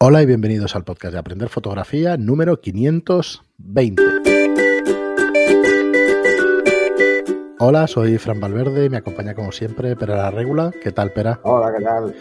Hola 0.00 0.22
y 0.22 0.26
bienvenidos 0.26 0.76
al 0.76 0.84
podcast 0.84 1.12
de 1.14 1.18
Aprender 1.18 1.48
Fotografía 1.48 2.16
número 2.16 2.60
520. 2.60 4.00
Hola, 7.58 7.88
soy 7.88 8.16
Fran 8.18 8.38
Valverde 8.38 8.84
y 8.84 8.90
me 8.90 8.98
acompaña 8.98 9.34
como 9.34 9.50
siempre 9.50 9.96
Pera 9.96 10.14
la 10.14 10.30
Regula. 10.30 10.70
¿Qué 10.80 10.92
tal, 10.92 11.12
Pera? 11.12 11.40
Hola, 11.42 11.76
¿qué 11.76 11.82
tal? 11.82 12.14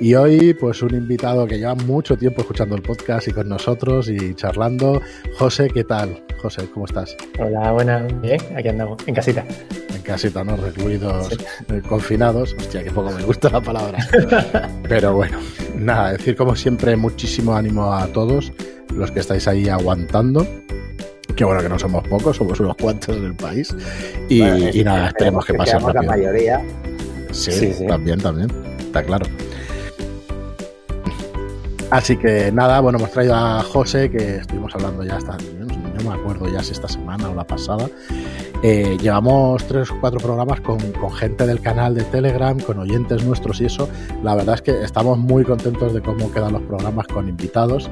Y 0.00 0.16
hoy, 0.16 0.54
pues 0.54 0.82
un 0.82 0.92
invitado 0.92 1.46
que 1.46 1.58
lleva 1.58 1.76
mucho 1.76 2.16
tiempo 2.16 2.40
escuchando 2.40 2.74
el 2.74 2.82
podcast 2.82 3.28
y 3.28 3.32
con 3.32 3.48
nosotros 3.48 4.08
y 4.08 4.34
charlando. 4.34 5.00
José, 5.38 5.70
¿qué 5.72 5.84
tal? 5.84 6.24
José, 6.40 6.68
¿cómo 6.72 6.86
estás? 6.86 7.16
Hola, 7.38 7.72
buenas, 7.72 8.20
bien, 8.20 8.40
aquí 8.56 8.68
andamos, 8.68 8.98
en 9.06 9.14
casita. 9.14 9.44
En 9.94 10.02
casita, 10.02 10.42
¿no? 10.42 10.56
Recluidos, 10.56 11.28
eh, 11.68 11.82
confinados. 11.86 12.54
Hostia, 12.58 12.82
que 12.82 12.90
poco 12.90 13.10
me 13.10 13.22
gusta 13.22 13.50
la 13.50 13.60
palabra. 13.60 13.98
Pero 14.88 15.14
bueno, 15.14 15.38
nada, 15.76 16.12
decir 16.12 16.36
como 16.36 16.56
siempre, 16.56 16.96
muchísimo 16.96 17.54
ánimo 17.54 17.92
a 17.92 18.06
todos 18.06 18.52
los 18.94 19.10
que 19.10 19.20
estáis 19.20 19.46
ahí 19.48 19.68
aguantando. 19.68 20.46
Que 21.36 21.44
bueno, 21.44 21.62
que 21.62 21.68
no 21.68 21.78
somos 21.78 22.06
pocos, 22.08 22.36
somos 22.36 22.58
unos 22.60 22.76
cuantos 22.76 23.16
en 23.16 23.24
el 23.24 23.34
país. 23.34 23.74
Y, 24.28 24.40
Bueno, 24.40 24.68
y 24.72 24.82
nada, 24.84 25.08
esperemos 25.08 25.44
que, 25.44 25.54
pase 25.54 25.72
seamos 25.72 25.94
la 25.94 26.02
mayoría. 26.02 26.60
Sí, 27.32 27.52
Sí, 27.52 27.72
sí. 27.72 27.86
también, 27.86 28.18
también. 28.18 28.50
Está 28.78 29.02
claro. 29.02 29.26
Así 31.90 32.16
que 32.16 32.52
nada, 32.52 32.80
bueno, 32.80 32.98
hemos 32.98 33.10
traído 33.10 33.34
a 33.34 33.62
José, 33.62 34.10
que 34.10 34.36
estuvimos 34.36 34.72
hablando 34.74 35.02
ya 35.02 35.16
hasta, 35.16 35.36
no, 36.02 36.10
me 36.10 36.16
acuerdo 36.16 36.48
ya 36.48 36.62
si 36.62 36.72
esta 36.72 36.88
semana 36.88 37.28
o 37.30 37.34
la 37.34 37.46
pasada. 37.46 37.88
Eh, 38.62 38.98
llevamos 39.00 39.64
tres 39.64 39.90
o 39.90 39.98
cuatro 40.00 40.20
programas 40.20 40.60
con, 40.60 40.78
gente 41.14 41.46
del 41.46 41.60
canal 41.60 41.94
de 41.94 42.04
Telegram, 42.04 42.58
con 42.60 42.78
oyentes 42.78 43.24
nuestros 43.24 43.60
y 43.62 43.66
eso. 43.66 43.88
La 44.22 44.34
verdad 44.34 44.56
es 44.56 44.62
que 44.62 44.82
estamos 44.82 45.18
muy 45.18 45.44
contentos 45.44 45.94
de 45.94 46.02
cómo 46.02 46.30
quedan 46.30 46.52
los 46.52 46.62
programas 46.62 47.06
con 47.06 47.28
invitados. 47.28 47.90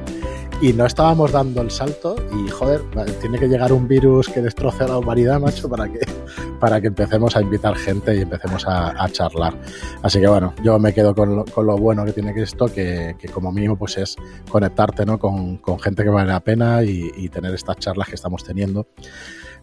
Y 0.60 0.72
no 0.72 0.84
estábamos 0.84 1.30
dando 1.30 1.62
el 1.62 1.70
salto 1.70 2.16
y, 2.34 2.50
joder, 2.50 2.82
tiene 3.20 3.38
que 3.38 3.46
llegar 3.46 3.72
un 3.72 3.86
virus 3.86 4.28
que 4.28 4.42
destroce 4.42 4.84
a 4.84 4.88
la 4.88 4.98
humanidad, 4.98 5.40
macho, 5.40 5.68
para 5.68 5.88
que, 5.88 6.00
para 6.60 6.80
que 6.80 6.88
empecemos 6.88 7.36
a 7.36 7.40
invitar 7.40 7.76
gente 7.76 8.14
y 8.16 8.22
empecemos 8.22 8.66
a, 8.66 9.02
a 9.02 9.08
charlar. 9.08 9.56
Así 10.02 10.20
que 10.20 10.26
bueno, 10.26 10.52
yo 10.62 10.78
me 10.80 10.92
quedo 10.92 11.14
con 11.14 11.34
lo, 11.36 11.78
bueno 11.78 12.04
que 12.04 12.12
tiene 12.12 12.34
esto, 12.42 12.66
que, 12.66 13.14
como 13.32 13.52
mínimo 13.52 13.76
pues 13.78 13.96
es 13.98 14.16
conectarte 14.50 15.06
¿no? 15.06 15.18
con, 15.18 15.58
con 15.58 15.78
gente 15.78 16.02
que 16.02 16.10
vale 16.10 16.32
la 16.32 16.40
pena 16.40 16.82
y, 16.82 17.10
y 17.16 17.28
tener 17.28 17.54
estas 17.54 17.78
charlas 17.78 18.08
que 18.08 18.16
estamos 18.16 18.42
teniendo. 18.42 18.88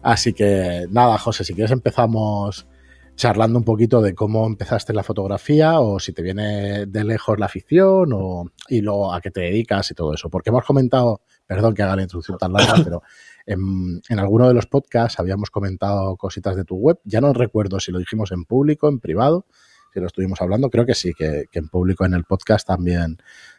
Así 0.06 0.34
que 0.34 0.86
nada, 0.88 1.18
José, 1.18 1.42
si 1.42 1.52
quieres 1.52 1.72
empezamos 1.72 2.68
charlando 3.16 3.58
un 3.58 3.64
poquito 3.64 4.00
de 4.00 4.14
cómo 4.14 4.46
empezaste 4.46 4.92
la 4.92 5.02
fotografía 5.02 5.80
o 5.80 5.98
si 5.98 6.12
te 6.12 6.22
viene 6.22 6.86
de 6.86 7.02
lejos 7.02 7.40
la 7.40 7.46
afición 7.46 8.12
o, 8.12 8.44
y 8.68 8.82
luego 8.82 9.12
a 9.12 9.20
qué 9.20 9.32
te 9.32 9.40
dedicas 9.40 9.90
y 9.90 9.94
todo 9.94 10.14
eso. 10.14 10.30
Porque 10.30 10.50
hemos 10.50 10.64
comentado, 10.64 11.22
perdón 11.44 11.74
que 11.74 11.82
haga 11.82 11.96
la 11.96 12.02
introducción 12.02 12.38
tan 12.38 12.52
larga, 12.52 12.74
pero 12.84 13.02
en, 13.46 14.00
en 14.08 14.18
alguno 14.20 14.46
de 14.46 14.54
los 14.54 14.66
podcasts 14.66 15.18
habíamos 15.18 15.50
comentado 15.50 16.16
cositas 16.16 16.54
de 16.54 16.64
tu 16.64 16.76
web. 16.76 17.00
Ya 17.02 17.20
no 17.20 17.32
recuerdo 17.32 17.80
si 17.80 17.90
lo 17.90 17.98
dijimos 17.98 18.30
en 18.30 18.44
público, 18.44 18.88
en 18.88 19.00
privado, 19.00 19.46
si 19.92 19.98
lo 19.98 20.06
estuvimos 20.06 20.40
hablando. 20.40 20.70
Creo 20.70 20.86
que 20.86 20.94
sí, 20.94 21.14
que, 21.14 21.46
que 21.50 21.58
en 21.58 21.68
público 21.68 22.04
en 22.04 22.14
el 22.14 22.22
podcast 22.22 22.64
también 22.64 23.18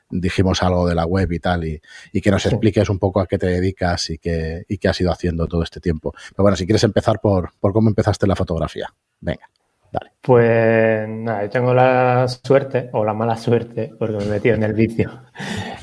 dijimos 0.10 0.64
algo 0.64 0.88
de 0.88 0.96
la 0.96 1.06
web 1.06 1.32
y 1.32 1.40
tal, 1.40 1.66
y, 1.66 1.82
y 2.12 2.22
que 2.22 2.32
nos 2.32 2.46
expliques 2.46 2.90
un 2.90 3.00
poco 3.00 3.20
a 3.20 3.28
qué 3.28 3.38
te 3.38 3.48
dedicas 3.48 4.10
y 4.10 4.18
qué, 4.18 4.64
y 4.68 4.78
qué 4.78 4.88
has 4.88 5.00
ido 5.02 5.12
haciendo 5.12 5.48
todo 5.48 5.64
este 5.64 5.80
tiempo. 5.80 6.14
Pero 6.32 6.44
bueno, 6.44 6.56
si 6.56 6.66
quieres 6.66 6.84
empezar 6.84 7.20
por, 7.20 7.52
por 7.60 7.74
cómo 7.74 7.90
empezaste 7.90 8.28
la 8.28 8.36
fotografía. 8.36 8.88
Venga, 9.20 9.50
dale. 9.92 10.12
Pues 10.22 11.08
nada, 11.10 11.44
yo 11.44 11.50
tengo 11.50 11.74
la 11.74 12.28
suerte, 12.28 12.90
o 12.94 13.04
la 13.04 13.14
mala 13.14 13.38
suerte, 13.38 13.92
porque 13.98 14.18
me 14.18 14.24
he 14.26 14.30
metido 14.30 14.56
en 14.56 14.64
el 14.64 14.74
vicio. 14.74 15.12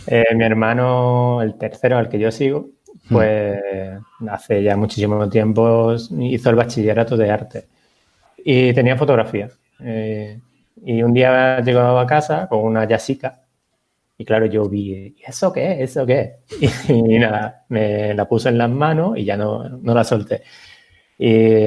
Eh, 0.06 0.34
mi 0.34 0.44
hermano, 0.44 1.42
el 1.42 1.56
tercero 1.56 1.98
al 1.98 2.08
que 2.08 2.18
yo 2.18 2.30
sigo, 2.30 2.68
pues 3.10 3.58
hace 4.28 4.62
ya 4.62 4.76
muchísimo 4.76 5.28
tiempo 5.28 5.94
hizo 5.94 6.50
el 6.50 6.56
bachillerato 6.56 7.16
de 7.16 7.30
arte 7.30 7.68
y 8.38 8.72
tenía 8.72 8.96
fotografía. 8.96 9.50
Eh, 9.80 10.40
y 10.84 11.02
un 11.02 11.12
día 11.12 11.60
llegó 11.60 11.80
a 11.80 12.06
casa 12.06 12.46
con 12.48 12.60
una 12.60 12.86
Yasica 12.86 13.43
y 14.24 14.26
claro, 14.26 14.46
yo 14.46 14.68
vi, 14.68 15.14
¿y 15.18 15.22
eso 15.26 15.52
qué 15.52 15.72
es? 15.82 15.90
¿Eso 15.90 16.06
qué? 16.06 16.36
Y, 16.60 16.66
y 17.16 17.18
nada, 17.18 17.64
me 17.68 18.14
la 18.14 18.26
puse 18.28 18.48
en 18.48 18.58
las 18.58 18.70
manos 18.70 19.16
y 19.18 19.24
ya 19.24 19.36
no, 19.36 19.68
no 19.68 19.94
la 19.94 20.04
solté. 20.04 20.42
Y, 21.18 21.66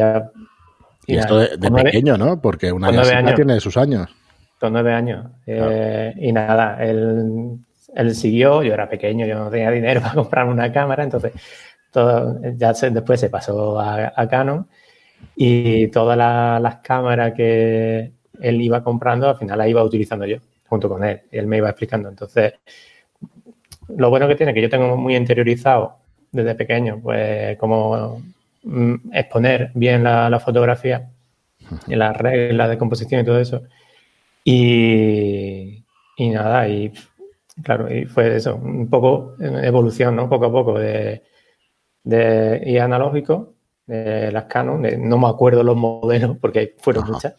Y, 1.08 1.16
nada, 1.16 1.22
esto 1.22 1.40
de, 1.40 1.58
de 1.58 1.70
nueve- 1.70 1.92
pequeño, 1.92 2.18
¿no? 2.18 2.42
Porque 2.42 2.72
una 2.72 2.88
años. 2.90 3.36
tiene 3.36 3.60
sus 3.60 3.78
años. 3.78 4.10
con 4.60 4.74
nueve 4.74 4.94
años. 4.94 5.26
Eh, 5.46 6.14
y 6.18 6.32
nada, 6.34 6.84
él, 6.84 7.58
él 7.96 8.16
siguió, 8.16 8.64
yo 8.64 8.74
era 8.74 8.90
pequeño, 8.90 9.26
yo 9.26 9.36
no 9.38 9.50
tenía 9.50 9.72
dinero 9.72 10.02
para 10.02 10.16
comprarme 10.16 10.52
una 10.54 10.72
cámara, 10.72 11.04
entonces 11.04 11.32
todo, 11.92 12.40
ya 12.56 12.74
se- 12.74 12.90
después 12.92 13.20
se 13.20 13.30
pasó 13.30 13.80
a, 13.80 14.14
a 14.16 14.28
Canon 14.28 14.68
y 15.36 15.88
todas 15.88 16.18
la- 16.18 16.60
las 16.62 16.78
cámaras 16.78 17.34
que 17.34 18.14
él 18.42 18.62
iba 18.62 18.84
comprando, 18.84 19.30
al 19.30 19.38
final 19.38 19.58
las 19.60 19.68
iba 19.70 19.84
utilizando 19.84 20.26
yo, 20.26 20.38
junto 20.68 20.90
con 20.90 21.04
él, 21.04 21.22
y 21.32 21.38
él 21.38 21.48
me 21.48 21.58
iba 21.58 21.70
explicando. 21.70 22.10
Entonces, 22.10 22.54
lo 23.90 24.10
bueno 24.10 24.28
que 24.28 24.36
tiene, 24.36 24.54
que 24.54 24.62
yo 24.62 24.70
tengo 24.70 24.96
muy 24.98 25.16
interiorizado 25.16 25.96
desde 26.32 26.56
pequeño, 26.56 27.00
pues 27.02 27.58
como 27.58 28.22
mm, 28.64 28.96
exponer 29.14 29.72
bien 29.74 30.04
la, 30.04 30.30
la 30.30 30.40
fotografía 30.40 31.10
y 31.88 31.96
las 31.96 32.16
reglas 32.18 32.70
de 32.70 32.78
composición 32.78 33.22
y 33.22 33.26
todo 33.26 33.40
eso. 33.40 33.64
Y, 34.44 35.84
y 36.18 36.30
nada, 36.30 36.68
y 36.70 36.92
claro, 37.64 37.94
y 37.94 38.06
fue 38.06 38.36
eso, 38.36 38.56
un 38.56 38.90
poco 38.90 39.36
evolución, 39.40 40.16
¿no? 40.16 40.30
Poco 40.30 40.46
a 40.48 40.52
poco 40.52 40.80
de, 40.80 41.24
de 42.04 42.64
ir 42.66 42.82
analógico, 42.82 43.56
de 43.86 44.32
las 44.32 44.46
Canon, 44.46 44.82
de- 44.84 44.98
no 44.98 45.18
me 45.18 45.28
acuerdo 45.30 45.64
los 45.64 45.78
modelos 45.78 46.38
porque 46.40 46.76
fueron 46.80 47.04
Ajá. 47.04 47.14
muchas, 47.14 47.36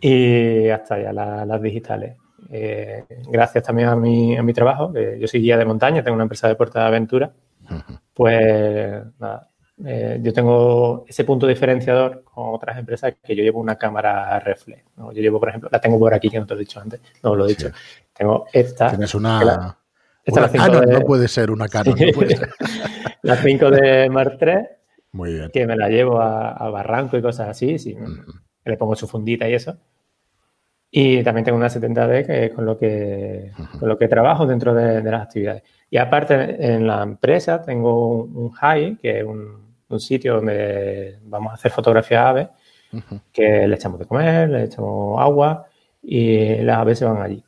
y 0.00 0.68
hasta 0.68 1.00
ya 1.00 1.12
la- 1.12 1.44
las 1.44 1.60
digitales. 1.62 2.16
Eh, 2.50 3.04
gracias 3.30 3.64
también 3.64 3.88
a 3.88 3.96
mi, 3.96 4.36
a 4.36 4.42
mi 4.42 4.52
trabajo, 4.52 4.92
que 4.92 5.18
yo 5.20 5.28
soy 5.28 5.40
guía 5.40 5.56
de 5.56 5.64
montaña, 5.64 6.02
tengo 6.02 6.14
una 6.14 6.24
empresa 6.24 6.48
de 6.48 6.54
puerta 6.56 6.80
de 6.80 6.86
aventura, 6.86 7.32
pues 8.14 9.02
nada, 9.18 9.48
eh, 9.84 10.18
yo 10.22 10.32
tengo 10.32 11.04
ese 11.08 11.24
punto 11.24 11.46
diferenciador 11.46 12.22
con 12.24 12.54
otras 12.54 12.76
empresas 12.78 13.14
que 13.22 13.34
yo 13.36 13.42
llevo 13.42 13.60
una 13.60 13.76
cámara 13.76 14.38
reflex. 14.40 14.82
¿no? 14.96 15.12
Yo 15.12 15.22
llevo, 15.22 15.38
por 15.40 15.48
ejemplo, 15.48 15.68
la 15.72 15.80
tengo 15.80 15.98
por 15.98 16.12
aquí, 16.12 16.28
que 16.28 16.38
no 16.38 16.46
te 16.46 16.54
lo 16.54 16.60
he 16.60 16.64
dicho 16.64 16.80
antes, 16.80 17.00
no 17.22 17.34
lo 17.34 17.44
he 17.44 17.48
dicho. 17.48 17.68
Sí. 17.68 17.74
Tengo 18.14 18.46
esta, 18.52 18.88
Tienes 18.90 19.14
una. 19.14 19.44
la- 19.44 19.76
esta 20.24 20.40
una 20.40 20.52
la 20.52 20.58
Canon, 20.58 20.86
de- 20.86 20.92
no 20.92 21.00
puede 21.00 21.28
ser 21.28 21.50
una 21.50 21.68
Canon. 21.68 21.94
no 21.98 22.12
puede 22.12 22.36
ser. 22.36 22.50
la 23.22 23.36
5 23.36 23.70
de 23.70 24.10
Mark 24.10 24.38
III, 24.40 24.54
Muy 25.12 25.34
bien. 25.34 25.50
que 25.52 25.66
me 25.66 25.76
la 25.76 25.88
llevo 25.88 26.20
a, 26.20 26.50
a 26.52 26.68
barranco 26.70 27.16
y 27.16 27.22
cosas 27.22 27.48
así, 27.48 27.78
sí, 27.78 27.96
le 28.64 28.76
pongo 28.76 28.94
su 28.96 29.06
fundita 29.08 29.48
y 29.48 29.54
eso. 29.54 29.76
Y 30.90 31.22
también 31.22 31.44
tengo 31.44 31.56
una 31.58 31.68
70D 31.68 32.24
que 32.26 32.46
es 32.46 32.52
con 32.52 32.66
lo 32.66 32.76
que, 32.76 33.52
con 33.78 33.88
lo 33.88 33.96
que 33.96 34.08
trabajo 34.08 34.46
dentro 34.46 34.74
de, 34.74 35.02
de 35.02 35.10
las 35.10 35.22
actividades. 35.22 35.62
Y 35.88 35.98
aparte, 35.98 36.74
en 36.74 36.86
la 36.86 37.02
empresa 37.02 37.62
tengo 37.62 38.08
un, 38.24 38.36
un 38.36 38.50
high, 38.52 38.96
que 38.96 39.20
es 39.20 39.24
un, 39.24 39.74
un 39.88 40.00
sitio 40.00 40.36
donde 40.36 41.18
vamos 41.24 41.52
a 41.52 41.54
hacer 41.54 41.70
fotografías 41.70 42.20
a 42.22 42.28
aves, 42.30 42.48
Ujú. 42.92 43.20
que 43.32 43.68
le 43.68 43.74
echamos 43.76 44.00
de 44.00 44.06
comer, 44.06 44.48
le 44.50 44.64
echamos 44.64 45.20
agua 45.20 45.66
y 46.02 46.56
las 46.56 46.78
aves 46.78 46.98
se 46.98 47.04
van 47.04 47.22
allí. 47.22 47.44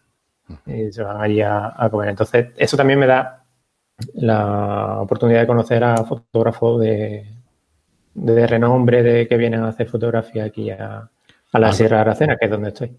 Y 0.66 0.92
se 0.92 1.02
van 1.02 1.20
allí 1.20 1.40
a, 1.40 1.72
a 1.76 1.90
comer. 1.90 2.10
Entonces, 2.10 2.48
eso 2.56 2.76
también 2.76 2.98
me 2.98 3.06
da 3.06 3.44
la 4.14 5.00
oportunidad 5.00 5.40
de 5.40 5.46
conocer 5.46 5.82
a 5.84 5.96
fotógrafos 6.04 6.80
de, 6.80 7.26
de 8.14 8.46
renombre 8.46 9.02
de 9.02 9.26
que 9.28 9.36
vienen 9.36 9.62
a 9.62 9.68
hacer 9.68 9.88
fotografía 9.88 10.44
aquí 10.44 10.70
a, 10.70 11.08
a 11.52 11.58
la 11.58 11.68
Ah, 11.68 11.72
Sierra 11.72 12.00
Aracena, 12.02 12.36
que 12.36 12.46
es 12.46 12.50
donde 12.50 12.68
estoy. 12.68 12.96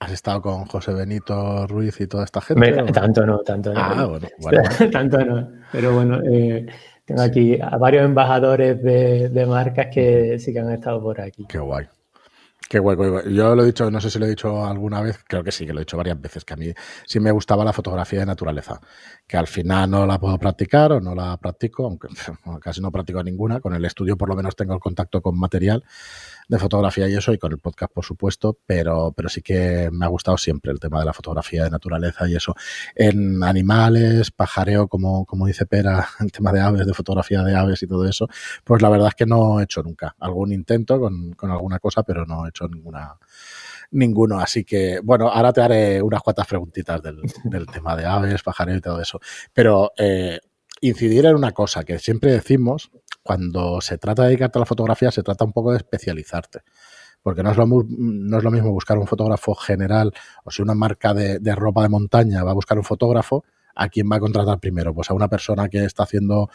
¿Has 0.00 0.12
estado 0.12 0.42
con 0.42 0.64
José 0.66 0.92
Benito 0.92 1.66
Ruiz 1.66 2.00
y 2.00 2.06
toda 2.06 2.24
esta 2.24 2.40
gente? 2.40 2.60
Me- 2.72 2.92
tanto 2.92 3.24
no, 3.24 3.38
tanto 3.40 3.72
no. 3.72 3.80
Ah, 3.80 4.06
bueno, 4.06 4.28
bueno. 4.38 4.62
tanto 4.92 5.24
no. 5.24 5.48
Pero 5.72 5.94
bueno, 5.94 6.20
eh, 6.30 6.66
tengo 7.04 7.22
aquí 7.22 7.58
a 7.60 7.76
varios 7.78 8.04
embajadores 8.04 8.82
de, 8.82 9.28
de 9.30 9.46
marcas 9.46 9.86
que 9.92 10.38
sí 10.38 10.52
que 10.52 10.60
han 10.60 10.70
estado 10.72 11.00
por 11.02 11.20
aquí. 11.20 11.46
Qué 11.48 11.58
guay. 11.58 11.86
Qué 12.68 12.78
guay, 12.78 12.96
qué 12.96 13.08
guay. 13.08 13.34
Yo 13.34 13.54
lo 13.54 13.62
he 13.62 13.66
dicho, 13.66 13.90
no 13.90 14.00
sé 14.00 14.10
si 14.10 14.18
lo 14.18 14.24
he 14.24 14.30
dicho 14.30 14.64
alguna 14.64 15.00
vez, 15.02 15.22
creo 15.28 15.44
que 15.44 15.52
sí, 15.52 15.66
que 15.66 15.72
lo 15.74 15.80
he 15.80 15.84
dicho 15.84 15.98
varias 15.98 16.18
veces, 16.20 16.44
que 16.46 16.54
a 16.54 16.56
mí 16.56 16.72
sí 17.06 17.20
me 17.20 17.30
gustaba 17.30 17.62
la 17.62 17.74
fotografía 17.74 18.20
de 18.20 18.26
naturaleza, 18.26 18.80
que 19.26 19.36
al 19.36 19.46
final 19.46 19.90
no 19.90 20.06
la 20.06 20.18
puedo 20.18 20.38
practicar 20.38 20.92
o 20.92 21.00
no 21.00 21.14
la 21.14 21.36
practico, 21.36 21.84
aunque 21.84 22.08
casi 22.62 22.80
no 22.80 22.90
practico 22.90 23.22
ninguna. 23.22 23.60
Con 23.60 23.74
el 23.74 23.84
estudio 23.84 24.16
por 24.16 24.28
lo 24.30 24.34
menos 24.34 24.56
tengo 24.56 24.72
el 24.74 24.80
contacto 24.80 25.20
con 25.20 25.38
material 25.38 25.84
de 26.48 26.58
fotografía 26.58 27.08
y 27.08 27.14
eso, 27.14 27.32
y 27.32 27.38
con 27.38 27.52
el 27.52 27.58
podcast 27.58 27.92
por 27.92 28.04
supuesto, 28.04 28.58
pero, 28.66 29.12
pero 29.16 29.28
sí 29.28 29.42
que 29.42 29.88
me 29.92 30.04
ha 30.04 30.08
gustado 30.08 30.36
siempre 30.38 30.72
el 30.72 30.80
tema 30.80 31.00
de 31.00 31.06
la 31.06 31.12
fotografía 31.12 31.64
de 31.64 31.70
naturaleza 31.70 32.28
y 32.28 32.34
eso. 32.34 32.54
En 32.94 33.42
animales, 33.42 34.30
pajareo, 34.30 34.88
como, 34.88 35.24
como 35.26 35.46
dice 35.46 35.66
Pera, 35.66 36.08
el 36.20 36.32
tema 36.32 36.52
de 36.52 36.60
aves, 36.60 36.86
de 36.86 36.94
fotografía 36.94 37.42
de 37.42 37.54
aves 37.54 37.82
y 37.82 37.86
todo 37.86 38.06
eso, 38.06 38.28
pues 38.64 38.82
la 38.82 38.88
verdad 38.88 39.08
es 39.08 39.14
que 39.14 39.26
no 39.26 39.60
he 39.60 39.64
hecho 39.64 39.82
nunca. 39.82 40.14
Algún 40.18 40.52
intento 40.52 40.98
con, 41.00 41.32
con 41.32 41.50
alguna 41.50 41.78
cosa, 41.78 42.02
pero 42.02 42.26
no 42.26 42.46
he 42.46 42.48
hecho 42.48 42.68
ninguna 42.68 43.16
ninguno. 43.94 44.38
Así 44.40 44.64
que, 44.64 45.00
bueno, 45.02 45.28
ahora 45.28 45.52
te 45.52 45.62
haré 45.62 46.02
unas 46.02 46.22
cuantas 46.22 46.46
preguntitas 46.46 47.00
del, 47.02 47.20
tema 47.72 47.96
de 47.96 48.04
aves, 48.04 48.42
pajareros 48.42 48.78
y 48.78 48.82
todo 48.82 49.00
eso. 49.00 49.20
Pero 49.52 49.92
eh, 49.96 50.40
incidir 50.80 51.26
en 51.26 51.36
una 51.36 51.52
cosa 51.52 51.84
que 51.84 51.98
siempre 51.98 52.32
decimos, 52.32 52.90
cuando 53.24 53.80
se 53.80 53.98
trata 53.98 54.22
de 54.22 54.28
dedicarte 54.28 54.58
a 54.58 54.60
la 54.60 54.66
fotografía, 54.66 55.10
se 55.10 55.24
trata 55.24 55.44
un 55.44 55.52
poco 55.52 55.72
de 55.72 55.78
especializarte 55.78 56.60
porque 57.22 57.42
no 57.42 57.50
es, 57.52 57.56
lo, 57.56 57.66
no 57.66 58.50
mismo 58.50 58.70
buscar 58.70 58.98
un 58.98 59.06
fotógrafo 59.06 59.54
general 59.54 60.12
o 60.44 60.50
si 60.50 60.60
una 60.60 60.74
marca 60.74 61.14
de, 61.14 61.38
de, 61.38 61.54
ropa 61.54 61.82
de 61.82 61.88
montaña 61.88 62.44
va 62.44 62.50
a 62.50 62.54
buscar 62.54 62.76
un 62.76 62.84
fotógrafo 62.84 63.44
a 63.74 63.88
quién 63.88 64.08
va 64.10 64.16
a 64.16 64.20
contratar 64.20 64.60
primero, 64.60 64.94
pues 64.94 65.10
a 65.10 65.14
una 65.14 65.28
persona 65.28 65.68
que 65.68 65.84
está 65.84 66.04
haciendo 66.04 66.50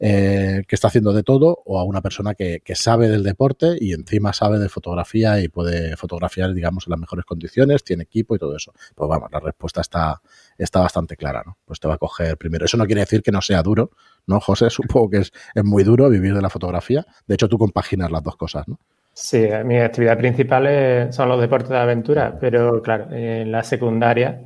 eh, 0.00 0.62
que 0.66 0.74
está 0.74 0.88
haciendo 0.88 1.12
de 1.12 1.22
todo 1.22 1.62
o 1.64 1.78
a 1.78 1.84
una 1.84 2.00
persona 2.00 2.34
que, 2.34 2.60
que, 2.64 2.74
sabe 2.74 3.08
del 3.08 3.22
deporte 3.22 3.76
y 3.78 3.92
encima 3.92 4.32
sabe 4.32 4.58
de 4.58 4.68
fotografía 4.68 5.40
y 5.40 5.48
puede 5.48 5.96
fotografiar, 5.96 6.54
digamos, 6.54 6.86
en 6.86 6.92
las 6.92 7.00
mejores 7.00 7.24
condiciones, 7.24 7.84
tiene 7.84 8.04
equipo 8.04 8.34
y 8.34 8.38
todo 8.38 8.56
eso. 8.56 8.72
Pues 8.94 9.08
vamos, 9.08 9.28
la 9.30 9.40
respuesta 9.40 9.80
está, 9.80 10.22
está 10.56 10.80
bastante 10.80 11.16
clara, 11.16 11.42
¿no? 11.44 11.58
Pues 11.64 11.78
te 11.78 11.88
va 11.88 11.94
a 11.94 11.98
coger 11.98 12.36
primero. 12.36 12.64
Eso 12.64 12.76
no 12.76 12.86
quiere 12.86 13.02
decir 13.02 13.22
que 13.22 13.32
no 13.32 13.42
sea 13.42 13.62
duro, 13.62 13.90
¿no, 14.26 14.40
José? 14.40 14.70
Supongo 14.70 15.10
que 15.10 15.18
es, 15.18 15.32
es 15.54 15.64
muy 15.64 15.84
duro 15.84 16.08
vivir 16.08 16.34
de 16.34 16.42
la 16.42 16.50
fotografía. 16.50 17.04
De 17.26 17.34
hecho, 17.34 17.48
tú 17.48 17.58
compaginas 17.58 18.10
las 18.10 18.22
dos 18.22 18.36
cosas, 18.36 18.66
¿no? 18.68 18.78
Sí, 19.14 19.46
mi 19.66 19.78
actividad 19.78 20.16
principal 20.16 21.12
son 21.12 21.28
los 21.28 21.38
deportes 21.38 21.68
de 21.68 21.76
aventura, 21.76 22.38
pero 22.40 22.80
claro, 22.80 23.12
en 23.12 23.52
la 23.52 23.62
secundaria 23.62 24.42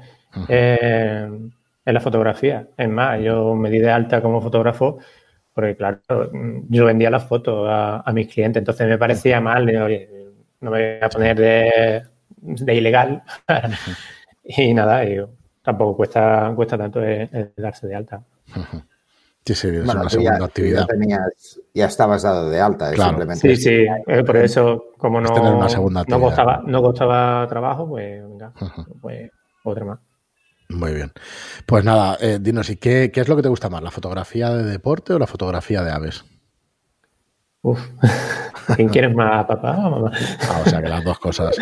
eh, 0.49 1.29
en 1.85 1.95
la 1.95 2.01
fotografía. 2.01 2.67
Es 2.77 2.89
más, 2.89 3.21
yo 3.23 3.55
me 3.55 3.71
di 3.71 3.79
de 3.79 3.91
alta 3.91 4.21
como 4.21 4.41
fotógrafo 4.41 4.99
porque, 5.55 5.77
claro, 5.77 6.01
yo 6.69 6.85
vendía 6.85 7.11
las 7.11 7.27
fotos 7.27 7.67
a, 7.71 8.13
mis 8.13 8.29
clientes, 8.29 8.61
entonces 8.61 8.87
me 8.87 8.99
parecía 8.99 9.41
mal, 9.41 9.67
oye, 9.67 10.11
no 10.61 10.71
me 10.71 10.99
voy 10.99 10.99
a 11.01 11.09
poner 11.09 11.37
de, 11.39 12.75
ilegal. 12.75 13.23
y 14.45 14.75
nada, 14.75 15.03
tampoco 15.63 15.97
cuesta, 15.97 16.53
cuesta 16.55 16.77
tanto 16.77 17.01
darse 17.57 17.87
de 17.87 17.95
alta. 17.95 18.23
Sí, 19.47 19.55
sí, 19.55 19.69
es 19.69 19.85
una 19.85 20.09
segunda 20.09 20.45
actividad. 20.45 20.89
Ya, 21.73 21.87
estabas 21.87 22.25
dado 22.25 22.51
de 22.51 22.61
alta, 22.61 22.93
simplemente. 22.93 23.55
Sí, 23.55 23.57
sí, 23.57 23.87
eh, 24.09 24.25
por 24.25 24.37
eso, 24.39 24.87
como 24.99 25.21
no, 25.21 25.29
no, 25.29 26.21
costaba, 26.21 26.63
no 26.67 26.83
costaba 26.83 27.47
trabajo, 27.47 27.89
pues 27.89 28.29
venga, 28.29 28.53
pues 29.01 29.31
otra 29.63 29.85
más. 29.85 29.99
Muy 30.69 30.95
bien. 30.95 31.13
Pues 31.65 31.85
nada, 31.85 32.19
eh, 32.21 32.39
dinos, 32.41 32.71
¿y 32.71 32.77
qué, 32.77 33.13
qué, 33.13 33.21
es 33.21 33.29
lo 33.29 33.37
que 33.37 33.43
te 33.43 33.49
gusta 33.49 33.71
más? 33.71 33.85
¿La 33.85 33.93
fotografía 33.93 34.51
de 34.51 34.65
deporte 34.65 35.13
o 35.13 35.19
la 35.21 35.29
fotografía 35.29 35.85
de 35.85 35.93
aves? 35.93 36.25
Uf, 37.63 37.81
¿quién 38.75 38.89
quieres 38.89 39.15
más, 39.15 39.47
papá 39.47 39.77
o 39.77 39.91
mamá? 39.91 40.11
Ah, 40.51 40.63
o 40.67 40.69
sea, 40.69 40.83
que 40.83 40.89
las 40.89 41.05
dos 41.05 41.21
cosas. 41.21 41.57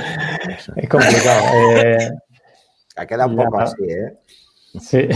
Es 0.74 0.88
complicado. 0.88 1.42
Eh, 1.76 2.10
ha 2.96 3.04
quedado 3.04 3.28
un 3.28 3.36
poco 3.36 3.60
así, 3.60 3.84
¿eh? 3.84 4.18
Sí. 4.80 5.08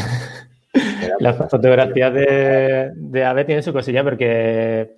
La 1.21 1.33
fotografía 1.35 2.11
de, 2.11 2.93
de 2.95 3.25
ave 3.25 3.45
tiene 3.45 3.63
su 3.63 3.73
cosilla 3.73 4.05
porque 4.05 4.97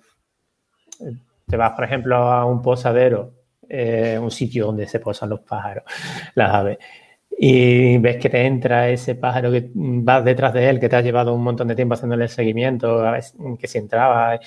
te 1.47 1.57
vas, 1.57 1.71
por 1.71 1.83
ejemplo, 1.83 2.15
a 2.15 2.45
un 2.45 2.61
posadero, 2.61 3.33
eh, 3.67 4.17
un 4.19 4.31
sitio 4.31 4.67
donde 4.67 4.87
se 4.87 4.99
posan 4.99 5.29
los 5.29 5.41
pájaros, 5.41 5.83
las 6.35 6.53
aves, 6.53 6.77
y 7.37 7.97
ves 7.97 8.17
que 8.17 8.29
te 8.29 8.45
entra 8.45 8.89
ese 8.89 9.15
pájaro 9.15 9.51
que 9.51 9.69
vas 9.73 10.23
detrás 10.23 10.53
de 10.53 10.69
él, 10.69 10.79
que 10.79 10.87
te 10.87 10.95
has 10.95 11.03
llevado 11.03 11.33
un 11.33 11.43
montón 11.43 11.67
de 11.67 11.75
tiempo 11.75 11.95
haciéndole 11.95 12.23
el 12.23 12.29
seguimiento, 12.29 13.05
a 13.05 13.11
ver 13.11 13.23
que 13.59 13.67
si 13.67 13.77
entraba, 13.77 14.39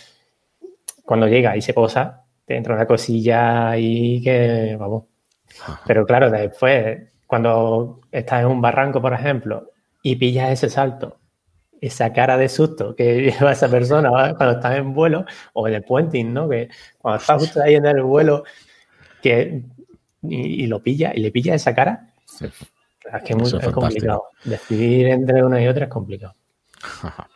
cuando 1.04 1.28
llega 1.28 1.56
y 1.56 1.62
se 1.62 1.74
posa, 1.74 2.24
te 2.44 2.56
entra 2.56 2.74
una 2.74 2.86
cosilla 2.86 3.76
y 3.76 4.22
que, 4.22 4.76
vamos. 4.78 5.04
Pero 5.86 6.06
claro, 6.06 6.30
después, 6.30 7.02
cuando 7.26 8.00
estás 8.10 8.42
en 8.42 8.46
un 8.46 8.60
barranco, 8.60 9.00
por 9.02 9.12
ejemplo, 9.12 9.72
y 10.04 10.16
pillas 10.16 10.50
ese 10.50 10.68
salto, 10.68 11.18
esa 11.80 12.12
cara 12.12 12.36
de 12.36 12.48
susto 12.48 12.94
que 12.94 13.32
lleva 13.40 13.52
esa 13.52 13.68
persona 13.68 14.34
cuando 14.36 14.56
estás 14.56 14.76
en 14.76 14.94
vuelo, 14.94 15.24
o 15.54 15.66
en 15.66 15.74
el 15.74 15.82
puenting, 15.82 16.32
¿no? 16.32 16.48
Que 16.48 16.68
cuando 16.98 17.20
estás 17.20 17.42
justo 17.42 17.60
ahí 17.60 17.74
en 17.74 17.86
el 17.86 18.02
vuelo, 18.02 18.44
que 19.20 19.64
y, 20.22 20.66
lo 20.66 20.82
pilla, 20.82 21.12
y 21.14 21.20
le 21.20 21.32
pilla 21.32 21.54
esa 21.54 21.74
cara, 21.74 22.14
es 22.40 23.22
que 23.24 23.32
es, 23.32 23.52
muy, 23.52 23.72
complicado. 23.72 24.28
Decidir 24.44 25.08
entre 25.08 25.42
una 25.42 25.60
y 25.60 25.66
otra 25.66 25.86
es 25.86 25.90
complicado. 25.90 26.34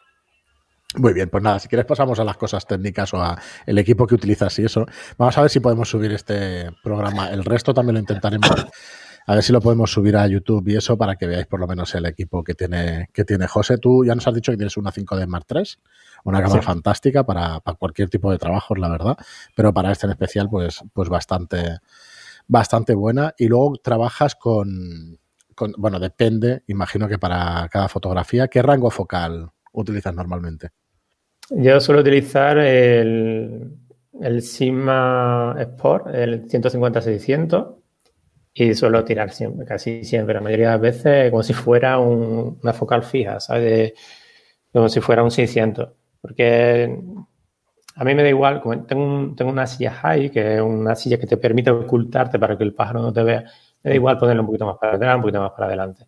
Muy 0.97 1.13
bien, 1.13 1.29
pues 1.29 1.45
nada, 1.45 1.59
si 1.59 1.69
quieres 1.69 1.85
pasamos 1.85 2.19
a 2.19 2.25
las 2.25 2.39
cosas 2.39 2.67
técnicas 2.67 3.13
o 3.13 3.23
a 3.23 3.39
el 3.67 3.77
equipo 3.77 4.07
que 4.07 4.15
utilizas 4.15 4.59
y 4.59 4.65
eso. 4.65 4.87
Vamos 5.19 5.37
a 5.37 5.43
ver 5.43 5.51
si 5.51 5.61
podemos 5.61 5.89
subir 5.89 6.11
este 6.13 6.71
programa. 6.83 7.29
El 7.29 7.45
resto 7.45 7.75
también 7.75 7.95
lo 7.95 8.01
intentaremos. 8.01 8.51
A 9.29 9.35
ver 9.35 9.43
si 9.43 9.53
lo 9.53 9.61
podemos 9.61 9.93
subir 9.93 10.17
a 10.17 10.27
YouTube 10.27 10.67
y 10.69 10.77
eso 10.77 10.97
para 10.97 11.17
que 11.17 11.27
veáis 11.27 11.47
por 11.47 11.61
lo 11.61 11.67
menos 11.67 11.95
el 11.95 12.07
equipo 12.07 12.43
que 12.43 12.55
tiene, 12.55 13.11
que 13.13 13.27
tiene 13.27 13.47
José. 13.47 13.77
Tú 13.77 14.03
ya 14.03 14.15
nos 14.15 14.27
has 14.27 14.35
dicho 14.35 14.53
que 14.53 14.57
tienes 14.57 14.79
una 14.79 14.91
5D 14.91 15.27
Mark 15.27 15.45
III, 15.55 15.65
una 16.25 16.41
cámara 16.41 16.63
fantástica 16.63 17.27
para, 17.27 17.61
para, 17.61 17.77
cualquier 17.77 18.09
tipo 18.09 18.33
de 18.33 18.39
trabajo, 18.39 18.75
la 18.75 18.89
verdad, 18.89 19.19
pero 19.55 19.75
para 19.75 19.93
este 19.93 20.07
en 20.07 20.13
especial, 20.13 20.49
pues, 20.49 20.83
pues 20.95 21.11
bastante, 21.11 21.81
bastante 22.47 22.95
buena. 22.95 23.35
Y 23.37 23.49
luego 23.49 23.77
trabajas 23.77 24.35
con, 24.35 25.19
bueno, 25.77 26.01
depende, 26.01 26.63
imagino 26.67 27.07
que 27.07 27.19
para 27.19 27.69
cada 27.71 27.89
fotografía, 27.89 28.49
¿qué 28.49 28.63
rango 28.63 28.91
focal 28.91 29.51
utilizas 29.73 30.15
normalmente? 30.15 30.71
Yo 31.51 31.79
suelo 31.81 32.01
utilizar 32.01 32.57
el, 32.57 33.77
el 34.23 34.41
Sigma 34.41 35.55
Sport, 35.59 36.15
el 36.15 36.49
150-600, 36.49 37.78
y 38.65 38.75
suelo 38.75 39.05
tirar 39.05 39.31
siempre, 39.31 39.67
casi 39.67 40.05
siempre, 40.05 40.35
la 40.35 40.41
mayoría 40.41 40.67
de 40.67 40.73
las 40.73 40.81
veces, 40.81 41.31
como 41.31 41.43
si 41.43 41.53
fuera 41.53 41.99
una 41.99 42.73
focal 42.73 43.03
fija, 43.03 43.41
¿sabes? 43.41 43.93
como 44.73 44.89
si 44.89 45.01
fuera 45.01 45.23
un 45.23 45.31
600. 45.31 45.89
Porque 46.21 46.99
a 47.97 48.05
mí 48.05 48.15
me 48.15 48.23
da 48.23 48.29
igual, 48.29 48.63
tengo, 48.87 49.35
tengo 49.35 49.51
una 49.51 49.67
silla 49.67 49.93
high, 49.93 50.31
que 50.31 50.57
es 50.57 50.61
una 50.61 50.95
silla 50.95 51.19
que 51.19 51.27
te 51.27 51.37
permite 51.37 51.71
ocultarte 51.71 52.39
para 52.39 52.57
que 52.57 52.65
el 52.65 52.75
pájaro 52.75 53.01
no 53.03 53.13
te 53.13 53.23
vea 53.23 53.45
da 53.83 53.95
igual 53.95 54.19
ponerlo 54.19 54.43
un 54.43 54.47
poquito 54.47 54.67
más 54.67 54.77
para 54.79 54.97
atrás, 54.97 55.17
un 55.17 55.23
poquito 55.23 55.41
más 55.41 55.53
para 55.53 55.67
adelante. 55.67 56.07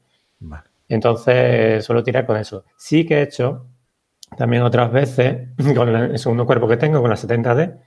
Entonces, 0.88 1.84
suelo 1.84 2.02
tirar 2.02 2.26
con 2.26 2.36
eso. 2.36 2.64
Sí 2.76 3.06
que 3.06 3.18
he 3.18 3.22
hecho 3.22 3.66
también 4.36 4.62
otras 4.62 4.90
veces, 4.92 5.48
con 5.76 5.88
el 5.88 6.18
segundo 6.18 6.46
cuerpo 6.46 6.68
que 6.68 6.76
tengo, 6.76 7.00
con 7.00 7.10
la 7.10 7.16
70D, 7.16 7.80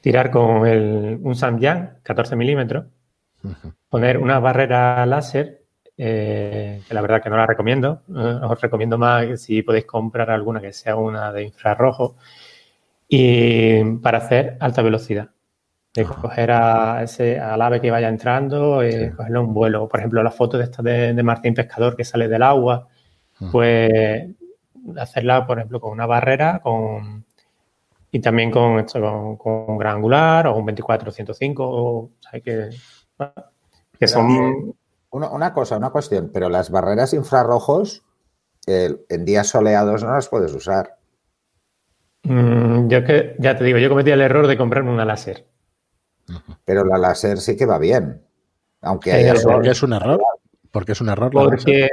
tirar 0.00 0.30
con 0.30 0.66
el, 0.66 1.18
un 1.22 1.34
Samyang 1.34 2.00
14 2.02 2.36
milímetros, 2.36 2.86
poner 3.94 4.18
una 4.18 4.40
barrera 4.40 5.06
láser, 5.06 5.62
eh, 5.96 6.82
que 6.84 6.94
la 6.94 7.00
verdad 7.00 7.22
que 7.22 7.30
no 7.30 7.36
la 7.36 7.46
recomiendo. 7.46 8.02
Eh, 8.08 8.40
os 8.42 8.60
recomiendo 8.60 8.98
más 8.98 9.40
si 9.40 9.62
podéis 9.62 9.84
comprar 9.84 10.32
alguna 10.32 10.60
que 10.60 10.72
sea 10.72 10.96
una 10.96 11.30
de 11.32 11.44
infrarrojo, 11.44 12.16
y 13.06 13.84
para 14.02 14.18
hacer 14.18 14.56
alta 14.58 14.82
velocidad. 14.82 15.30
De 15.94 16.04
coger 16.04 16.50
a 16.50 17.04
ese, 17.04 17.38
al 17.38 17.62
ave 17.62 17.80
que 17.80 17.92
vaya 17.92 18.08
entrando, 18.08 18.82
eh, 18.82 19.12
cogerlo 19.16 19.42
en 19.42 19.46
un 19.46 19.54
vuelo. 19.54 19.88
Por 19.88 20.00
ejemplo, 20.00 20.24
la 20.24 20.32
foto 20.32 20.58
de 20.58 20.64
esta 20.64 20.82
de, 20.82 21.22
Martín 21.22 21.54
Pescador 21.54 21.94
que 21.94 22.02
sale 22.04 22.26
del 22.26 22.42
agua, 22.42 22.88
pues 23.52 24.28
hacerla, 24.98 25.46
por 25.46 25.58
ejemplo, 25.58 25.80
con 25.80 25.92
una 25.92 26.06
barrera 26.06 26.58
con, 26.58 27.24
y 28.10 28.18
también 28.18 28.50
con, 28.50 28.80
esto, 28.80 29.38
con, 29.38 29.66
un 29.68 29.78
gran 29.78 29.96
angular 29.98 30.48
o 30.48 30.56
un 30.56 30.66
24-105, 30.66 31.54
o, 31.60 32.10
que, 32.42 32.70
que 34.04 34.08
son... 34.08 34.74
Una, 35.10 35.52
cosa, 35.52 35.76
una 35.76 35.90
cuestión, 35.90 36.30
pero 36.34 36.48
las 36.48 36.70
barreras 36.70 37.14
infrarrojos 37.14 38.02
en 38.66 39.24
días 39.24 39.48
soleados 39.48 40.02
no 40.02 40.12
las 40.12 40.28
puedes 40.28 40.52
usar. 40.52 40.96
Mm, 42.24 42.88
yo 42.88 43.04
que, 43.04 43.36
ya 43.38 43.56
te 43.56 43.62
digo, 43.62 43.78
yo 43.78 43.88
cometí 43.88 44.10
el 44.10 44.22
error 44.22 44.48
de 44.48 44.56
comprarme 44.56 44.90
una 44.90 45.04
láser. 45.04 45.46
Pero 46.64 46.84
la 46.84 46.98
láser 46.98 47.38
sí 47.38 47.56
que 47.56 47.66
va 47.66 47.78
bien. 47.78 48.22
Aunque 48.80 49.30
es 49.30 49.82
un 49.82 49.92
error. 49.92 50.20
Porque 50.70 50.92
es 50.92 51.00
un 51.00 51.08
error. 51.10 51.30
Porque 51.30 51.88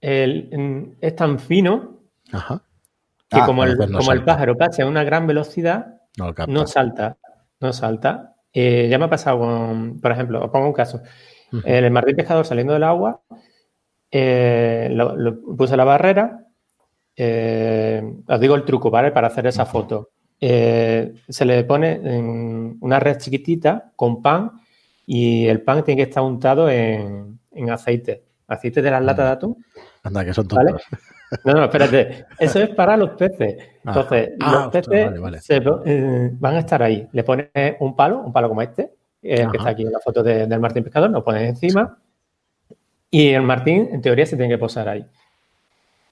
es 0.00 1.16
tan 1.16 1.38
fino 1.38 2.00
que 2.30 3.40
ah, 3.40 3.46
como, 3.46 3.64
el, 3.64 3.76
como 3.76 4.12
el, 4.12 4.24
pájaro 4.24 4.56
pasa 4.56 4.82
a 4.82 4.86
una 4.86 5.04
gran 5.04 5.26
velocidad, 5.26 6.00
no, 6.18 6.66
salta. 6.66 7.16
No 7.60 7.72
salta. 7.72 8.31
Eh, 8.52 8.88
ya 8.90 8.98
me 8.98 9.06
ha 9.06 9.10
pasado 9.10 9.38
con, 9.38 10.00
por 10.00 10.12
ejemplo, 10.12 10.44
os 10.44 10.50
pongo 10.50 10.66
un 10.66 10.72
caso. 10.72 11.02
El 11.64 11.90
martín 11.90 12.16
pescador 12.16 12.46
saliendo 12.46 12.72
del 12.72 12.82
agua, 12.84 13.20
eh, 14.10 14.94
puse 15.56 15.76
la 15.76 15.84
barrera. 15.84 16.46
Eh, 17.14 18.02
os 18.26 18.40
digo 18.40 18.54
el 18.54 18.64
truco, 18.64 18.90
¿vale? 18.90 19.10
Para 19.10 19.26
hacer 19.26 19.46
esa 19.46 19.66
foto. 19.66 20.10
Se 20.40 21.44
le 21.44 21.64
pone 21.64 21.92
en 21.92 22.78
una 22.80 22.98
red 22.98 23.18
chiquitita 23.18 23.92
con 23.94 24.22
pan 24.22 24.52
y 25.06 25.46
el 25.46 25.62
pan 25.62 25.84
tiene 25.84 26.02
que 26.02 26.08
estar 26.08 26.22
untado 26.22 26.70
en, 26.70 27.38
aceite. 27.70 28.24
Aceite 28.48 28.82
de 28.82 28.90
las 28.90 29.04
latas 29.04 29.26
de 29.26 29.32
atún. 29.32 29.64
Anda, 30.02 30.24
que 30.24 30.34
son 30.34 30.48
tontos. 30.48 30.82
No, 31.44 31.54
no, 31.54 31.64
espérate. 31.64 32.26
Eso 32.38 32.60
es 32.60 32.68
para 32.70 32.96
los 32.96 33.10
peces. 33.10 33.56
Ah. 33.84 33.94
Entonces, 33.94 34.30
los 34.38 34.54
ah, 34.54 34.70
peces 34.70 35.10
eh, 35.86 36.30
van 36.34 36.56
a 36.56 36.58
estar 36.58 36.82
ahí. 36.82 37.08
Le 37.12 37.24
pones 37.24 37.48
un 37.80 37.96
palo, 37.96 38.20
un 38.20 38.32
palo 38.32 38.48
como 38.48 38.60
este, 38.60 38.92
el 39.22 39.50
que 39.50 39.56
está 39.56 39.70
aquí 39.70 39.82
en 39.82 39.92
la 39.92 40.00
foto 40.00 40.22
del 40.22 40.60
Martín 40.60 40.84
Pescador, 40.84 41.10
lo 41.10 41.24
pones 41.24 41.48
encima 41.48 41.98
y 43.14 43.28
el 43.28 43.42
Martín, 43.42 43.90
en 43.92 44.00
teoría, 44.00 44.24
se 44.24 44.36
tiene 44.36 44.54
que 44.54 44.58
posar 44.58 44.88
ahí. 44.88 45.04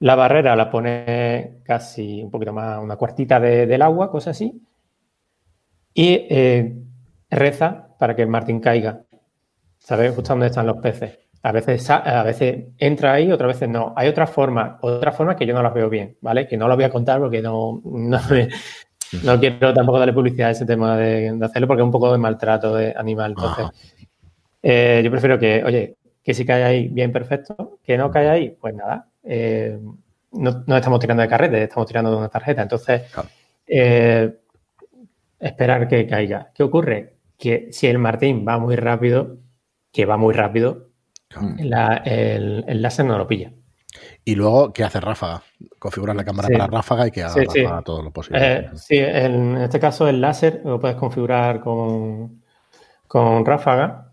La 0.01 0.13
barrera 0.13 0.55
la 0.55 0.69
pone 0.69 1.61
casi 1.63 2.21
un 2.21 2.29
poquito 2.29 2.53
más, 2.53 2.77
una 2.77 2.95
cuartita 2.95 3.39
del 3.39 3.81
agua, 3.81 4.11
cosa 4.11 4.29
así, 4.29 4.61
y 5.95 6.27
eh, 6.29 6.75
reza 7.31 7.87
para 7.97 8.15
que 8.15 8.21
el 8.21 8.27
Martín 8.27 8.59
caiga. 8.59 9.01
¿Sabes 9.79 10.13
justo 10.13 10.33
dónde 10.33 10.47
están 10.47 10.67
los 10.67 10.77
peces? 10.77 11.17
A 11.43 11.51
veces, 11.51 11.89
a 11.89 12.21
veces 12.23 12.65
entra 12.77 13.13
ahí, 13.13 13.31
otras 13.31 13.53
veces 13.53 13.67
no. 13.67 13.93
Hay 13.95 14.07
otra 14.07 14.27
forma, 14.27 14.77
otra 14.81 15.11
forma 15.11 15.35
que 15.35 15.47
yo 15.47 15.55
no 15.55 15.63
las 15.63 15.73
veo 15.73 15.89
bien, 15.89 16.17
¿vale? 16.21 16.47
Que 16.47 16.55
no 16.55 16.67
lo 16.67 16.75
voy 16.75 16.83
a 16.83 16.91
contar 16.91 17.19
porque 17.19 17.41
no, 17.41 17.81
no, 17.83 19.39
quiero 19.39 19.73
tampoco 19.73 19.97
darle 19.97 20.13
publicidad 20.13 20.49
a 20.49 20.51
ese 20.51 20.67
tema 20.67 20.95
de, 20.97 21.35
hacerlo 21.41 21.67
porque 21.67 21.81
es 21.81 21.85
un 21.85 21.91
poco 21.91 22.11
de 22.11 22.19
maltrato 22.19 22.75
de 22.75 22.93
animal. 22.95 23.31
Entonces, 23.31 23.65
eh, 24.61 25.01
yo 25.03 25.09
prefiero 25.09 25.39
que, 25.39 25.63
oye, 25.63 25.95
que 26.23 26.33
si 26.33 26.45
cae 26.45 26.63
ahí, 26.63 26.87
bien 26.89 27.11
perfecto. 27.11 27.79
Que 27.83 27.97
no 27.97 28.11
cae 28.11 28.29
ahí, 28.29 28.57
pues 28.59 28.75
nada. 28.75 29.07
Eh, 29.23 29.79
no, 30.33 30.77
estamos 30.77 30.99
tirando 30.99 31.23
de 31.23 31.29
carrete, 31.29 31.63
estamos 31.63 31.87
tirando 31.87 32.11
de 32.11 32.17
una 32.17 32.29
tarjeta. 32.29 32.61
Entonces, 32.61 33.01
eh, 33.67 34.31
esperar 35.39 35.87
que 35.87 36.07
caiga. 36.07 36.51
¿Qué 36.53 36.63
ocurre? 36.63 37.15
Que 37.37 37.69
si 37.71 37.87
el 37.87 37.97
Martín 37.97 38.45
va 38.47 38.59
muy 38.59 38.75
rápido, 38.75 39.37
que 39.91 40.05
va 40.05 40.17
muy 40.17 40.33
rápido, 40.33 40.90
el, 41.57 42.81
láser 42.81 43.05
no 43.05 43.17
lo 43.17 43.27
pilla. 43.27 43.51
Y 44.23 44.35
luego, 44.35 44.71
¿qué 44.71 44.83
hace 44.83 44.99
ráfaga? 44.99 45.43
Configurar 45.79 46.15
la 46.15 46.23
cámara 46.23 46.47
para 46.47 46.67
ráfaga 46.67 47.07
y 47.07 47.11
que 47.11 47.23
haga 47.23 47.81
todo 47.83 48.01
lo 48.01 48.11
posible. 48.11 48.39
Eh, 48.41 48.69
sí, 48.75 48.97
en 48.97 49.57
este 49.57 49.79
caso 49.79 50.07
el 50.07 50.21
láser 50.21 50.61
lo 50.63 50.79
puedes 50.79 50.95
configurar 50.95 51.59
con, 51.59 52.41
con 53.07 53.45
ráfaga. 53.45 54.11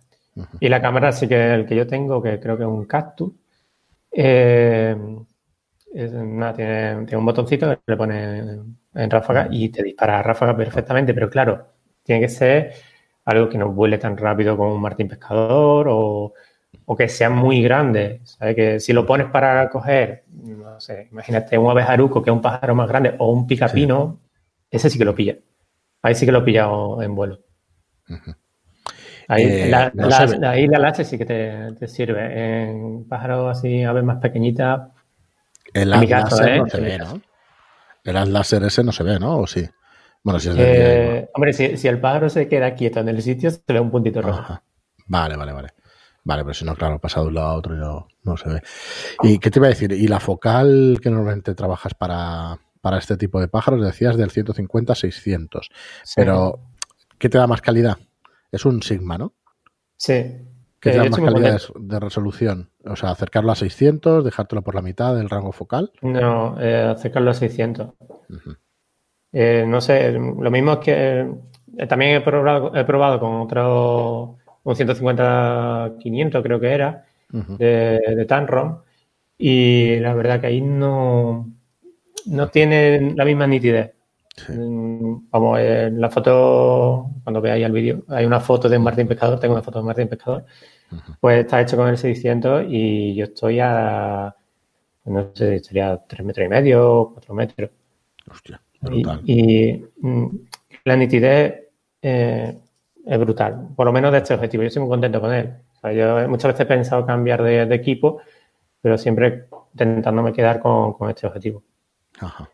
Y 0.61 0.69
la 0.69 0.81
cámara 0.81 1.13
sí 1.13 1.27
que 1.27 1.55
el 1.55 1.67
que 1.67 1.75
yo 1.75 1.87
tengo, 1.87 2.23
que 2.23 2.39
creo 2.39 2.57
que 2.57 2.63
es 2.63 2.69
un 2.69 2.85
cactus, 2.85 3.33
eh, 4.13 4.97
tiene, 5.93 7.17
un 7.17 7.25
botoncito 7.25 7.69
que 7.71 7.79
le 7.87 7.97
pone 7.97 8.39
en 8.95 9.11
ráfaga 9.11 9.49
y 9.51 9.69
te 9.69 9.83
dispara 9.83 10.23
ráfaga 10.23 10.57
perfectamente, 10.57 11.15
pero 11.15 11.29
claro, 11.29 11.67
tiene 12.03 12.21
que 12.23 12.29
ser 12.29 12.73
algo 13.25 13.49
que 13.49 13.59
no 13.59 13.71
vuele 13.73 13.99
tan 13.99 14.17
rápido 14.17 14.57
como 14.57 14.75
un 14.75 14.81
martín 14.81 15.09
pescador 15.09 15.87
o, 15.91 16.35
que 16.97 17.09
sea 17.09 17.31
muy 17.31 17.63
grande. 17.63 18.21
¿sabes? 18.25 18.57
Que 18.57 18.81
si 18.81 18.93
lo 18.93 19.07
pones 19.07 19.29
para 19.29 19.69
coger, 19.69 20.25
no 20.31 20.81
sé, 20.81 21.09
imagínate 21.11 21.59
un 21.59 21.71
abejaruco 21.71 22.23
que 22.23 22.31
es 22.31 22.35
un 22.35 22.43
pájaro 22.43 22.75
más 22.75 22.89
grande 22.89 23.15
o 23.19 23.33
un 23.33 23.47
picapino, 23.47 24.21
ese 24.71 24.91
sí 24.91 24.99
que 24.99 25.05
lo 25.05 25.15
pilla. 25.15 25.37
Ahí 26.03 26.15
sí 26.15 26.27
que 26.27 26.33
lo 26.33 26.39
he 26.41 26.43
pillado 26.43 27.03
en 27.03 27.15
vuelo. 27.15 27.41
Ahí, 29.29 29.45
eh, 29.45 29.69
la, 29.69 29.93
láser 29.95 31.05
sí 31.05 31.19
que 31.19 31.27
te, 31.27 31.89
sirve. 31.89 32.69
En 32.71 33.07
pájaros 33.07 33.59
así, 33.59 33.85
aves 33.85 34.05
más 34.05 34.19
pequeñitas. 34.19 34.89
El 35.75 35.91
láser 35.91 36.49
¿eh? 36.49 36.59
no 36.59 36.67
se 36.67 36.81
ve, 36.81 36.99
¿no? 36.99 37.21
El 38.05 38.33
láser 38.33 38.63
ese 38.65 38.83
no 38.83 38.93
se 38.93 39.05
ve, 39.05 39.19
¿no? 39.19 39.41
¿O 39.41 39.47
sí? 39.47 39.69
Bueno, 40.23 40.41
si 40.41 40.49
es 40.49 40.55
de 40.57 41.19
eh, 41.19 41.31
Hombre, 41.35 41.53
si, 41.53 41.89
el 41.89 42.01
pájaro 42.01 42.31
se 42.31 42.49
queda 42.49 42.75
quieto 42.75 43.01
en 43.01 43.09
el 43.09 43.21
sitio, 43.21 43.51
se 43.51 43.61
ve 43.67 43.81
un 43.81 43.91
puntito 43.91 44.23
rojo. 44.23 44.61
Vale, 45.07 45.37
vale, 45.37 45.53
vale. 45.53 45.69
Vale, 46.29 46.43
pero 46.43 46.53
si 46.53 46.67
no, 46.67 46.75
claro, 46.77 46.99
pasa 46.99 47.23
de 47.23 47.29
un 47.29 47.35
lado 47.35 47.49
a 47.49 47.55
otro 47.55 47.75
y 47.75 47.79
no, 47.79 48.07
no, 48.23 48.37
se 48.37 48.51
ve. 48.51 48.63
¿Y 49.23 49.39
qué 49.39 49.51
te 49.51 49.61
iba 49.61 49.67
a 49.67 49.71
decir? 49.71 49.93
¿Y 49.93 50.09
la 50.09 50.21
focal 50.21 50.99
que 51.03 51.09
normalmente 51.09 51.55
trabajas 51.55 51.95
para, 51.95 52.59
para 52.83 52.99
este 52.99 53.17
tipo 53.17 53.41
de 53.41 53.49
pájaros? 53.49 53.83
Decías 53.83 54.19
del 54.19 54.31
150 54.31 54.93
a 54.93 54.95
600. 54.95 55.71
Pero, 56.17 56.61
¿qué 57.17 57.31
te 57.31 57.39
da 57.39 57.47
más 57.47 57.63
calidad? 57.63 57.97
Es 58.53 58.67
un 58.67 58.83
Sigma, 58.83 59.17
¿no? 59.17 59.33
Sí. 59.97 60.37
¿Qué 60.79 60.91
te 60.91 60.99
da 60.99 61.05
más 61.05 61.19
calidad 61.19 61.63
de 61.75 61.99
resolución? 61.99 62.73
O 62.85 62.95
sea, 62.95 63.09
acercarlo 63.09 63.51
a 63.51 63.57
600, 63.57 64.23
dejártelo 64.23 64.61
por 64.61 64.75
la 64.75 64.83
mitad 64.83 65.15
del 65.15 65.31
rango 65.31 65.53
focal. 65.53 65.93
No, 66.03 66.61
eh, 66.61 66.93
acercarlo 66.95 67.31
a 67.31 67.35
600. 67.35 67.89
Eh, 69.33 69.65
no 69.67 69.81
sé, 69.81 70.13
lo 70.13 70.51
mismo 70.51 70.75
es 70.75 70.79
que 70.81 71.21
eh, 71.79 71.87
también 71.87 72.17
he 72.17 72.21
probado, 72.21 72.75
he 72.75 72.85
probado 72.85 73.19
con 73.19 73.35
otro, 73.41 74.38
un 74.69 74.77
150-500 74.77 76.43
creo 76.43 76.61
que 76.61 76.73
era, 76.73 77.05
de, 77.31 78.01
de 78.17 78.25
Tanrom, 78.27 78.81
y 79.39 79.97
la 80.01 80.15
verdad 80.15 80.41
que 80.41 80.49
ahí 80.49 80.61
no, 80.61 81.51
no 82.27 82.49
tiene 82.49 83.15
la 83.15 83.25
misma 83.25 83.47
nitidez. 83.47 83.93
Vamos, 84.49 85.59
en 85.59 86.01
la 86.01 86.11
foto, 86.11 87.11
cuando 87.25 87.41
veáis 87.41 87.65
el 87.65 87.73
vídeo, 87.73 88.05
hay 88.09 88.25
una 88.25 88.41
foto 88.41 88.69
de 88.69 88.79
Martín 88.79 89.09
Pescador, 89.09 89.41
tengo 89.41 89.55
una 89.55 89.63
foto 89.63 89.79
de 89.81 89.85
Martín 89.85 90.09
Pescador, 90.09 90.45
pues 91.21 91.41
está 91.41 91.61
hecho 91.61 91.77
con 91.77 91.89
el 91.89 91.99
600 91.99 92.67
y 92.69 93.15
yo 93.15 93.25
estoy 93.25 93.59
a, 93.61 94.35
no 95.07 95.31
sé, 95.35 95.59
sería 95.61 95.99
3 96.07 96.25
metros 96.27 96.47
y 96.47 96.49
medio, 96.49 97.11
4 97.15 97.35
metros. 97.35 97.71
Hostia, 98.31 98.61
brutal. 98.81 99.23
Y, 99.25 99.83
mm, 100.01 100.27
la 100.85 100.97
nitidez 100.97 101.55
eh, 102.03 102.59
es 103.09 103.19
brutal, 103.19 103.69
por 103.75 103.87
lo 103.87 103.93
menos 103.93 104.13
de 104.13 104.19
este 104.19 104.35
objetivo. 104.35 104.63
Yo 104.63 104.69
estoy 104.69 104.83
muy 104.83 104.91
contento 104.91 105.21
con 105.21 105.33
él. 105.33 105.57
yo 105.95 106.29
muchas 106.29 106.53
veces 106.53 106.61
he 106.61 106.67
pensado 106.67 107.07
cambiar 107.07 107.43
de, 107.43 107.75
equipo, 107.75 108.21
pero 108.81 108.99
siempre 108.99 109.47
intentándome 109.73 110.33
quedar 110.33 110.61
con, 110.61 110.93
con 110.93 111.09
este 111.11 111.27
objetivo. 111.27 111.63
Ajá 112.21 112.49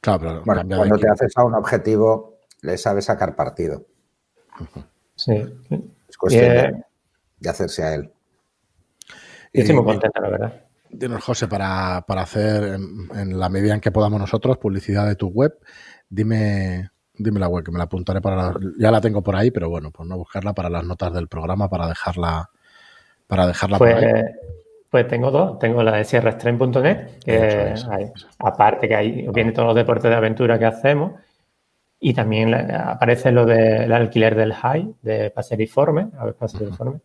cuando 0.00 0.98
te 0.98 1.08
haces 1.08 1.32
a 1.36 1.44
un 1.44 1.54
objetivo, 1.54 2.38
le 2.62 2.76
sabes 2.78 3.06
sacar 3.06 3.34
partido. 3.34 3.86
Sí. 5.14 5.44
Es 6.08 6.16
cuestión 6.16 6.84
de, 7.38 7.48
hacerse 7.48 7.82
a 7.82 7.94
él. 7.94 8.10
Yo 9.52 9.62
estoy 9.62 9.74
muy 9.74 9.84
contento, 9.84 10.20
la 10.20 10.28
verdad. 10.28 10.64
Dinos, 10.90 11.22
José, 11.22 11.48
para, 11.48 11.98
hacer 11.98 12.78
en, 13.14 13.38
la 13.38 13.48
medida 13.48 13.74
en 13.74 13.80
que 13.80 13.90
podamos 13.90 14.20
nosotros 14.20 14.56
publicidad 14.58 15.06
de 15.06 15.16
tu 15.16 15.28
web, 15.28 15.58
dime, 16.08 16.90
dime 17.18 17.40
la 17.40 17.48
web, 17.48 17.64
que 17.64 17.70
me 17.70 17.78
la 17.78 17.84
apuntaré 17.84 18.20
para 18.20 18.54
ya 18.78 18.90
la 18.90 19.00
tengo 19.00 19.22
por 19.22 19.36
ahí, 19.36 19.50
pero 19.50 19.68
bueno, 19.68 19.90
pues 19.90 20.08
no 20.08 20.16
buscarla 20.16 20.52
para 20.52 20.70
las 20.70 20.84
notas 20.84 21.12
del 21.12 21.28
programa, 21.28 21.68
para 21.68 21.88
dejarla, 21.88 22.50
para 23.26 23.46
dejarla 23.46 23.78
por 23.78 23.90
pues, 23.90 24.04
ahí. 24.04 24.22
Pues 24.90 25.06
tengo 25.06 25.30
dos. 25.30 25.58
Tengo 25.58 25.82
la 25.82 25.96
de 25.96 26.04
sierrastrem.net, 26.04 27.18
que 27.24 27.74
aparte 28.38 28.88
que 28.88 28.94
ahí 28.94 29.26
viene 29.32 29.52
todos 29.52 29.68
los 29.68 29.76
deportes 29.76 30.10
de 30.10 30.16
aventura 30.16 30.58
que 30.58 30.64
hacemos. 30.64 31.12
Y 32.00 32.14
también 32.14 32.54
aparece 32.54 33.32
lo 33.32 33.44
del 33.44 33.92
alquiler 33.92 34.36
del 34.36 34.54
high 34.54 34.94
de 35.02 35.30
Paseriforme, 35.30 36.08
a 36.16 36.26
ver, 36.26 36.34
Paseriforme. 36.34 37.00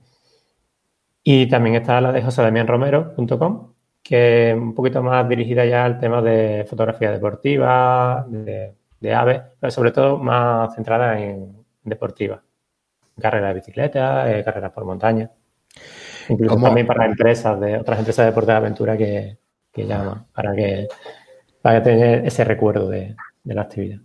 Y 1.24 1.48
también 1.48 1.76
está 1.76 2.00
la 2.00 2.12
de 2.12 2.22
josedamianromero.com, 2.22 3.74
que 4.04 4.52
es 4.52 4.56
un 4.56 4.76
poquito 4.76 5.02
más 5.02 5.28
dirigida 5.28 5.66
ya 5.66 5.84
al 5.86 6.00
tema 6.00 6.22
de 6.22 6.66
fotografía 6.70 7.12
deportiva, 7.12 8.26
de, 8.30 8.76
aves, 9.12 9.42
pero 9.60 9.72
sobre 9.72 9.92
todo 9.92 10.20
más 10.20 10.76
centrada 10.76 11.20
en 11.20 11.66
deportiva. 11.84 12.44
Carrera 13.20 13.48
de 13.50 13.54
bicicleta, 13.56 14.32
eh, 14.32 14.44
carreras 14.44 14.72
por 14.72 14.86
montaña. 14.86 15.32
Incluso 16.30 16.56
también 16.58 16.88
para 16.88 17.06
empresas 17.06 17.60
de 17.60 17.78
otras 17.78 18.00
empresas 18.00 18.26
de 18.26 18.32
deporte 18.32 18.52
de 18.52 18.58
aventura 18.58 18.98
que, 18.98 19.38
llaman 19.76 20.28
para 20.34 20.56
que 20.56 20.88
para 21.62 21.82
tener 21.82 22.26
ese 22.26 22.44
recuerdo 22.44 22.90
de, 22.90 23.16
la 23.44 23.62
actividad. 23.62 24.00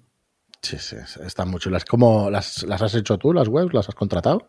Sí, 0.62 0.78
sí, 0.78 0.96
están 1.24 1.50
muy 1.50 1.60
chulas. 1.60 1.84
¿Cómo 1.84 2.30
las, 2.30 2.64
has 2.64 2.94
hecho 2.94 3.18
tú, 3.18 3.32
las 3.32 3.48
webs? 3.48 3.72
¿Las 3.72 3.88
has 3.88 3.94
contratado? 3.94 4.48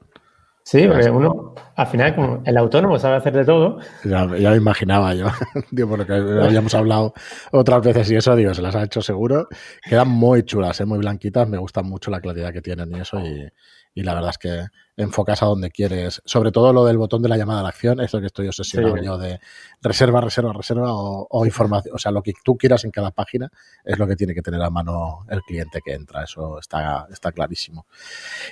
Sí, 0.70 0.88
porque 0.88 1.10
uno, 1.10 1.56
al 1.76 1.88
final, 1.88 2.14
como 2.14 2.44
el 2.46 2.56
autónomo 2.56 3.00
sabe 3.00 3.16
hacer 3.16 3.34
de 3.34 3.44
todo. 3.44 3.80
Ya, 4.04 4.28
ya 4.38 4.52
lo 4.52 4.56
imaginaba 4.56 5.16
yo. 5.16 5.26
digo, 5.72 5.90
porque 5.90 6.14
habíamos 6.14 6.76
hablado 6.76 7.12
otras 7.52 7.82
veces 7.82 8.12
y 8.12 8.18
eso, 8.18 8.36
digo, 8.36 8.54
se 8.54 8.62
las 8.62 8.76
ha 8.76 8.84
hecho 8.84 9.02
seguro. 9.02 9.48
Quedan 9.82 10.10
muy 10.10 10.44
chulas, 10.44 10.80
¿eh? 10.80 10.86
muy 10.86 11.00
blanquitas. 11.00 11.50
Me 11.50 11.58
gusta 11.58 11.82
mucho 11.82 12.12
la 12.12 12.22
claridad 12.22 12.54
que 12.54 12.62
tienen 12.62 12.96
y 12.96 13.00
eso. 13.00 13.20
Y, 13.20 13.50
y 13.96 14.04
la 14.04 14.14
verdad 14.14 14.30
es 14.30 14.38
que 14.38 14.66
enfocas 14.96 15.42
a 15.42 15.48
donde 15.48 15.72
quieres. 15.72 16.22
Sobre 16.24 16.52
todo 16.52 16.72
lo 16.72 16.86
del 16.86 17.00
botón 17.00 17.24
de 17.24 17.30
la 17.30 17.38
llamada 17.38 17.62
a 17.62 17.64
la 17.64 17.70
acción, 17.70 18.00
es 18.00 18.14
lo 18.14 18.20
que 18.20 18.28
estoy 18.28 18.48
obsesionado 18.48 18.96
yo 18.98 19.18
de 19.18 19.40
reserva, 19.82 20.22
reserva, 20.22 20.54
reserva 20.54 20.90
o, 20.92 21.46
información. 21.48 21.96
O 21.96 21.98
sea, 21.98 22.12
lo 22.12 22.22
que 22.22 22.34
tú 22.44 22.56
quieras 22.56 22.86
en 22.86 22.92
cada 22.92 23.10
página 23.10 23.50
es 23.84 23.98
lo 23.98 24.06
que 24.06 24.16
tiene 24.16 24.36
que 24.36 24.44
tener 24.44 24.62
a 24.62 24.70
mano 24.70 25.26
el 25.32 25.42
cliente 25.42 25.82
que 25.84 25.94
entra. 25.94 26.26
Eso 26.26 26.60
está, 26.60 27.08
está 27.12 27.32
clarísimo. 27.32 27.88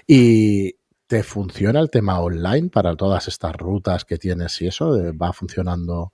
Y 0.07 0.73
¿te 1.07 1.23
funciona 1.23 1.79
el 1.79 1.89
tema 1.89 2.19
online 2.19 2.69
para 2.69 2.95
todas 2.95 3.27
estas 3.27 3.55
rutas 3.55 4.03
que 4.03 4.17
tienes 4.17 4.61
y 4.61 4.67
eso? 4.67 4.91
¿Va 5.19 5.31
funcionando? 5.31 6.11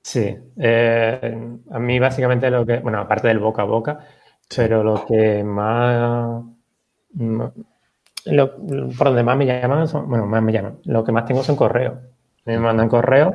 Sí. 0.00 0.34
Eh, 0.56 1.58
a 1.70 1.78
mí 1.78 1.98
básicamente 1.98 2.50
lo 2.50 2.64
que, 2.64 2.78
bueno, 2.78 3.00
aparte 3.00 3.28
del 3.28 3.38
boca 3.38 3.62
a 3.62 3.66
boca, 3.66 3.98
pero 4.54 4.82
lo 4.82 5.04
que 5.04 5.44
más 5.44 6.42
por 8.24 9.06
donde 9.06 9.22
más 9.22 9.36
me 9.36 9.46
llaman, 9.46 9.86
bueno, 10.06 10.26
más 10.26 10.42
me 10.42 10.52
llaman, 10.52 10.78
lo 10.84 11.04
que 11.04 11.12
más 11.12 11.26
tengo 11.26 11.42
son 11.42 11.56
correos. 11.56 11.94
Me 12.44 12.58
mandan 12.58 12.88
correos 12.88 13.34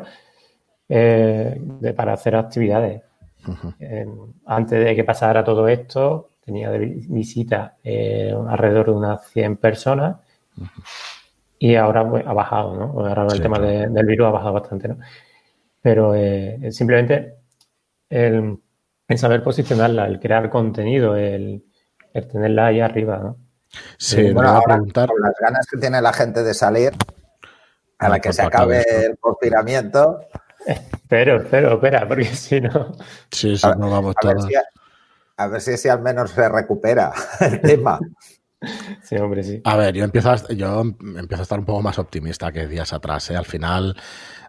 eh, 0.89 1.61
para 1.95 2.13
hacer 2.13 2.35
actividades. 2.35 3.01
Eh, 3.79 4.05
antes 4.45 4.83
de 4.83 4.95
que 4.95 5.03
pasara 5.03 5.43
todo 5.43 5.67
esto, 5.67 6.29
tenía 6.43 6.71
de 6.71 6.79
visita 6.79 7.77
alrededor 7.83 8.88
de 8.88 8.91
unas 8.91 9.27
100 9.27 9.57
personas 9.57 10.17
y 11.59 11.75
ahora 11.75 12.09
pues, 12.09 12.25
ha 12.25 12.33
bajado, 12.33 12.75
¿no? 12.75 13.07
Ahora 13.07 13.27
el 13.31 13.41
tema 13.41 13.59
del 13.59 14.05
virus 14.05 14.27
ha 14.27 14.31
bajado 14.31 14.53
bastante, 14.53 14.87
¿no? 14.87 14.97
Pero 15.79 16.15
eh, 16.15 16.71
simplemente 16.71 17.35
el, 18.09 18.59
saber 19.15 19.43
posicionarla, 19.43 20.07
el 20.07 20.19
crear 20.19 20.49
contenido, 20.49 21.15
el, 21.15 21.63
tenerla 22.13 22.67
ahí 22.67 22.79
arriba, 22.79 23.19
¿no? 23.19 23.37
Sí, 23.97 24.21
eh, 24.21 24.33
bueno, 24.33 24.49
a 24.49 24.61
preguntar. 24.63 25.07
Con 25.09 25.21
las 25.21 25.35
ganas 25.39 25.67
que 25.67 25.77
tiene 25.77 26.01
la 26.01 26.11
gente 26.13 26.43
de 26.43 26.53
salir, 26.53 26.93
a 27.99 28.09
la 28.09 28.19
que 28.19 28.33
se 28.33 28.41
acabe 28.41 28.83
el 29.05 29.17
confinamiento. 29.19 30.19
Pero, 31.07 31.43
pero, 31.49 31.73
espera, 31.73 32.07
porque 32.07 32.25
si 32.35 32.59
no. 32.59 32.91
Sí, 33.31 33.55
sí, 33.55 33.67
no 33.77 33.89
vamos 33.89 34.15
todos. 34.19 34.47
a 35.37 35.47
ver 35.47 35.61
si, 35.61 35.77
si 35.77 35.89
al 35.89 36.01
menos 36.01 36.31
se 36.31 36.49
recupera 36.49 37.11
el 37.39 37.61
tema. 37.61 37.99
Sí, 39.03 39.15
hombre, 39.17 39.43
sí. 39.43 39.61
A 39.65 39.75
ver, 39.75 39.95
yo 39.95 40.03
empiezo 40.03 40.31
a, 40.31 40.35
yo 40.53 40.81
empiezo 40.81 41.41
a 41.41 41.43
estar 41.43 41.59
un 41.59 41.65
poco 41.65 41.81
más 41.81 41.97
optimista 41.99 42.51
que 42.51 42.67
días 42.67 42.93
atrás. 42.93 43.29
¿eh? 43.31 43.35
Al 43.35 43.45
final, 43.45 43.95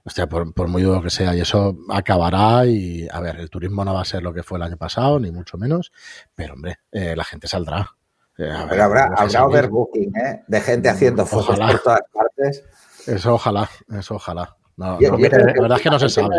hostia, 0.04 0.28
por, 0.28 0.68
muy 0.68 0.82
duro 0.82 1.02
que 1.02 1.10
sea, 1.10 1.34
y 1.34 1.40
eso 1.40 1.78
acabará. 1.90 2.66
Y 2.66 3.08
a 3.10 3.20
ver, 3.20 3.36
el 3.36 3.50
turismo 3.50 3.84
no 3.84 3.94
va 3.94 4.02
a 4.02 4.06
ser 4.06 4.22
lo 4.22 4.32
que 4.32 4.42
fue 4.42 4.58
el 4.58 4.64
año 4.64 4.76
pasado, 4.76 5.18
ni 5.18 5.30
mucho 5.30 5.56
menos, 5.56 5.92
pero 6.34 6.54
hombre, 6.54 6.80
eh, 6.90 7.16
la 7.16 7.24
gente 7.24 7.48
saldrá. 7.48 7.90
Eh, 8.38 8.50
pero 8.68 8.84
habrá, 8.84 9.12
habrá 9.16 9.46
overbooking, 9.46 10.16
¿eh? 10.16 10.42
De 10.46 10.60
gente 10.60 10.88
haciendo 10.88 11.26
fotos 11.26 11.58
por 11.58 11.80
todas 11.80 12.02
partes. 12.12 12.64
Eso 13.06 13.34
ojalá, 13.34 13.68
eso 13.98 14.14
ojalá. 14.14 14.56
No, 14.76 14.98
la 14.98 15.10
verdad 15.10 15.76
es 15.76 15.82
que 15.82 15.90
no 15.90 15.98
se 15.98 16.08
sabe. 16.08 16.36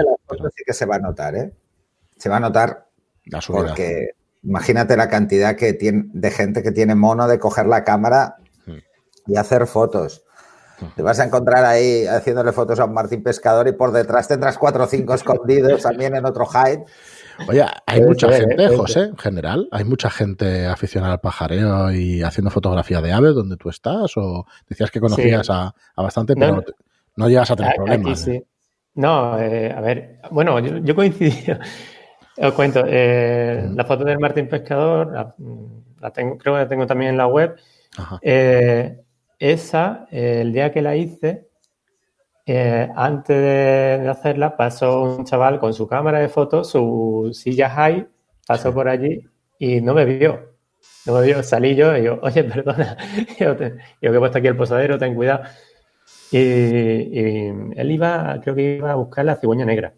Sí 0.55 0.63
que 0.65 0.73
se 0.73 0.85
va 0.85 0.95
a 0.95 0.99
notar, 0.99 1.35
¿eh? 1.35 1.53
Se 2.17 2.29
va 2.29 2.37
a 2.37 2.39
notar 2.39 2.87
la 3.25 3.39
porque 3.39 4.09
imagínate 4.43 4.97
la 4.97 5.09
cantidad 5.09 5.55
que 5.55 5.73
tiene, 5.73 6.05
de 6.13 6.31
gente 6.31 6.63
que 6.63 6.71
tiene 6.71 6.95
mono 6.95 7.27
de 7.27 7.39
coger 7.39 7.65
la 7.65 7.83
cámara 7.83 8.37
hmm. 8.65 8.77
y 9.27 9.37
hacer 9.37 9.67
fotos. 9.67 10.23
Hmm. 10.79 10.87
Te 10.95 11.01
vas 11.01 11.19
a 11.19 11.25
encontrar 11.25 11.65
ahí 11.65 12.05
haciéndole 12.05 12.51
fotos 12.51 12.79
a 12.79 12.85
un 12.85 12.93
Martín 12.93 13.23
Pescador 13.23 13.67
y 13.67 13.73
por 13.73 13.91
detrás 13.91 14.27
tendrás 14.27 14.57
cuatro 14.57 14.83
o 14.83 14.87
cinco 14.87 15.13
escondidos 15.13 15.81
también 15.81 16.15
en 16.15 16.25
otro 16.25 16.45
hide. 16.45 16.85
Oye, 17.47 17.65
hay 17.85 18.01
mucha 18.01 18.31
gente, 18.31 18.77
José, 18.77 19.01
en 19.05 19.17
general. 19.17 19.67
Hay 19.71 19.83
mucha 19.85 20.09
gente 20.09 20.67
aficionada 20.67 21.13
al 21.13 21.19
pajareo 21.19 21.91
y 21.91 22.21
haciendo 22.21 22.51
fotografía 22.51 23.01
de 23.01 23.11
aves 23.11 23.33
donde 23.33 23.57
tú 23.57 23.69
estás. 23.69 24.15
O 24.17 24.45
decías 24.67 24.91
que 24.91 24.99
conocías 24.99 25.49
a, 25.49 25.73
bastante, 25.95 26.35
pero 26.35 26.63
no, 27.15 27.29
llegas 27.29 27.49
a 27.51 27.55
tener 27.55 27.75
problemas. 27.75 28.27
¿eh? 28.27 28.45
No, 28.95 29.39
eh, 29.39 29.73
a 29.75 29.81
ver, 29.81 30.19
bueno, 30.29 30.59
yo, 30.59 30.77
yo 30.77 30.95
coincidí. 30.95 31.33
Os 32.37 32.53
cuento, 32.53 32.83
eh, 32.87 33.69
la 33.73 33.85
foto 33.85 34.03
del 34.03 34.19
Martín 34.19 34.47
Pescador, 34.47 35.35
la, 36.01 36.11
tengo, 36.11 36.37
creo 36.37 36.55
que 36.55 36.59
la 36.61 36.67
tengo 36.67 36.87
también 36.87 37.11
en 37.11 37.17
la 37.17 37.27
web. 37.27 37.55
Eh, 38.21 38.99
esa, 39.37 40.07
el 40.09 40.51
día 40.51 40.71
que 40.71 40.81
la 40.81 40.95
hice, 40.95 41.47
eh, 42.45 42.89
antes 42.95 43.37
de, 43.37 44.09
hacerla, 44.09 44.57
pasó 44.57 45.03
un 45.03 45.25
chaval 45.25 45.59
con 45.59 45.73
su 45.73 45.87
cámara 45.87 46.19
de 46.19 46.29
fotos, 46.29 46.71
su 46.71 47.29
silla 47.33 47.69
high, 47.69 48.07
pasó 48.47 48.73
por 48.73 48.89
allí 48.89 49.27
y 49.59 49.81
no 49.81 49.93
me 49.93 50.05
vio. 50.05 50.53
No 51.05 51.13
me 51.13 51.21
vio, 51.25 51.43
salí 51.43 51.75
yo 51.75 51.95
y 51.95 52.03
yo, 52.05 52.19
oye, 52.21 52.43
perdona, 52.43 52.97
yo, 53.39 53.55
que 53.57 53.77
he 54.01 54.19
puesto 54.19 54.39
aquí 54.39 54.47
el 54.47 54.57
posadero, 54.57 54.97
ten 54.97 55.13
cuidado. 55.13 55.43
Y, 56.31 56.37
él 56.39 57.91
iba, 57.91 58.39
creo 58.41 58.55
que 58.55 58.77
iba 58.77 58.91
a 58.91 58.95
buscar 58.95 59.23
la 59.25 59.35
cigüeña 59.35 59.65
negra 59.65 59.93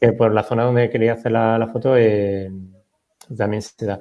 que 0.00 0.12
por 0.12 0.32
la 0.32 0.42
zona 0.42 0.64
donde 0.64 0.90
quería 0.90 1.14
hacer 1.14 1.32
la, 1.32 1.68
foto 1.72 1.96
eh, 1.96 2.50
también 3.36 3.62
se 3.62 3.86
da. 3.86 4.00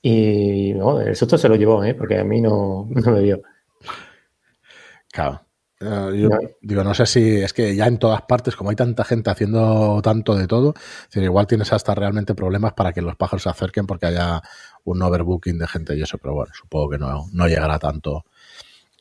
Y 0.00 0.72
no, 0.74 1.00
el 1.00 1.14
susto 1.14 1.38
se 1.38 1.48
lo 1.48 1.56
llevó, 1.56 1.82
¿eh? 1.84 1.94
porque 1.94 2.18
a 2.18 2.24
mí 2.24 2.40
no, 2.40 2.84
me 2.90 3.20
vio. 3.20 3.42
Claro. 5.12 5.42
Eh, 5.80 6.20
yo 6.20 6.28
digo, 6.60 6.84
no 6.84 6.94
sé 6.94 7.06
si 7.06 7.40
es 7.40 7.52
que 7.52 7.74
ya 7.74 7.86
en 7.86 7.98
todas 7.98 8.22
partes, 8.22 8.54
como 8.54 8.70
hay 8.70 8.76
tanta 8.76 9.04
gente 9.04 9.30
haciendo 9.30 10.00
tanto 10.02 10.36
de 10.36 10.46
todo, 10.46 10.74
igual 11.14 11.46
tienes 11.46 11.72
hasta 11.72 11.94
realmente 11.94 12.34
problemas 12.34 12.72
para 12.74 12.92
que 12.92 13.02
los 13.02 13.16
pájaros 13.16 13.42
se 13.42 13.48
acerquen 13.48 13.86
porque 13.86 14.06
haya 14.06 14.42
un 14.84 15.02
overbooking 15.02 15.58
de 15.58 15.66
gente 15.66 15.96
y 15.96 16.02
eso, 16.02 16.18
pero 16.18 16.34
bueno, 16.34 16.52
supongo 16.54 16.90
que 16.90 16.98
no, 16.98 17.26
no 17.32 17.48
llegará 17.48 17.78
tanto 17.78 18.24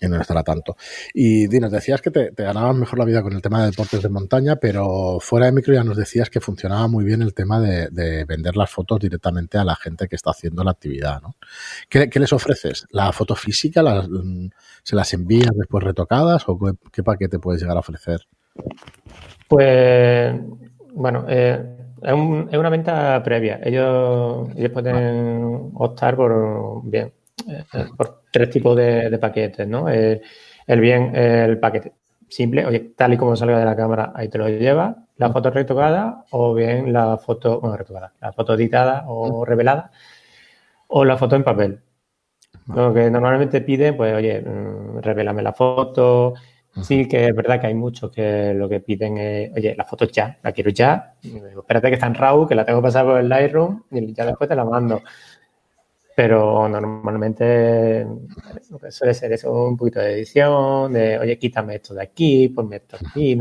y 0.02 0.08
no 0.08 0.20
estará 0.20 0.44
tanto. 0.44 0.76
Y 1.14 1.48
nos 1.48 1.72
decías 1.72 2.02
que 2.02 2.10
te, 2.10 2.32
te, 2.32 2.44
ganabas 2.44 2.76
mejor 2.76 3.00
la 3.00 3.06
vida 3.06 3.22
con 3.22 3.34
el 3.34 3.42
tema 3.42 3.62
de 3.62 3.70
deportes 3.70 4.02
de 4.02 4.10
montaña, 4.10 4.56
pero 4.56 5.20
fuera 5.20 5.46
de 5.46 5.52
micro 5.52 5.74
ya 5.74 5.84
nos 5.84 5.96
decías 5.96 6.30
que 6.30 6.42
funcionaba 6.42 6.88
muy 6.88 7.06
bien 7.06 7.22
el 7.22 7.34
tema 7.34 7.60
de, 7.60 8.26
vender 8.26 8.58
las 8.58 8.70
fotos 8.70 9.00
directamente 9.00 9.58
a 9.58 9.64
la 9.64 9.76
gente 9.76 10.08
que 10.08 10.16
está 10.16 10.32
haciendo 10.32 10.64
la 10.64 10.72
actividad, 10.72 11.22
¿no? 11.22 11.36
¿Qué, 11.88 12.10
les 12.14 12.34
ofreces? 12.34 12.88
¿La 12.92 13.12
foto 13.12 13.36
física? 13.36 13.84
¿Se 14.84 14.96
las 14.96 15.14
envías 15.14 15.52
después 15.56 15.84
retocadas 15.84 16.44
o 16.48 16.58
qué, 16.92 17.04
paquete 17.04 17.40
puedes 17.40 17.62
llegar 17.62 17.78
a 17.78 17.82
ofrecer? 17.82 18.22
Pues, 19.48 20.34
bueno, 20.94 21.26
eh, 21.30 21.64
es, 22.02 22.58
una 22.58 22.70
venta 22.70 23.22
previa. 23.24 23.60
Ellos, 23.64 24.50
ellos 24.56 24.72
pueden 24.72 25.72
optar 25.76 26.16
por, 26.16 26.82
bien, 26.84 27.14
por 27.98 28.24
tres 28.32 28.50
tipos 28.50 28.76
de, 28.76 29.18
paquetes, 29.20 29.68
¿no? 29.68 29.88
El, 29.90 30.22
bien, 30.80 31.16
el 31.16 31.60
paquete 31.60 31.94
simple, 32.32 32.66
oye, 32.66 32.94
tal 32.96 33.14
y 33.14 33.18
como 33.18 33.36
salga 33.36 33.60
de 33.60 33.66
la 33.66 33.76
cámara, 33.76 34.14
ahí 34.16 34.30
te 34.30 34.38
lo 34.38 34.48
lleva, 34.48 35.06
la 35.18 35.32
foto 35.32 35.52
retocada 35.52 36.24
o 36.32 36.54
bien 36.54 36.94
la 36.94 37.18
foto, 37.18 37.60
bueno, 37.60 37.76
retocada, 37.76 38.14
la 38.22 38.32
foto 38.32 38.54
editada 38.54 39.04
o 39.08 39.44
revelada 39.44 39.92
o 40.88 41.04
la 41.06 41.18
foto 41.18 41.36
en 41.36 41.44
papel. 41.44 41.82
Lo 42.68 42.94
que 42.94 43.10
normalmente 43.10 43.62
piden, 43.62 43.98
pues, 43.98 44.16
oye, 44.16 44.42
mm, 44.42 45.00
revélame 45.00 45.42
la 45.42 45.54
foto. 45.54 46.34
Sí, 46.82 47.06
que 47.06 47.28
es 47.28 47.36
verdad 47.36 47.60
que 47.60 47.68
hay 47.68 47.74
muchos 47.74 48.12
que 48.12 48.54
lo 48.54 48.70
que 48.70 48.80
piden 48.80 49.18
es, 49.18 49.52
oye, 49.54 49.76
la 49.76 49.84
foto 49.84 50.06
ya, 50.06 50.38
la 50.42 50.54
quiero 50.54 50.70
ya. 50.70 51.16
espérate 51.22 51.90
que 51.90 51.96
está 51.96 52.08
en 52.08 52.16
RAW, 52.16 52.48
que 52.48 52.56
la 52.56 52.64
tengo 52.64 52.82
pasada 52.82 53.06
por 53.06 53.20
el 53.20 53.28
Lightroom 53.28 53.84
y 53.92 54.14
ya 54.14 54.26
después 54.26 54.50
te 54.50 54.56
la 54.56 54.64
mando. 54.64 55.02
Pero 56.22 56.70
normalmente 56.70 58.06
lo 58.70 58.78
que 58.78 58.92
suele 58.92 59.12
ser 59.12 59.32
eso, 59.32 59.52
un 59.52 59.76
poquito 59.76 60.02
de 60.02 60.14
edición, 60.14 60.94
de, 60.94 61.18
oye, 61.18 61.40
quítame 61.40 61.78
esto 61.78 61.96
de 61.96 62.04
aquí, 62.04 62.48
ponme 62.50 62.76
esto 62.76 62.96
aquí. 62.98 63.36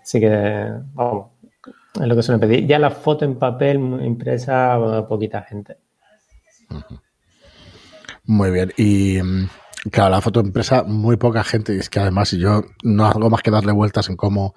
Así 0.00 0.20
que, 0.20 0.70
vamos, 0.94 1.30
es 2.00 2.06
lo 2.06 2.14
que 2.14 2.22
suelen 2.22 2.38
pedir. 2.38 2.68
Ya 2.68 2.78
la 2.78 2.90
foto 2.90 3.24
en 3.24 3.36
papel 3.36 3.78
impresa, 3.78 4.78
poquita 5.08 5.42
gente. 5.42 5.78
Muy 8.26 8.52
bien. 8.52 8.72
Y 8.76 9.20
mm, 9.20 9.48
claro, 9.90 10.10
la 10.10 10.20
foto 10.20 10.38
impresa, 10.38 10.84
muy 10.84 11.16
poca 11.16 11.42
gente. 11.42 11.74
Y 11.74 11.78
es 11.80 11.90
que 11.90 11.98
además, 11.98 12.30
yo 12.30 12.62
no 12.84 13.06
hago 13.06 13.28
más 13.28 13.42
que 13.42 13.50
darle 13.50 13.72
vueltas 13.72 14.08
en 14.08 14.14
cómo 14.14 14.54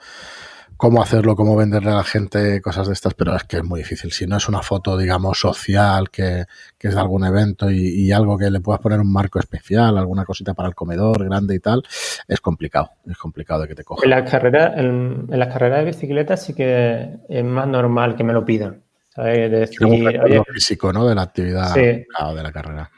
cómo 0.79 1.01
hacerlo, 1.01 1.35
cómo 1.35 1.57
venderle 1.57 1.91
a 1.91 1.95
la 1.95 2.03
gente 2.05 2.61
cosas 2.61 2.87
de 2.87 2.93
estas, 2.93 3.13
pero 3.13 3.35
es 3.35 3.43
que 3.43 3.57
es 3.57 3.63
muy 3.65 3.81
difícil. 3.81 4.13
Si 4.13 4.25
no 4.25 4.37
es 4.37 4.47
una 4.47 4.61
foto, 4.61 4.97
digamos, 4.97 5.37
social, 5.37 6.09
que, 6.09 6.45
es 6.79 6.95
de 6.95 6.99
algún 7.01 7.25
evento 7.25 7.69
y, 7.69 8.09
algo 8.13 8.37
que 8.37 8.49
le 8.49 8.61
puedas 8.61 8.79
poner 8.79 8.97
un 9.01 9.11
marco 9.11 9.39
especial, 9.39 9.97
alguna 9.97 10.23
cosita 10.23 10.53
para 10.53 10.69
el 10.69 10.75
comedor 10.75 11.25
grande 11.25 11.55
y 11.55 11.59
tal, 11.59 11.83
es 12.25 12.39
complicado, 12.39 12.91
es 13.05 13.17
complicado 13.17 13.63
de 13.63 13.67
que 13.67 13.75
te 13.75 13.83
cojan. 13.83 14.05
En 14.05 14.09
las 14.09 14.31
carreras, 14.31 14.77
en, 14.77 15.27
las 15.27 15.49
carreras 15.49 15.79
de 15.79 15.85
bicicleta 15.85 16.37
sí 16.37 16.53
que 16.53 17.17
es 17.27 17.43
más 17.43 17.67
normal 17.67 18.15
que 18.15 18.23
me 18.23 18.31
lo 18.31 18.45
pidan. 18.45 18.81
¿sabes? 19.09 19.51
Decir, 19.51 19.83
oye, 19.83 20.41
físico, 20.53 20.93
¿no? 20.93 21.05
De 21.05 21.13
la 21.13 21.23
actividad 21.23 21.75
de 21.75 22.05
la 22.41 22.51
carrera. 22.53 22.89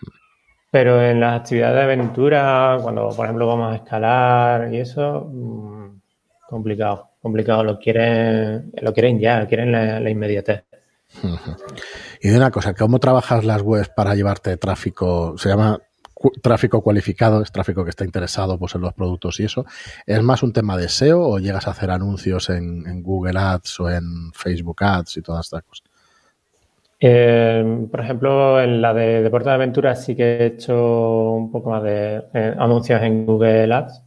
Pero 0.70 1.04
en 1.04 1.20
las 1.20 1.42
actividades 1.42 1.78
de 1.78 1.82
aventura, 1.82 2.78
cuando 2.80 3.10
por 3.10 3.26
ejemplo 3.26 3.48
vamos 3.48 3.74
a 3.74 3.78
escalar 3.78 4.72
y 4.72 4.78
eso, 4.78 5.28
mm, 5.34 6.00
complicado 6.48 7.11
complicado, 7.22 7.64
lo 7.64 7.80
quieren, 7.80 8.72
lo 8.82 8.94
quieren 8.94 9.20
ya, 9.20 9.48
quieren 9.48 9.72
la, 9.72 10.10
inmediatez. 10.10 10.64
Y 12.22 12.30
de 12.30 12.38
una 12.38 12.52
cosa, 12.52 12.74
¿cómo 12.74 13.00
trabajas 13.00 13.44
las 13.44 13.62
webs 13.62 13.90
para 13.90 14.16
llevarte 14.16 14.58
tráfico? 14.58 15.36
Se 15.38 15.50
llama 15.50 15.80
tráfico 16.42 16.82
cualificado, 16.82 17.42
es 17.42 17.52
tráfico 17.52 17.84
que 17.84 17.90
está 17.90 18.06
interesado 18.06 18.58
pues, 18.58 18.76
en 18.76 18.82
los 18.82 18.94
productos 18.94 19.40
y 19.40 19.46
eso. 19.46 19.66
¿Es 20.06 20.22
más 20.22 20.44
un 20.44 20.54
tema 20.54 20.78
de 20.78 20.88
SEO 20.88 21.22
o 21.22 21.40
llegas 21.40 21.68
a 21.68 21.72
hacer 21.72 21.92
anuncios 21.92 22.50
en, 22.50 23.02
Google 23.04 23.40
Ads 23.40 23.80
o 23.80 23.90
en 23.90 24.32
Facebook 24.34 24.84
Ads 24.84 25.18
y 25.18 25.22
todas 25.22 25.46
estas 25.46 25.64
cosas? 25.64 25.88
Eh, 27.00 27.88
por 27.90 28.00
ejemplo, 28.00 28.62
en 28.62 28.82
la 28.82 28.94
de 28.94 29.24
Deportes 29.24 29.48
de 29.48 29.54
Aventura 29.54 29.96
sí 29.96 30.16
que 30.16 30.24
he 30.24 30.46
hecho 30.46 31.32
un 31.32 31.52
poco 31.52 31.72
más 31.72 31.82
de 31.82 32.24
eh, 32.34 32.56
anuncios 32.60 33.02
en 33.02 33.26
Google 33.26 33.74
Ads 33.74 34.02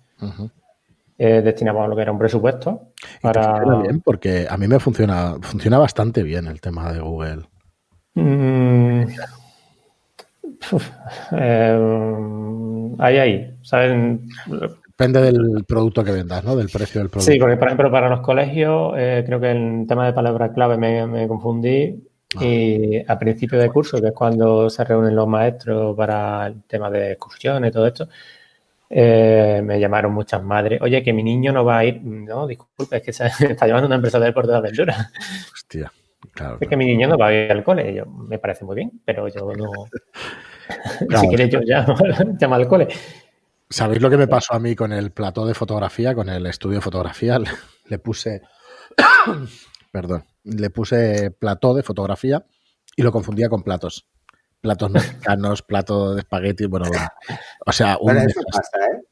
eh, 1.16 1.42
destinamos 1.42 1.85
a 1.85 1.88
lo 1.88 1.96
que 1.96 2.03
era 2.03 2.12
un 2.12 2.18
presupuesto. 2.18 2.92
Para... 3.22 3.61
bien, 3.83 4.00
porque 4.00 4.46
a 4.48 4.57
mí 4.57 4.66
me 4.66 4.81
funciona, 4.81 5.37
funciona 5.40 5.79
bastante 5.79 6.22
bien 6.22 6.46
el 6.46 6.61
tema 6.61 6.92
de 6.92 7.00
Google. 7.00 7.42
Mm, 8.14 9.05
eh, 11.33 12.96
ahí, 12.98 13.18
ahí, 13.18 13.57
¿saben? 13.62 14.29
Depende 14.87 15.20
del 15.20 15.64
producto 15.66 16.05
que 16.05 16.12
vendas, 16.12 16.44
¿no? 16.44 16.55
Del 16.57 16.68
precio 16.68 17.00
del 17.00 17.11
producto. 17.11 17.33
Sí, 17.33 17.38
porque 17.38 17.57
por 17.57 17.66
ejemplo 17.66 17.90
para 17.90 18.09
los 18.09 18.20
colegios 18.20 18.94
eh, 18.96 19.24
creo 19.27 19.40
que 19.40 19.50
el 19.50 19.87
tema 19.88 20.07
de 20.07 20.12
palabra 20.12 20.53
clave 20.53 20.77
me, 20.77 21.27
confundí 21.27 22.00
ah. 22.37 22.44
y 22.44 23.03
a 23.07 23.18
principio 23.18 23.59
de 23.59 23.70
curso, 23.70 24.00
que 24.00 24.09
es 24.09 24.12
cuando 24.14 24.70
se 24.70 24.85
reúnen 24.85 25.16
los 25.16 25.27
maestros 25.27 25.96
para 25.96 26.46
el 26.46 26.62
tema 26.62 26.90
de 26.90 27.12
excursiones 27.12 27.70
y 27.70 27.72
todo 27.72 27.87
esto, 27.87 28.09
eh, 28.96 29.61
me 29.61 29.80
llamaron 29.80 30.12
muchas 30.12 30.40
madres, 30.44 30.80
oye, 30.80 31.02
que 31.02 31.12
mi 31.12 31.24
niño 31.24 31.50
no 31.50 31.64
va 31.64 31.78
a 31.78 31.85
ir, 31.85 32.00
no, 32.00 32.46
disculpe, 32.46 32.98
es 32.98 33.02
que 33.02 33.12
se 33.12 33.26
está 33.50 33.66
llevando 33.66 33.88
una 33.88 33.96
empresa 33.96 34.20
del 34.20 34.33
puerto 34.33 34.52
de 34.52 34.59
aventura. 34.59 35.11
Hostia, 35.52 35.92
claro. 36.30 36.59
Es 36.61 36.68
que 36.68 36.76
mi 36.76 36.85
niño 36.85 37.09
no 37.09 37.18
va 37.18 37.26
a 37.26 37.33
ir 37.33 37.50
al 37.50 37.64
cole, 37.64 37.92
yo, 37.92 38.07
me 38.07 38.38
parece 38.38 38.64
muy 38.64 38.76
bien, 38.76 39.02
pero 39.04 39.26
yo 39.26 39.52
no... 39.52 39.68
si 41.20 41.28
quieres 41.28 41.50
yo 41.50 41.61
ya 41.62 41.85
llamo 42.38 42.54
al 42.54 42.68
cole. 42.68 42.87
¿Sabéis 43.68 44.00
lo 44.00 44.11
que 44.11 44.16
me 44.16 44.28
pasó 44.28 44.54
a 44.54 44.61
mí 44.61 44.76
con 44.76 44.92
el 44.92 45.11
plató 45.11 45.44
de 45.44 45.54
fotografía, 45.54 46.14
con 46.14 46.28
el 46.28 46.46
estudio 46.46 46.76
de 46.76 46.83
fotografía? 46.83 47.40
Le 47.87 47.98
puse, 47.98 48.42
perdón, 49.90 50.24
le 50.44 50.70
puse 50.70 51.33
plató 51.33 51.74
de 51.74 51.83
fotografía 51.83 52.44
y 52.94 53.02
lo 53.02 53.11
confundía 53.11 53.48
con 53.48 53.64
platos 53.64 54.07
platos 54.64 54.90
mexicanos, 54.90 55.62
plato 55.62 56.14
de 56.14 56.20
espagueti, 56.20 56.64
bueno, 56.64 56.87
o 57.66 57.72
sea, 57.72 57.98
un 58.00 58.14
desastre. 58.14 58.83
¿eh? 58.90 59.05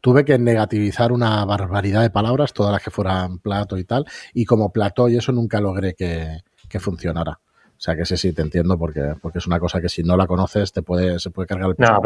Tuve 0.00 0.24
que 0.24 0.38
negativizar 0.38 1.10
una 1.10 1.44
barbaridad 1.44 2.02
de 2.02 2.10
palabras, 2.10 2.52
todas 2.52 2.72
las 2.72 2.82
que 2.82 2.90
fueran 2.90 3.38
plato 3.38 3.78
y 3.78 3.84
tal, 3.84 4.04
y 4.34 4.44
como 4.44 4.70
plato 4.72 5.08
y 5.08 5.16
eso 5.16 5.32
nunca 5.32 5.58
logré 5.60 5.94
que, 5.94 6.40
que 6.68 6.80
funcionara. 6.80 7.40
O 7.76 7.80
sea 7.84 7.96
que 7.96 8.04
sí, 8.04 8.16
sí, 8.16 8.32
te 8.32 8.42
entiendo 8.42 8.78
porque, 8.78 9.14
porque 9.20 9.38
es 9.38 9.46
una 9.46 9.58
cosa 9.58 9.80
que 9.80 9.88
si 9.88 10.02
no 10.02 10.16
la 10.16 10.26
conoces 10.26 10.72
te 10.72 10.82
puede, 10.82 11.18
se 11.18 11.30
puede 11.30 11.46
cargar 11.46 11.70
el. 11.70 11.76
No, 11.78 12.00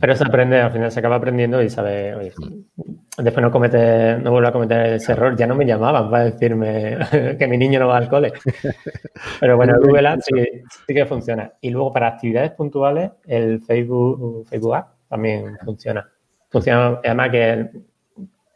pero, 0.00 0.14
se 0.14 0.24
aprende, 0.24 0.60
al 0.60 0.70
final 0.70 0.92
se 0.92 1.00
acaba 1.00 1.16
aprendiendo 1.16 1.62
y 1.62 1.70
sabe, 1.70 2.14
oye, 2.14 2.32
después 3.18 3.42
no 3.42 3.50
comete, 3.50 4.18
no 4.18 4.30
vuelve 4.30 4.48
a 4.48 4.52
cometer 4.52 4.94
ese 4.94 5.12
error. 5.12 5.34
Ya 5.36 5.46
no 5.46 5.54
me 5.54 5.66
llamaban 5.66 6.10
para 6.10 6.24
decirme 6.24 6.98
que 7.38 7.48
mi 7.48 7.56
niño 7.56 7.80
no 7.80 7.88
va 7.88 7.96
al 7.96 8.08
cole. 8.08 8.32
Pero 9.40 9.56
bueno, 9.56 9.74
Google 9.80 10.08
Ads 10.08 10.26
sí, 10.26 10.94
que 10.94 11.06
funciona. 11.06 11.52
Y 11.60 11.70
luego 11.70 11.92
para 11.92 12.08
actividades 12.08 12.52
puntuales, 12.52 13.10
el 13.26 13.60
Facebook, 13.62 14.46
Facebook 14.48 14.74
App 14.74 14.88
también 15.08 15.56
funciona. 15.64 16.08
Funciona, 16.50 17.00
además 17.02 17.30
que 17.30 17.70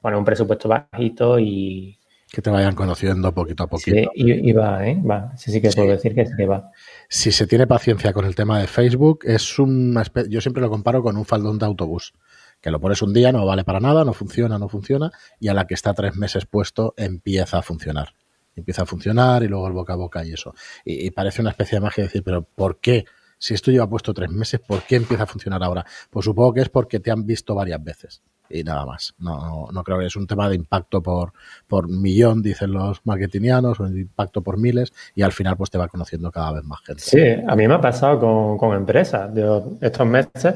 bueno, 0.03 0.19
un 0.19 0.25
presupuesto 0.25 0.69
bajito 0.69 1.39
y 1.39 1.99
que 2.31 2.43
te 2.43 2.51
vayan 2.51 2.75
conociendo 2.75 3.33
poquito 3.33 3.65
a 3.65 3.67
poquito. 3.67 3.97
Sí, 3.97 4.09
y, 4.15 4.53
va, 4.53 4.87
¿eh? 4.87 5.01
Va. 5.01 5.33
Sí, 5.37 5.51
sí 5.51 5.61
que 5.61 5.71
puedo 5.71 5.89
decir 5.89 6.15
que 6.15 6.27
sí 6.27 6.33
que 6.37 6.47
va. 6.47 6.71
Si 7.09 7.33
se 7.33 7.47
tiene 7.47 7.67
paciencia 7.67 8.13
con 8.13 8.27
el 8.27 8.35
tema 8.35 8.61
de 8.61 8.67
Facebook, 8.67 9.21
es 9.25 9.59
un... 9.59 9.99
Yo 10.29 10.41
siempre 10.41 10.61
lo 10.61 10.69
comparo 10.69 11.03
con 11.03 11.17
un 11.17 11.25
faldón 11.25 11.59
de 11.59 11.67
autobús. 11.67 12.13
Que 12.61 12.71
lo 12.71 12.81
pones 12.81 13.01
un 13.03 13.15
día, 13.15 13.33
no 13.33 13.47
vale 13.47 13.65
para 13.65 13.81
nada, 13.81 14.05
no 14.05 14.13
funciona, 14.13 14.59
no 14.59 14.69
funciona, 14.69 15.13
y 15.39 15.49
a 15.49 15.55
la 15.55 15.67
que 15.67 15.75
está 15.75 15.95
tres 15.95 16.17
meses 16.17 16.45
puesto 16.45 16.93
empieza 16.97 17.59
a 17.59 17.63
funcionar. 17.63 18.15
Empieza 18.57 18.83
a 18.83 18.87
funcionar 18.87 19.45
y 19.45 19.49
luego 19.49 19.69
el 19.69 19.73
boca 19.73 19.93
a 19.93 19.97
boca 19.97 20.25
y 20.25 20.33
eso. 20.33 20.55
Y, 20.85 21.07
y 21.07 21.11
parece 21.13 21.41
una 21.41 21.51
especie 21.51 21.77
de 21.77 21.81
magia 21.81 22.05
decir, 22.05 22.23
pero 22.25 22.43
¿por 22.43 22.81
qué? 22.81 23.05
Si 23.39 23.55
esto 23.55 23.71
lleva 23.71 23.89
puesto 23.89 24.13
tres 24.13 24.31
meses, 24.31 24.61
¿por 24.61 24.83
qué 24.83 24.97
empieza 24.97 25.23
a 25.23 25.27
funcionar 25.27 25.63
ahora? 25.63 25.87
Pues 26.11 26.25
supongo 26.25 26.53
que 26.55 26.63
es 26.63 26.69
porque 26.69 26.99
te 26.99 27.13
han 27.13 27.25
visto 27.25 27.55
varias 27.55 27.83
veces 27.83 28.23
y 28.51 28.65
nada 28.65 28.85
más. 28.87 29.15
No, 29.19 29.69
no 29.73 29.85
creo 29.85 29.99
que 29.99 30.07
es 30.07 30.17
un 30.17 30.27
tema 30.27 30.49
de 30.49 30.57
impacto 30.57 31.03
por, 31.03 31.33
por 31.67 31.89
millón, 31.89 32.43
dicen 32.43 32.73
los 32.73 33.01
marketingianos, 33.05 33.81
o 33.81 33.89
de 33.89 34.01
impacto 34.01 34.43
por 34.43 34.59
miles, 34.59 34.93
y 35.15 35.23
al 35.23 35.33
final 35.33 35.57
pues 35.57 35.71
te 35.71 35.79
va 35.79 35.89
conociendo 35.89 36.31
cada 36.31 36.53
vez 36.53 36.65
más 36.65 36.81
gente. 36.85 37.03
Sí, 37.03 37.45
a 37.47 37.55
mí 37.57 37.69
me 37.69 37.75
ha 37.75 37.81
pasado 37.81 38.19
con, 38.19 38.59
con 38.59 38.77
empresas. 38.77 39.31
Yo 39.35 39.73
estos 39.81 40.07
meses 40.07 40.55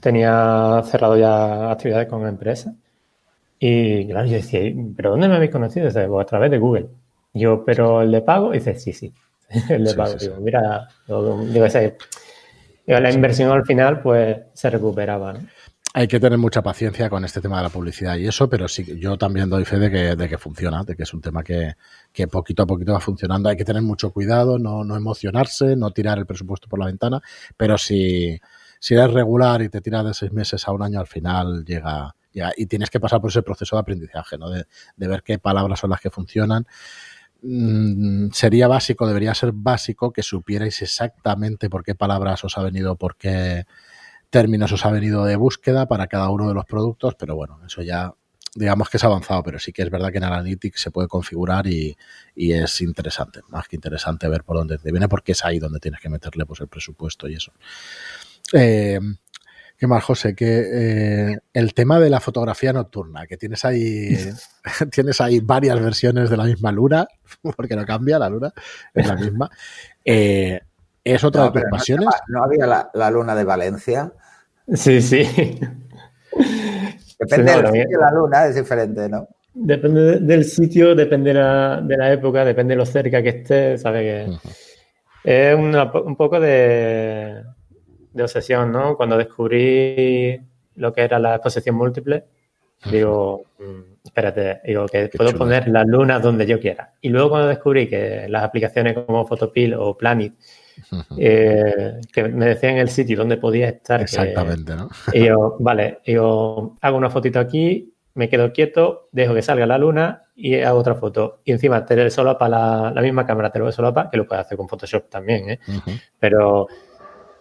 tenía 0.00 0.82
cerrado 0.84 1.16
ya 1.16 1.70
actividades 1.70 2.08
con 2.08 2.26
empresas. 2.26 2.74
Y 3.58 4.06
claro, 4.06 4.26
yo 4.26 4.34
decía, 4.34 4.60
¿pero 4.96 5.10
dónde 5.10 5.28
me 5.28 5.36
habéis 5.36 5.50
conocido? 5.50 5.86
Dice, 5.86 6.06
pues 6.06 6.24
a 6.24 6.28
través 6.28 6.50
de 6.50 6.58
Google. 6.58 6.88
Yo, 7.32 7.64
¿pero 7.64 8.02
el 8.02 8.12
de 8.12 8.22
pago? 8.22 8.54
Y 8.54 8.58
dice, 8.58 8.78
sí, 8.78 8.92
sí, 8.92 9.12
el 9.70 9.84
de 9.84 9.94
pago. 9.94 10.14
digo, 10.14 10.36
mira, 10.40 10.88
digo, 11.06 11.66
la 12.86 13.10
inversión 13.10 13.50
al 13.50 13.64
final 13.64 14.00
pues 14.00 14.38
se 14.52 14.70
recuperaba. 14.70 15.32
¿no? 15.34 15.40
Hay 15.98 16.08
que 16.08 16.20
tener 16.20 16.38
mucha 16.38 16.60
paciencia 16.60 17.08
con 17.08 17.24
este 17.24 17.40
tema 17.40 17.56
de 17.56 17.62
la 17.62 17.68
publicidad 17.70 18.18
y 18.18 18.26
eso, 18.26 18.50
pero 18.50 18.68
sí, 18.68 18.84
yo 19.00 19.16
también 19.16 19.48
doy 19.48 19.64
fe 19.64 19.78
de 19.78 19.90
que, 19.90 20.14
de 20.14 20.28
que 20.28 20.36
funciona, 20.36 20.84
de 20.84 20.94
que 20.94 21.04
es 21.04 21.14
un 21.14 21.22
tema 21.22 21.42
que, 21.42 21.72
que, 22.12 22.28
poquito 22.28 22.64
a 22.64 22.66
poquito 22.66 22.92
va 22.92 23.00
funcionando. 23.00 23.48
Hay 23.48 23.56
que 23.56 23.64
tener 23.64 23.80
mucho 23.80 24.10
cuidado, 24.10 24.58
no, 24.58 24.84
no 24.84 24.94
emocionarse, 24.94 25.74
no 25.74 25.92
tirar 25.92 26.18
el 26.18 26.26
presupuesto 26.26 26.68
por 26.68 26.80
la 26.80 26.84
ventana, 26.84 27.22
pero 27.56 27.78
si, 27.78 28.38
si 28.78 28.92
eres 28.92 29.10
regular 29.10 29.62
y 29.62 29.70
te 29.70 29.80
tiras 29.80 30.04
de 30.04 30.12
seis 30.12 30.32
meses 30.32 30.68
a 30.68 30.72
un 30.72 30.82
año, 30.82 31.00
al 31.00 31.06
final 31.06 31.64
llega, 31.64 32.14
y 32.58 32.66
tienes 32.66 32.90
que 32.90 33.00
pasar 33.00 33.22
por 33.22 33.30
ese 33.30 33.40
proceso 33.40 33.76
de 33.76 33.80
aprendizaje, 33.80 34.36
¿no? 34.36 34.50
De, 34.50 34.66
de 34.96 35.08
ver 35.08 35.22
qué 35.22 35.38
palabras 35.38 35.80
son 35.80 35.88
las 35.88 36.00
que 36.02 36.10
funcionan 36.10 36.66
mm, 37.40 38.32
sería 38.32 38.68
básico, 38.68 39.06
debería 39.06 39.32
ser 39.32 39.52
básico 39.54 40.12
que 40.12 40.22
supierais 40.22 40.82
exactamente 40.82 41.70
por 41.70 41.82
qué 41.82 41.94
palabras 41.94 42.44
os 42.44 42.58
ha 42.58 42.62
venido, 42.62 42.96
por 42.96 43.16
qué 43.16 43.64
términos 44.30 44.72
os 44.72 44.84
ha 44.84 44.90
venido 44.90 45.24
de 45.24 45.36
búsqueda 45.36 45.86
para 45.86 46.06
cada 46.06 46.30
uno 46.30 46.48
de 46.48 46.54
los 46.54 46.64
productos, 46.64 47.14
pero 47.18 47.36
bueno, 47.36 47.60
eso 47.66 47.82
ya 47.82 48.12
digamos 48.56 48.88
que 48.88 48.96
es 48.96 49.04
avanzado, 49.04 49.42
pero 49.42 49.58
sí 49.58 49.72
que 49.72 49.82
es 49.82 49.90
verdad 49.90 50.10
que 50.10 50.18
en 50.18 50.24
Analytics 50.24 50.80
se 50.80 50.90
puede 50.90 51.08
configurar 51.08 51.66
y, 51.66 51.96
es 52.34 52.80
interesante, 52.80 53.40
más 53.48 53.68
que 53.68 53.76
interesante 53.76 54.28
ver 54.28 54.44
por 54.44 54.56
dónde 54.56 54.78
te 54.78 54.90
viene, 54.90 55.08
porque 55.08 55.32
es 55.32 55.44
ahí 55.44 55.58
donde 55.58 55.78
tienes 55.78 56.00
que 56.00 56.08
meterle 56.08 56.46
pues, 56.46 56.60
el 56.60 56.68
presupuesto 56.68 57.28
y 57.28 57.34
eso. 57.34 57.52
Eh, 58.52 58.98
¿Qué 59.76 59.86
más, 59.86 60.02
José? 60.04 60.34
Que 60.34 61.32
eh, 61.32 61.38
el 61.52 61.74
tema 61.74 62.00
de 62.00 62.08
la 62.08 62.20
fotografía 62.20 62.72
nocturna, 62.72 63.26
que 63.26 63.36
tienes 63.36 63.64
ahí, 63.66 64.16
tienes 64.90 65.20
ahí 65.20 65.40
varias 65.40 65.78
versiones 65.80 66.30
de 66.30 66.36
la 66.38 66.44
misma 66.44 66.72
luna, 66.72 67.06
porque 67.56 67.76
no 67.76 67.84
cambia 67.84 68.18
la 68.18 68.30
luna, 68.30 68.52
es 68.94 69.06
la 69.06 69.16
misma. 69.16 69.50
Eh, 70.02 70.60
¿Es 71.06 71.22
otra 71.22 71.44
de 71.44 71.60
tus 71.60 71.70
pasiones? 71.70 72.08
No, 72.26 72.42
había 72.42 72.66
la, 72.92 73.10
luna 73.12 73.36
de 73.36 73.44
Valencia? 73.44 74.12
Sí, 74.74 75.00
sí. 75.00 75.22
Depende 77.20 77.52
del 77.52 77.66
sitio, 77.68 78.00
la 78.00 78.10
luna 78.10 78.46
es 78.46 78.56
diferente, 78.56 79.08
¿no? 79.08 79.28
Depende 79.54 80.18
del 80.18 80.44
sitio, 80.44 80.96
depende 80.96 81.32
de 81.32 81.96
la, 81.96 82.12
época, 82.12 82.44
depende 82.44 82.74
de 82.74 82.78
lo 82.78 82.84
cerca 82.84 83.22
que 83.22 83.28
esté, 83.28 83.78
¿sabes? 83.78 84.02
Que 85.22 85.52
es 85.52 85.54
un 85.54 86.16
poco 86.16 86.40
de, 86.40 87.40
obsesión, 88.18 88.72
¿no? 88.72 88.96
Cuando 88.96 89.16
descubrí 89.16 90.40
lo 90.74 90.92
que 90.92 91.02
era 91.02 91.20
la 91.20 91.36
exposición 91.36 91.76
múltiple, 91.76 92.24
digo, 92.90 93.44
mm, 93.60 94.06
espérate, 94.06 94.60
digo 94.64 94.86
que 94.86 95.08
puedo 95.16 95.32
poner 95.38 95.68
las 95.68 95.86
lunas 95.86 96.20
donde 96.20 96.46
yo 96.46 96.58
quiera. 96.58 96.94
Y 97.00 97.10
luego 97.10 97.30
cuando 97.30 97.46
descubrí 97.46 97.88
que 97.88 98.26
las 98.28 98.42
aplicaciones 98.42 98.94
como 98.94 99.24
Photopil 99.24 99.72
o 99.74 99.96
Planet 99.96 100.32
eh, 101.18 102.00
que 102.12 102.24
me 102.24 102.46
decían 102.46 102.76
el 102.76 102.88
sitio 102.88 103.16
donde 103.16 103.36
podía 103.36 103.68
estar. 103.68 104.00
Exactamente, 104.00 104.74
¿no? 104.74 104.88
Y 105.12 105.26
yo, 105.26 105.56
vale, 105.60 106.00
yo 106.04 106.76
hago 106.80 106.96
una 106.96 107.10
fotito 107.10 107.40
aquí, 107.40 107.92
me 108.14 108.28
quedo 108.28 108.52
quieto, 108.52 109.08
dejo 109.12 109.34
que 109.34 109.42
salga 109.42 109.66
la 109.66 109.78
luna 109.78 110.24
y 110.34 110.60
hago 110.60 110.78
otra 110.78 110.94
foto. 110.94 111.40
Y 111.44 111.52
encima 111.52 111.84
te 111.84 112.10
solapa 112.10 112.48
la, 112.48 112.92
la 112.94 113.02
misma 113.02 113.26
cámara, 113.26 113.50
te 113.50 113.58
lo 113.58 113.70
solapa, 113.70 114.10
que 114.10 114.16
lo 114.16 114.26
puedes 114.26 114.44
hacer 114.44 114.56
con 114.56 114.68
Photoshop 114.68 115.08
también, 115.08 115.50
¿eh? 115.50 115.60
Pero 116.18 116.66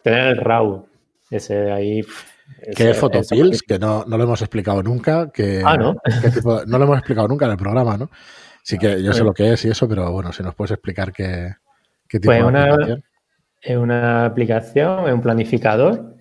tener 0.03 0.27
el 0.27 0.37
RAW, 0.37 0.85
ese 1.29 1.71
ahí... 1.71 2.01
¿Qué 2.75 2.91
es 2.91 2.97
Photopills? 2.97 3.63
Que 3.63 3.79
no, 3.79 4.05
no, 4.05 4.17
lo 4.17 4.23
hemos 4.23 4.41
explicado 4.41 4.83
nunca. 4.83 5.31
Que, 5.31 5.63
ah, 5.65 5.77
¿no? 5.77 5.95
no 6.67 6.77
lo 6.77 6.83
hemos 6.83 6.97
explicado 6.97 7.27
nunca 7.27 7.45
en 7.45 7.51
el 7.51 7.57
programa, 7.57 7.97
¿no? 7.97 8.09
Sí 8.61 8.77
que 8.77 9.01
yo 9.01 9.13
sé 9.13 9.23
lo 9.23 9.33
que 9.33 9.53
es 9.53 9.63
y 9.65 9.69
eso, 9.69 9.87
pero 9.87 10.11
bueno, 10.11 10.33
si 10.33 10.41
nos 10.41 10.55
puedes 10.55 10.71
explicar 10.71 11.13
qué, 11.13 11.53
qué 12.07 12.19
tipo 12.19 12.31
pues 12.31 12.39
de 12.39 12.45
una, 12.45 12.99
es 13.65 13.77
una 13.77 14.25
aplicación, 14.25 15.07
es 15.07 15.13
un 15.13 15.21
planificador 15.21 16.15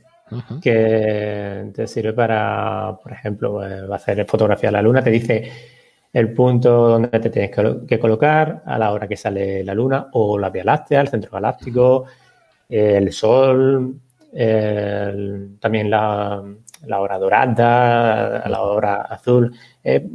que 0.62 1.70
te 1.74 1.86
sirve 1.86 2.12
para, 2.12 2.98
por 3.02 3.12
ejemplo, 3.12 3.52
pues, 3.52 3.90
hacer 3.90 4.24
fotografía 4.26 4.68
de 4.68 4.72
la 4.72 4.82
luna. 4.82 5.02
Te 5.02 5.10
dice 5.10 5.52
el 6.12 6.32
punto 6.32 6.88
donde 6.88 7.08
te 7.20 7.28
tienes 7.28 7.50
que, 7.86 7.98
colocar 7.98 8.62
a 8.64 8.78
la 8.78 8.92
hora 8.92 9.06
que 9.06 9.16
sale 9.16 9.62
la 9.62 9.74
luna 9.74 10.08
o 10.12 10.38
la 10.38 10.48
Vía 10.48 10.64
Láctea, 10.64 11.02
el 11.02 11.08
centro 11.08 11.30
galáctico, 11.32 12.06
el 12.68 13.12
Sol, 13.12 14.00
también 15.60 15.90
la, 15.90 16.42
hora 16.98 17.18
dorada, 17.18 18.48
la 18.48 18.60
hora 18.62 19.02
azul. 19.02 19.54
Eh, 19.82 20.06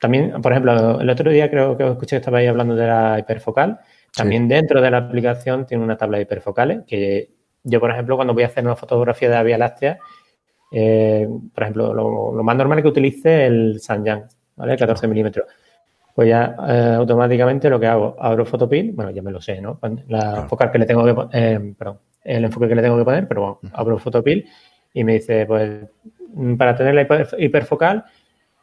también, 0.00 0.42
por 0.42 0.52
ejemplo, 0.52 1.00
el 1.00 1.10
otro 1.10 1.30
día 1.30 1.48
creo 1.48 1.76
que 1.76 1.88
escuché 1.88 2.16
que 2.16 2.16
estabais 2.16 2.48
hablando 2.48 2.74
de 2.74 2.86
la 2.86 3.18
hiperfocal. 3.18 3.80
También 4.14 4.48
dentro 4.48 4.80
de 4.80 4.90
la 4.90 4.98
aplicación 4.98 5.66
tiene 5.66 5.84
una 5.84 5.96
tabla 5.96 6.18
de 6.18 6.24
hiperfocales 6.24 6.80
que 6.86 7.30
yo, 7.62 7.80
por 7.80 7.90
ejemplo, 7.90 8.16
cuando 8.16 8.34
voy 8.34 8.44
a 8.44 8.46
hacer 8.46 8.64
una 8.64 8.76
fotografía 8.76 9.28
de 9.28 9.34
la 9.34 9.42
Vía 9.42 9.58
Láctea, 9.58 9.98
eh, 10.70 11.28
por 11.54 11.62
ejemplo, 11.62 11.94
lo, 11.94 12.42
más 12.42 12.56
normal 12.56 12.78
es 12.78 12.82
que 12.82 12.88
utilice 12.88 13.46
el 13.46 13.80
Sanyan, 13.80 14.26
¿vale? 14.56 14.76
14 14.76 15.06
milímetros. 15.08 15.46
Pues 16.14 16.28
ya 16.28 16.56
eh, 16.68 16.94
automáticamente 16.96 17.70
lo 17.70 17.78
que 17.78 17.86
hago, 17.86 18.16
abro 18.18 18.44
Photopil, 18.44 18.92
bueno, 18.92 19.10
ya 19.10 19.22
me 19.22 19.30
lo 19.30 19.40
sé, 19.40 19.60
¿no? 19.60 19.78
La 20.08 20.48
que 20.72 20.78
le 20.78 20.86
tengo 20.86 21.04
que 21.04 21.38
eh, 21.38 21.74
perdón, 21.78 22.00
el 22.24 22.44
enfoque 22.44 22.68
que 22.68 22.74
le 22.74 22.82
tengo 22.82 22.98
que 22.98 23.04
poner, 23.04 23.28
pero 23.28 23.40
bueno, 23.40 23.58
abro 23.72 23.98
Photopil 23.98 24.44
y 24.92 25.04
me 25.04 25.14
dice, 25.14 25.46
pues, 25.46 25.84
para 26.56 26.74
tener 26.74 26.94
la 26.94 27.28
hiperfocal 27.38 28.04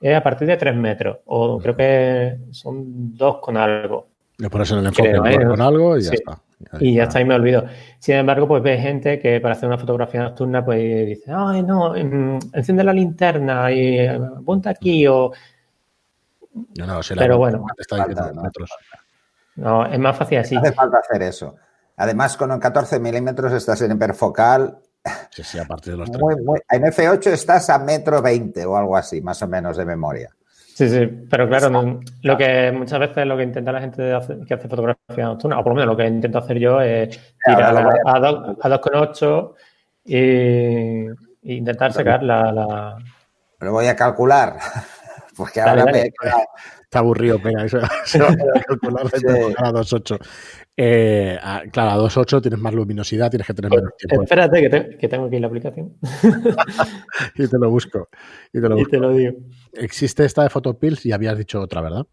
es 0.02 0.16
a 0.16 0.22
partir 0.22 0.48
de 0.48 0.58
3 0.58 0.76
metros, 0.76 1.20
o 1.26 1.58
creo 1.60 1.76
que 1.76 2.38
son 2.52 3.16
2 3.16 3.38
con 3.40 3.56
algo. 3.56 4.10
Le 4.38 4.50
pones 4.50 4.70
en 4.72 4.80
el 4.80 4.86
enfoque 4.88 5.14
con 5.48 5.62
algo 5.62 5.98
y 5.98 6.04
ya 6.04 6.12
está. 6.12 6.42
Y 6.80 6.96
ya 6.96 7.04
está, 7.04 7.22
y 7.22 7.26
me 7.26 7.36
olvido. 7.36 7.66
Sin 8.00 8.16
embargo, 8.16 8.48
pues 8.48 8.64
ve 8.64 8.78
gente 8.78 9.20
que 9.20 9.40
para 9.40 9.54
hacer 9.54 9.68
una 9.68 9.78
fotografía 9.78 10.24
nocturna, 10.24 10.64
pues 10.64 11.08
dice, 11.08 11.32
ay, 11.34 11.64
no, 11.64 11.96
em, 11.96 12.40
enciende 12.54 12.84
la 12.84 12.94
linterna 12.94 13.72
y 13.72 14.00
eh, 14.00 14.10
apunta 14.10 14.72
aquí 14.72 15.08
o... 15.08 15.32
No, 16.78 16.86
no, 16.88 17.00
Pero 17.18 17.38
bueno. 17.38 17.66
no, 19.56 19.86
es 19.86 20.00
más 20.00 20.18
fácil 20.18 20.38
así. 20.38 20.56
No 20.56 20.62
hace 20.62 20.72
falta 20.72 20.98
hacer 21.00 21.22
eso. 21.22 21.56
Además, 21.98 22.38
con 22.38 22.52
un 22.52 22.60
14 22.60 23.00
milímetros 23.00 23.52
estás 23.54 23.82
en 23.82 23.92
hiperfocal. 23.92 24.78
Sí, 25.30 25.44
sí, 25.44 25.60
a 25.60 25.66
partir 25.66 25.94
de 25.94 26.00
los 26.00 26.10
En 26.10 26.84
F8 26.84 27.28
estás 27.28 27.70
a 27.70 27.78
metro 27.80 28.22
20 28.22 28.66
o 28.66 28.76
algo 28.76 28.98
así, 28.98 29.22
más 29.22 29.42
o 29.42 29.48
menos 29.48 29.78
de 29.78 29.86
memoria. 29.86 30.30
Sí, 30.76 30.90
sí, 30.90 31.08
pero 31.30 31.48
claro, 31.48 32.02
lo 32.24 32.38
que 32.38 32.70
muchas 32.74 33.00
veces 33.00 33.26
lo 33.26 33.38
que 33.38 33.44
intenta 33.44 33.72
la 33.72 33.80
gente 33.80 34.12
que 34.46 34.54
hace 34.56 34.68
fotografía 34.68 35.24
nocturna, 35.24 35.58
o 35.58 35.64
por 35.64 35.72
lo 35.72 35.76
menos 35.76 35.94
lo 35.94 35.96
que 35.96 36.06
intento 36.06 36.40
hacer 36.40 36.60
yo 36.60 36.82
es 36.82 37.18
tirar 37.46 37.78
a, 37.78 38.20
2,8 38.20 39.54
e 40.04 41.14
intentar 41.44 41.94
sacar 41.94 42.22
la, 42.24 42.52
la, 42.52 42.98
Pero 43.58 43.72
voy 43.72 43.88
a 43.88 43.96
calcular, 43.96 44.58
porque 45.38 45.62
ahora 45.62 45.86
me 45.86 46.02
he 46.02 46.14
Está 46.82 47.00
aburrido, 47.00 47.40
venga, 47.40 47.64
eso 47.64 47.80
se 48.04 48.20
va 48.20 48.28
a 48.28 48.62
calcular 48.68 49.06
a 49.06 49.72
2,8. 49.72 50.20
Eh, 50.78 51.40
claro, 51.72 51.92
a 51.92 51.98
2.8 51.98 52.42
tienes 52.42 52.60
más 52.60 52.74
luminosidad, 52.74 53.30
tienes 53.30 53.48
que 53.48 53.54
tener 53.54 53.72
menos 53.72 53.96
tiempo. 53.98 54.24
Espérate, 54.24 54.98
que, 55.00 55.08
tengo 55.08 55.26
aquí 55.26 55.40
la 55.40 55.48
aplicación. 55.48 55.98
y 57.36 57.48
te 57.48 57.58
lo 57.58 57.70
busco. 57.70 58.10
Y 58.52 58.60
te 58.60 58.68
lo, 58.68 58.76
busco. 58.76 58.90
Y 58.90 58.92
te 58.92 59.00
lo 59.00 59.14
digo. 59.14 59.34
Existe 59.74 60.26
esta 60.26 60.44
de 60.44 60.50
Photopills 60.50 61.06
y 61.06 61.14
habías 61.14 61.38
dicho 61.38 61.62
otra, 61.62 61.82
¿verdad? 61.82 62.06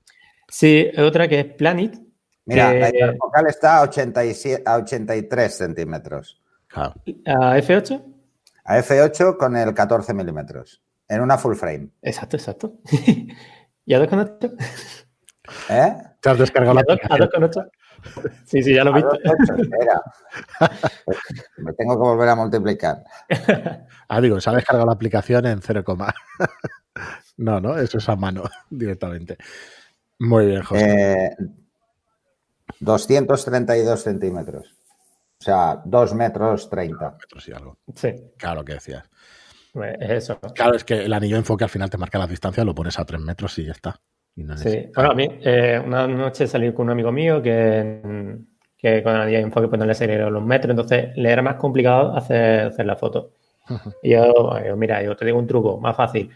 Sí, 0.48 0.90
otra 0.96 1.26
que 1.28 1.40
es 1.40 1.46
Planet. 1.46 1.98
Mira, 2.44 2.72
la 2.72 2.88
hiperfocal 2.88 3.46
está 3.46 3.78
a, 3.78 3.82
87, 3.82 4.62
a 4.66 4.76
83 4.76 5.54
centímetros. 5.54 6.40
¿A 6.74 6.94
F8? 7.04 8.02
A 8.64 8.78
F8 8.78 9.36
con 9.36 9.56
el 9.56 9.74
14 9.74 10.14
milímetros. 10.14 10.82
En 11.08 11.20
una 11.20 11.36
full 11.36 11.54
frame. 11.54 11.90
Exacto, 12.00 12.36
exacto. 12.36 12.78
¿Y 13.84 13.94
a 13.94 14.00
2.8? 14.00 14.56
¿Eh? 15.68 15.96
¿Te 16.20 16.30
has 16.30 16.38
descargado 16.38 16.74
la 16.74 16.80
¿A 16.80 17.18
2.8? 17.18 17.70
Sí, 18.44 18.62
sí, 18.62 18.74
ya 18.74 18.84
lo 18.84 18.90
he 18.90 18.94
visto. 18.94 19.10
Me 21.58 21.72
tengo 21.72 21.94
que 21.94 22.00
volver 22.00 22.28
a 22.28 22.36
multiplicar. 22.36 23.02
Ah, 24.08 24.20
digo, 24.20 24.40
se 24.40 24.50
ha 24.50 24.52
descargado 24.52 24.86
la 24.86 24.92
aplicación 24.92 25.46
en 25.46 25.62
0, 25.62 25.84
no, 27.38 27.60
no, 27.60 27.78
eso 27.78 27.98
es 27.98 28.08
a 28.08 28.16
mano 28.16 28.44
directamente. 28.70 29.36
Muy 30.18 30.46
bien, 30.46 30.62
José. 30.62 31.36
232 32.80 34.00
eh, 34.00 34.02
centímetros. 34.02 34.66
O 35.40 35.44
sea, 35.44 35.80
2 35.84 36.14
metros 36.14 36.70
30. 36.70 37.10
metros 37.10 37.48
y 37.48 37.52
algo. 37.52 37.78
Sí. 37.94 38.14
Claro 38.36 38.64
que 38.64 38.74
decías. 38.74 39.08
Pues 39.72 39.96
eso. 40.00 40.38
Claro, 40.54 40.76
es 40.76 40.84
que 40.84 41.04
el 41.04 41.12
anillo 41.12 41.36
de 41.36 41.40
enfoque 41.40 41.64
al 41.64 41.70
final 41.70 41.88
te 41.88 41.96
marca 41.96 42.18
la 42.18 42.26
distancia, 42.26 42.64
lo 42.64 42.74
pones 42.74 42.98
a 42.98 43.04
3 43.04 43.20
metros 43.20 43.58
y 43.58 43.64
ya 43.64 43.72
está 43.72 44.00
sí, 44.56 44.90
bueno, 44.94 45.10
a 45.10 45.14
mí 45.14 45.28
eh, 45.42 45.80
una 45.84 46.06
noche 46.06 46.46
salí 46.46 46.72
con 46.72 46.86
un 46.86 46.92
amigo 46.92 47.12
mío 47.12 47.42
que, 47.42 48.38
que 48.76 49.02
con 49.02 49.14
el 49.16 49.34
enfoque 49.34 49.68
pues 49.68 49.78
no 49.78 49.86
le 49.86 49.94
salieron 49.94 50.32
los 50.32 50.44
metros, 50.44 50.70
entonces 50.70 51.16
le 51.16 51.30
era 51.30 51.42
más 51.42 51.56
complicado 51.56 52.16
hacer, 52.16 52.66
hacer 52.66 52.86
la 52.86 52.96
foto. 52.96 53.32
Y 54.02 54.10
yo, 54.10 54.54
mira, 54.76 55.02
yo 55.02 55.16
te 55.16 55.24
digo 55.24 55.38
un 55.38 55.46
truco 55.46 55.78
más 55.80 55.96
fácil. 55.96 56.30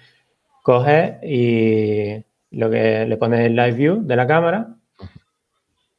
Coges 0.63 1.17
y 1.23 2.25
lo 2.51 2.71
que 2.71 3.07
le 3.07 3.17
pones 3.17 3.41
el 3.41 3.57
live 3.57 3.73
view 3.73 4.03
de 4.03 4.17
la 4.17 4.27
cámara 4.27 4.77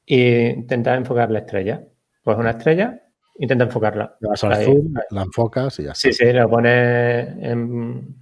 e 0.06 0.54
intenta 0.58 0.96
enfocar 0.96 1.32
la 1.32 1.40
estrella. 1.40 1.84
Pues 2.24 2.38
una 2.38 2.52
estrella, 2.52 3.02
intenta 3.40 3.66
enfocarla. 3.66 4.16
la 4.20 5.24
enfocas 5.24 5.80
y 5.80 5.84
ya 5.84 5.96
Sí, 5.96 6.14
sí, 6.14 6.32
lo 6.32 6.50
pones 6.50 7.28
en, 7.40 8.16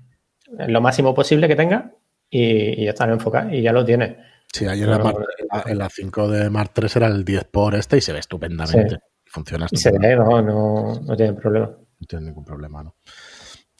en 0.57 0.73
lo 0.73 0.81
máximo 0.81 1.13
posible 1.13 1.47
que 1.47 1.55
tenga 1.55 1.91
y, 2.29 2.85
ya 2.85 2.91
está 2.91 3.05
enfocado 3.05 3.51
y 3.51 3.61
ya 3.61 3.71
lo 3.71 3.85
tiene. 3.85 4.17
Sí, 4.51 4.65
ayer 4.65 4.87
en, 4.87 5.77
la 5.77 5.89
5 5.89 6.29
de 6.29 6.49
Mark 6.49 6.71
3 6.73 6.95
era 6.95 7.07
el 7.07 7.25
10 7.25 7.45
por 7.45 7.75
este 7.75 7.97
y 7.97 8.01
se 8.01 8.13
ve 8.13 8.19
estupendamente. 8.19 8.99
Funciona 9.25 9.65
estupendamente. 9.65 10.07
se 10.07 10.15
ve, 10.15 10.15
no, 10.15 10.41
no, 10.41 10.99
no, 11.01 11.15
tiene 11.15 11.33
problema. 11.33 11.67
No 11.67 12.07
tiene 12.07 12.25
ningún 12.27 12.45
problema, 12.45 12.83
¿no? 12.83 12.95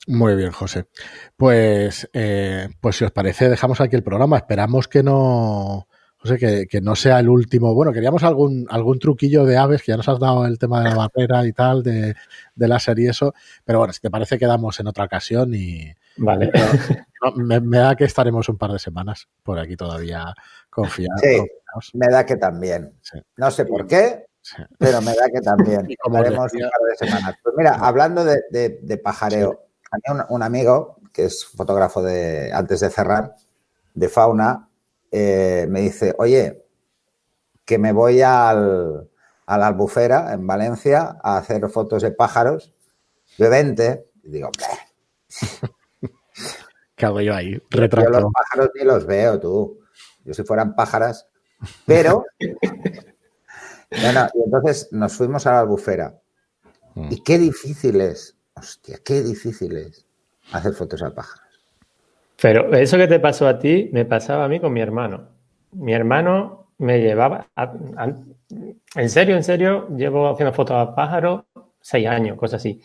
Muy 0.08 0.36
bien, 0.36 0.51
José. 0.51 0.88
Pues, 1.36 2.10
eh, 2.13 2.69
pues 2.79 2.97
si 2.97 3.05
os 3.05 3.12
parece, 3.12 3.49
dejamos 3.49 3.81
aquí 3.81 3.95
el 3.95 4.03
programa. 4.03 4.38
Esperamos 4.38 4.88
que 4.88 5.01
no, 5.01 5.88
José, 6.25 6.38
que, 6.39 6.67
que, 6.67 6.81
no 6.81 6.95
sea 6.95 7.19
el 7.19 7.29
último. 7.29 7.73
Bueno, 7.75 7.93
queríamos 7.93 8.23
algún, 8.23 8.65
algún 8.69 8.97
truquillo 8.97 9.45
de 9.45 9.57
aves, 9.57 9.83
que 9.83 9.91
ya 9.91 9.97
nos 9.97 10.09
has 10.09 10.19
dado 10.19 10.45
el 10.45 10.57
tema 10.57 10.81
de 10.81 10.89
la 10.89 10.95
barrera 10.95 11.45
y 11.45 11.53
tal, 11.53 11.83
de, 11.83 12.15
de 12.55 12.67
láser 12.67 12.97
y 12.97 13.07
eso. 13.07 13.33
Pero 13.63 13.79
bueno, 13.79 13.93
si 13.93 14.01
te 14.01 14.09
parece, 14.09 14.39
quedamos 14.39 14.79
en 14.79 14.88
otra 14.88 15.05
ocasión 15.05 15.53
y, 15.53 15.93
Vale. 16.17 16.51
me, 17.35 17.77
da 17.77 17.95
que 17.95 18.05
estaremos 18.05 18.47
un 18.49 18.57
par 18.57 18.71
de 18.71 18.79
semanas 18.79 19.27
por 19.43 19.59
aquí 19.59 19.75
todavía 19.75 20.33
confiados. 20.69 21.21
Sí, 21.21 21.41
me 21.93 22.07
da 22.07 22.25
que 22.25 22.38
también. 22.38 22.93
No 23.38 23.51
sé 23.51 23.65
por 23.65 23.85
qué, 23.85 24.25
pero 24.77 25.01
me 25.01 25.13
da 25.15 25.29
que 25.29 25.41
también. 25.41 25.85
estaremos 25.89 26.53
un 26.53 26.61
par 26.61 26.89
de 26.89 27.07
semanas. 27.07 27.35
Pues 27.43 27.55
mira, 27.57 27.75
hablando 27.75 28.23
de, 28.23 29.01
pajareo, 29.03 29.67
un, 30.09 30.23
un, 30.29 30.43
amigo 30.43 30.97
que 31.13 31.25
es 31.25 31.45
fotógrafo 31.45 32.01
de, 32.01 32.51
antes 32.53 32.79
de 32.79 32.89
cerrar, 32.89 33.35
de 33.93 34.09
fauna, 34.09 34.69
eh, 35.17 35.65
me 35.69 35.80
dice, 35.80 36.13
oye, 36.17 36.62
que 37.63 37.78
me 37.78 37.93
voy 37.93 38.21
al, 38.21 39.10
a 39.45 39.58
la 39.58 39.67
albufera 39.67 40.34
en 40.34 40.45
Valencia 40.45 41.17
a 41.23 41.38
hacer 41.38 41.69
fotos 41.69 42.01
de 42.01 42.12
pájaros. 42.12 42.73
de 43.38 43.47
20. 43.47 44.06
Y 44.23 44.30
digo, 44.30 44.51
¿Qué 46.95 47.06
hago 47.06 47.21
yo 47.21 47.34
ahí? 47.34 47.62
Yo 47.69 47.80
los 47.80 47.89
pájaros 48.34 48.71
ni 48.75 48.84
los 48.84 49.06
veo, 49.06 49.39
tú. 49.39 49.80
Yo 50.25 50.34
si 50.34 50.43
fueran 50.43 50.75
pájaras. 50.75 51.28
Pero. 51.86 52.25
bueno, 54.01 54.28
y 54.34 54.43
entonces 54.43 54.89
nos 54.91 55.13
fuimos 55.13 55.47
a 55.47 55.54
la 55.54 55.60
albufera. 55.62 56.19
Mm. 56.95 57.08
Y 57.12 57.23
qué 57.23 57.38
difícil 57.38 58.01
es. 58.01 58.36
Hostia, 58.54 58.99
qué 59.04 59.21
difícil 59.21 59.78
es 59.78 60.06
hacer 60.51 60.73
fotos 60.73 61.01
a 61.04 61.13
pájaros. 61.13 61.44
Pero 62.41 62.74
eso 62.74 62.98
que 62.98 63.08
te 63.08 63.19
pasó 63.19 63.48
a 63.48 63.58
ti, 63.60 63.89
me 63.93 64.06
pasaba 64.06 64.45
a 64.45 64.48
mí 64.48 64.60
con 64.60 64.74
mi 64.74 64.82
hermano. 64.82 65.30
Mi 65.71 65.93
hermano 65.93 66.67
me 66.78 67.00
llevaba. 67.00 67.48
en 68.95 69.10
serio, 69.10 69.36
en 69.36 69.43
serio, 69.43 69.88
llevo 69.95 70.30
haciendo 70.30 70.54
fotos 70.54 70.76
a 70.76 70.95
pájaros 70.95 71.43
seis 71.82 72.08
años, 72.08 72.38
cosas 72.38 72.62
así. 72.62 72.82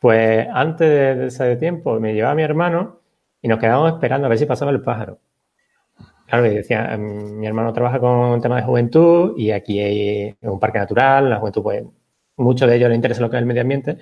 Pues 0.00 0.48
antes 0.52 0.88
de 0.88 1.26
ese 1.26 1.56
tiempo 1.56 2.00
me 2.00 2.14
llevaba 2.14 2.34
mi 2.34 2.42
hermano 2.42 3.00
y 3.40 3.48
nos 3.48 3.58
quedábamos 3.58 3.92
esperando 3.92 4.26
a 4.26 4.30
ver 4.30 4.38
si 4.38 4.46
pasaba 4.46 4.70
el 4.70 4.82
pájaro. 4.82 5.20
Claro, 6.26 6.46
y 6.46 6.54
decía, 6.54 6.94
em, 6.94 7.38
mi 7.38 7.46
hermano 7.46 7.72
trabaja 7.72 8.00
con 8.00 8.40
temas 8.40 8.62
de 8.62 8.66
juventud 8.66 9.34
y 9.36 9.50
aquí 9.50 9.78
hay 9.80 10.34
un 10.40 10.58
parque 10.58 10.78
natural, 10.78 11.28
la 11.28 11.38
juventud, 11.38 11.62
pues, 11.62 11.84
mucho 12.36 12.66
de 12.66 12.76
ellos 12.76 12.88
le 12.88 12.94
interesa 12.96 13.20
lo 13.20 13.30
que 13.30 13.36
es 13.36 13.42
el 13.42 13.46
medio 13.46 13.62
ambiente. 13.62 13.98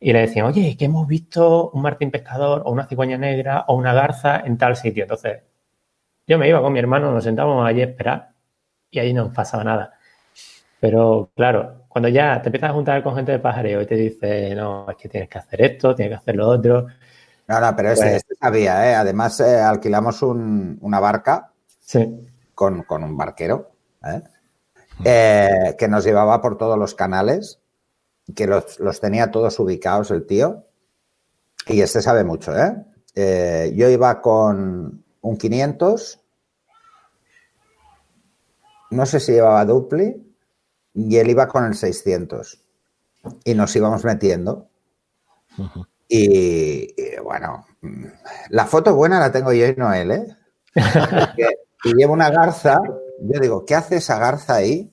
Y 0.00 0.12
le 0.12 0.20
decían, 0.20 0.46
oye, 0.46 0.76
que 0.76 0.86
hemos 0.86 1.06
visto 1.06 1.70
un 1.70 1.82
martín 1.82 2.10
pescador 2.10 2.62
o 2.64 2.72
una 2.72 2.86
cigüeña 2.86 3.18
negra 3.18 3.64
o 3.68 3.74
una 3.74 3.92
garza 3.92 4.40
en 4.40 4.56
tal 4.56 4.76
sitio. 4.76 5.04
Entonces, 5.04 5.42
yo 6.26 6.38
me 6.38 6.48
iba 6.48 6.62
con 6.62 6.72
mi 6.72 6.78
hermano, 6.78 7.12
nos 7.12 7.24
sentábamos 7.24 7.66
allí 7.68 7.82
a 7.82 7.84
esperar 7.84 8.32
y 8.90 8.98
ahí 8.98 9.12
no 9.12 9.30
pasaba 9.32 9.62
nada. 9.62 9.92
Pero 10.80 11.30
claro, 11.36 11.84
cuando 11.88 12.08
ya 12.08 12.40
te 12.40 12.48
empiezas 12.48 12.70
a 12.70 12.72
juntar 12.72 13.02
con 13.02 13.14
gente 13.14 13.32
de 13.32 13.38
pajareo 13.38 13.82
y 13.82 13.86
te 13.86 13.96
dice, 13.96 14.54
no, 14.54 14.86
es 14.88 14.96
que 14.96 15.08
tienes 15.08 15.28
que 15.28 15.38
hacer 15.38 15.60
esto, 15.62 15.94
tienes 15.94 16.12
que 16.12 16.22
hacer 16.22 16.36
lo 16.36 16.48
otro, 16.48 16.86
no, 17.50 17.58
no, 17.58 17.74
pero 17.74 17.92
pues 17.96 18.22
sabía, 18.40 18.88
¿eh? 18.88 18.94
Además, 18.94 19.40
eh, 19.40 19.56
alquilamos 19.60 20.22
una 20.22 21.00
barca 21.00 21.50
con, 22.54 22.84
un 22.88 23.16
barquero, 23.16 23.72
¿eh? 24.04 24.22
¿eh? 25.04 25.74
que 25.76 25.88
nos 25.88 26.04
llevaba 26.04 26.40
por 26.40 26.56
todos 26.56 26.78
los 26.78 26.94
canales, 26.94 27.58
que 28.32 28.46
los, 28.46 29.00
tenía 29.00 29.30
todos 29.30 29.58
ubicados 29.58 30.10
el 30.10 30.26
tío. 30.26 30.64
Y 31.66 31.80
este 31.80 32.02
sabe 32.02 32.24
mucho, 32.24 32.56
¿eh? 32.56 32.76
¿eh? 33.14 33.72
Yo 33.74 33.88
iba 33.88 34.20
con 34.20 35.04
un 35.20 35.36
500, 35.36 36.20
no 38.90 39.06
sé 39.06 39.20
si 39.20 39.32
llevaba 39.32 39.64
dupli, 39.64 40.34
y 40.94 41.16
él 41.16 41.30
iba 41.30 41.46
con 41.46 41.64
el 41.64 41.74
600. 41.74 42.62
Y 43.44 43.54
nos 43.54 43.74
íbamos 43.76 44.04
metiendo. 44.04 44.68
Y, 46.08 46.94
bueno, 47.22 47.66
la 48.48 48.66
foto 48.66 48.94
buena 48.94 49.20
la 49.20 49.30
tengo 49.30 49.52
yo 49.52 49.66
y 49.66 49.76
Noel, 49.76 50.10
¿eh? 50.10 50.36
y 51.84 51.94
llevo 51.94 52.14
una 52.14 52.30
garza, 52.30 52.78
yo 53.20 53.40
digo, 53.40 53.64
¿qué 53.64 53.74
hace 53.74 53.96
esa 53.96 54.18
garza 54.18 54.54
ahí? 54.54 54.92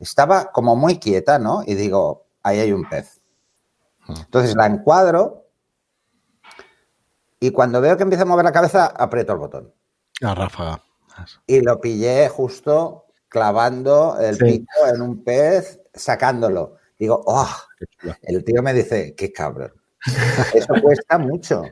Estaba 0.00 0.50
como 0.50 0.76
muy 0.76 0.98
quieta, 0.98 1.38
¿no? 1.38 1.62
Y 1.66 1.74
digo, 1.74 2.27
ahí 2.48 2.60
hay 2.60 2.72
un 2.72 2.88
pez. 2.88 3.20
Entonces 4.08 4.54
la 4.56 4.66
encuadro 4.66 5.48
y 7.40 7.50
cuando 7.50 7.80
veo 7.80 7.96
que 7.96 8.02
empieza 8.02 8.22
a 8.22 8.26
mover 8.26 8.44
la 8.44 8.52
cabeza, 8.52 8.86
aprieto 8.86 9.32
el 9.32 9.38
botón. 9.38 9.72
La 10.20 10.34
ráfaga. 10.34 10.82
Y 11.46 11.60
lo 11.60 11.80
pillé 11.80 12.28
justo 12.28 13.06
clavando 13.28 14.18
el 14.20 14.36
pico 14.38 14.86
en 14.92 15.02
un 15.02 15.22
pez 15.22 15.80
sacándolo. 15.94 16.76
Digo, 16.98 17.22
oh, 17.26 17.54
el 18.22 18.44
tío 18.44 18.62
me 18.62 18.72
dice, 18.72 19.14
qué 19.14 19.32
cabrón. 19.32 19.72
Eso 20.54 20.74
cuesta 20.82 21.18
mucho. 21.18 21.62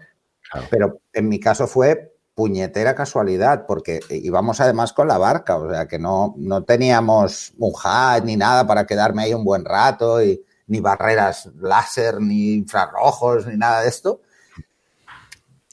Pero 0.71 1.01
en 1.13 1.29
mi 1.29 1.41
caso 1.41 1.67
fue 1.67 2.13
puñetera 2.35 2.95
casualidad, 2.95 3.65
porque 3.67 4.01
íbamos 4.11 4.61
además 4.61 4.93
con 4.93 5.09
la 5.09 5.17
barca, 5.17 5.57
o 5.57 5.71
sea 5.71 5.89
que 5.89 5.99
no, 5.99 6.35
no 6.37 6.65
teníamos 6.65 7.55
un 7.57 7.73
HUD 7.73 8.25
ni 8.25 8.37
nada 8.37 8.67
para 8.67 8.87
quedarme 8.87 9.23
ahí 9.23 9.33
un 9.35 9.43
buen 9.43 9.65
rato, 9.65 10.23
y, 10.23 10.45
ni 10.67 10.81
barreras 10.81 11.47
láser, 11.57 12.21
ni 12.21 12.55
infrarrojos, 12.55 13.47
ni 13.47 13.57
nada 13.57 13.83
de 13.83 13.89
esto. 13.89 14.23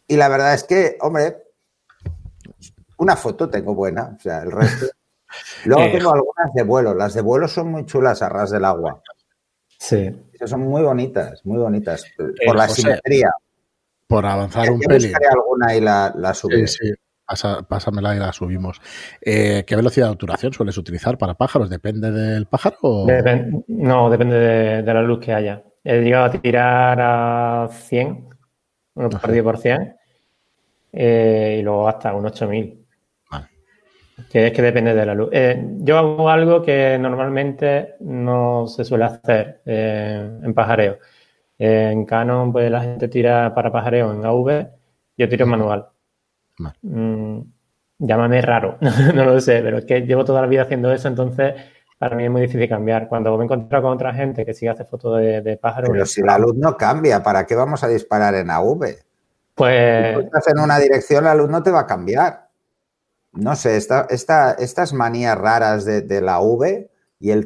Y 0.07 0.17
la 0.17 0.29
verdad 0.29 0.53
es 0.53 0.63
que, 0.63 0.97
hombre, 1.01 1.37
una 2.97 3.15
foto 3.15 3.49
tengo 3.49 3.73
buena, 3.73 4.15
o 4.17 4.19
sea, 4.19 4.43
el 4.43 4.51
resto. 4.51 4.87
Luego 5.65 5.83
eh, 5.83 5.91
tengo 5.97 6.13
algunas 6.13 6.53
de 6.53 6.63
vuelo, 6.63 6.93
las 6.93 7.13
de 7.13 7.21
vuelo 7.21 7.47
son 7.47 7.71
muy 7.71 7.85
chulas 7.85 8.21
a 8.21 8.29
ras 8.29 8.51
del 8.51 8.65
agua. 8.65 9.01
Sí. 9.79 10.11
son 10.45 10.61
muy 10.61 10.83
bonitas, 10.83 11.45
muy 11.45 11.57
bonitas, 11.57 12.05
por 12.45 12.55
la 12.55 12.69
simetría 12.69 13.31
por 14.13 14.27
avanzar 14.27 14.69
un 14.69 14.79
pelín. 14.79 15.11
alguna 15.31 15.75
y 15.75 15.81
la, 15.81 16.13
la 16.15 16.35
Sí, 16.35 16.67
sí. 16.67 16.93
Pásamela 17.67 18.15
y 18.15 18.19
la 18.19 18.33
subimos. 18.33 18.81
Eh, 19.21 19.63
¿Qué 19.65 19.75
velocidad 19.75 20.07
de 20.07 20.13
obturación 20.13 20.53
sueles 20.53 20.77
utilizar 20.77 21.17
para 21.17 21.33
pájaros? 21.33 21.69
¿Depende 21.69 22.11
del 22.11 22.45
pájaro? 22.45 23.05
no, 23.67 24.09
depende 24.09 24.35
de, 24.81 24.93
la 24.93 25.01
luz 25.01 25.19
que 25.19 25.33
haya. 25.33 25.63
He 25.83 26.01
llegado 26.01 26.25
a 26.25 26.31
tirar 26.31 26.97
a 27.01 27.69
100, 27.69 28.29
un 28.95 29.09
perdido 29.09 29.43
por 29.43 29.57
100, 29.57 29.95
eh, 30.93 31.57
y 31.59 31.63
luego 31.63 31.87
hasta 31.87 32.13
un 32.13 32.25
8000. 32.25 32.79
Que 34.29 34.47
es 34.47 34.53
que 34.53 34.61
depende 34.61 34.93
de 34.93 35.05
la 35.05 35.15
luz. 35.15 35.29
Eh, 35.31 35.61
yo 35.79 35.97
hago 35.97 36.29
algo 36.29 36.61
que 36.61 36.97
normalmente 36.99 37.95
no 38.01 38.67
se 38.67 38.85
suele 38.85 39.05
hacer 39.05 39.61
en 39.65 40.53
pajareo 40.53 40.99
en 41.57 42.05
Canon, 42.05 42.51
pues 42.51 42.69
la 42.69 42.81
gente 42.81 43.07
tira 43.07 43.53
para 43.53 43.71
pajareo 43.71 44.13
en 44.13 44.25
AV, 44.25 44.67
yo 45.17 45.29
tiro 45.29 45.45
en 45.45 45.51
manual. 45.51 45.87
Mm, 46.81 47.39
llámame 47.99 48.41
raro, 48.41 48.77
no 49.15 49.25
lo 49.25 49.39
sé, 49.41 49.61
pero 49.61 49.79
es 49.79 49.85
que 49.85 50.01
llevo 50.01 50.25
toda 50.25 50.41
la 50.41 50.47
vida 50.47 50.63
haciendo 50.63 50.91
eso, 50.91 51.07
entonces 51.07 51.53
para 51.97 52.15
mí 52.15 52.25
es 52.25 52.31
muy 52.31 52.41
difícil 52.41 52.67
cambiar. 52.67 53.07
Cuando 53.07 53.35
me 53.37 53.43
he 53.43 53.45
encontrado 53.45 53.83
con 53.83 53.93
otra 53.93 54.13
gente 54.13 54.45
que 54.45 54.53
sí 54.53 54.67
hace 54.67 54.83
fotos 54.83 55.19
de, 55.19 55.57
pájaros. 55.61 55.89
Pero 55.89 56.05
si 56.05 56.21
la 56.21 56.37
luz 56.37 56.55
no 56.55 56.75
cambia, 56.75 57.23
¿para 57.23 57.45
qué 57.45 57.55
vamos 57.55 57.83
a 57.83 57.87
disparar 57.87 58.35
en 58.35 58.49
AV? 58.49 58.97
Pues. 59.55 60.15
Si 60.17 60.23
estás 60.25 60.47
en 60.49 60.59
una 60.59 60.79
dirección, 60.79 61.23
la 61.23 61.33
luz 61.33 61.49
no 61.49 61.63
te 61.63 61.71
va 61.71 61.81
a 61.81 61.87
cambiar. 61.87 62.49
No 63.31 63.55
sé, 63.55 63.77
esta, 63.77 64.05
estas 64.09 64.93
manías 64.93 65.37
raras 65.37 65.85
de, 65.85 66.01
de 66.01 66.21
la 66.21 66.41
V 66.41 66.89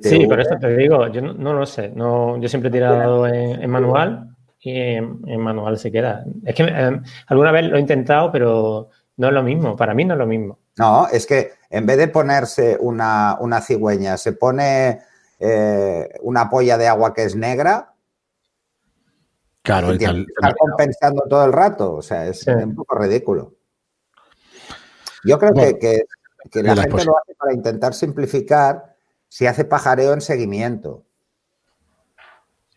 Sí, 0.02 0.26
por 0.26 0.40
eso 0.40 0.56
te 0.60 0.76
digo, 0.76 1.08
yo 1.10 1.22
no, 1.22 1.54
lo 1.54 1.66
sé. 1.68 1.90
No, 1.90 2.38
yo 2.42 2.48
siempre 2.48 2.70
he 2.70 2.72
tirado 2.72 3.28
en, 3.28 3.70
manual 3.70 4.36
y 4.60 4.72
en, 4.76 5.40
manual 5.40 5.78
se 5.78 5.92
queda. 5.92 6.26
Es 6.44 6.56
que 6.56 6.64
eh, 6.64 7.00
alguna 7.28 7.52
vez 7.52 7.66
lo 7.66 7.78
he 7.78 7.80
intentado, 7.80 8.32
pero 8.32 8.90
no 9.18 9.28
es 9.28 9.34
lo 9.34 9.44
mismo. 9.44 9.76
Para 9.76 9.94
mí 9.94 10.06
no 10.06 10.14
es 10.14 10.20
lo 10.20 10.28
mismo. 10.28 10.60
No, 10.78 11.08
es 11.08 11.26
que 11.26 11.54
en 11.70 11.86
vez 11.86 11.98
de 11.98 12.08
ponerse 12.08 12.78
una, 12.80 13.62
cigüeña, 13.62 14.16
se 14.18 14.34
pone 14.34 15.02
eh, 15.40 16.10
una 16.22 16.50
polla 16.50 16.78
de 16.78 16.88
agua 16.88 17.14
que 17.14 17.24
es 17.24 17.36
negra. 17.36 17.94
Claro, 19.64 19.94
y 19.94 19.96
está 19.96 20.54
compensando 20.58 21.24
todo 21.28 21.44
el 21.46 21.52
rato. 21.52 21.96
O 21.96 22.02
sea, 22.02 22.28
es 22.28 22.46
un 22.48 22.76
poco 22.76 22.96
ridículo. 22.96 23.56
Yo 25.26 25.38
creo 25.40 25.54
que, 25.54 26.04
la 26.54 26.76
gente 26.76 27.06
lo 27.06 27.18
hace 27.18 27.36
para 27.38 27.54
intentar 27.54 27.94
simplificar 27.94 28.96
si 29.28 29.48
hace 29.48 29.66
pajareo 29.66 30.14
en 30.14 30.22
seguimiento. 30.22 31.04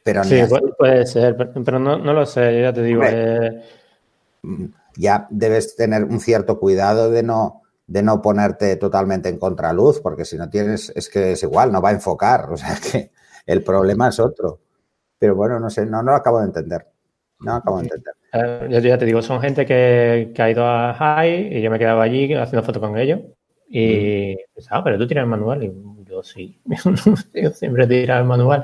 Pero 0.02 0.24
sí, 0.24 0.40
puede, 0.78 1.06
ser, 1.06 1.36
pero 1.36 1.78
no, 1.78 1.98
lo 1.98 2.24
sé, 2.24 2.62
ya 2.62 2.72
te 2.72 2.82
digo. 2.82 3.02
Eh, 3.04 3.62
ya 5.00 5.26
debes 5.30 5.76
tener 5.76 6.04
un 6.04 6.20
cierto 6.20 6.58
cuidado 6.58 7.10
de 7.10 7.22
no, 7.22 7.62
de 7.86 8.02
no 8.02 8.22
ponerte 8.22 8.76
totalmente 8.76 9.28
en 9.28 9.38
contraluz, 9.38 10.00
porque 10.00 10.24
si 10.24 10.36
no 10.36 10.48
tienes, 10.48 10.92
es 10.94 11.08
que 11.08 11.32
es 11.32 11.42
igual, 11.42 11.72
no 11.72 11.82
va 11.82 11.88
a 11.88 11.92
enfocar. 11.92 12.50
O 12.50 12.56
sea 12.56 12.76
que 12.92 13.10
el 13.46 13.64
problema 13.64 14.08
es 14.08 14.20
otro. 14.20 14.60
Pero 15.18 15.34
bueno, 15.34 15.58
no 15.58 15.70
sé, 15.70 15.84
no, 15.86 16.02
no 16.02 16.12
lo 16.12 16.16
acabo 16.16 16.38
de 16.38 16.46
entender. 16.46 16.86
No 17.40 17.54
acabo 17.54 17.78
de 17.78 17.84
entender. 17.84 18.14
Yo 18.70 18.78
ya 18.78 18.98
te 18.98 19.06
digo, 19.06 19.22
son 19.22 19.40
gente 19.40 19.66
que, 19.66 20.32
ha 20.38 20.50
ido 20.50 20.64
a 20.64 20.94
High 20.94 21.56
y 21.56 21.62
yo 21.62 21.70
me 21.70 21.78
quedaba 21.78 22.04
allí 22.04 22.32
haciendo 22.34 22.64
fotos 22.64 22.80
con 22.80 22.96
ellos. 22.96 23.20
Y, 23.68 24.36
mm. 24.56 24.60
ah, 24.70 24.84
pero 24.84 24.98
tú 24.98 25.06
tiras 25.06 25.24
el 25.24 25.30
manual. 25.30 25.64
Y 25.64 25.72
yo 26.04 26.22
sí, 26.22 26.60
yo 27.34 27.50
siempre 27.50 27.86
tiro 27.86 28.16
el 28.16 28.24
manual. 28.24 28.62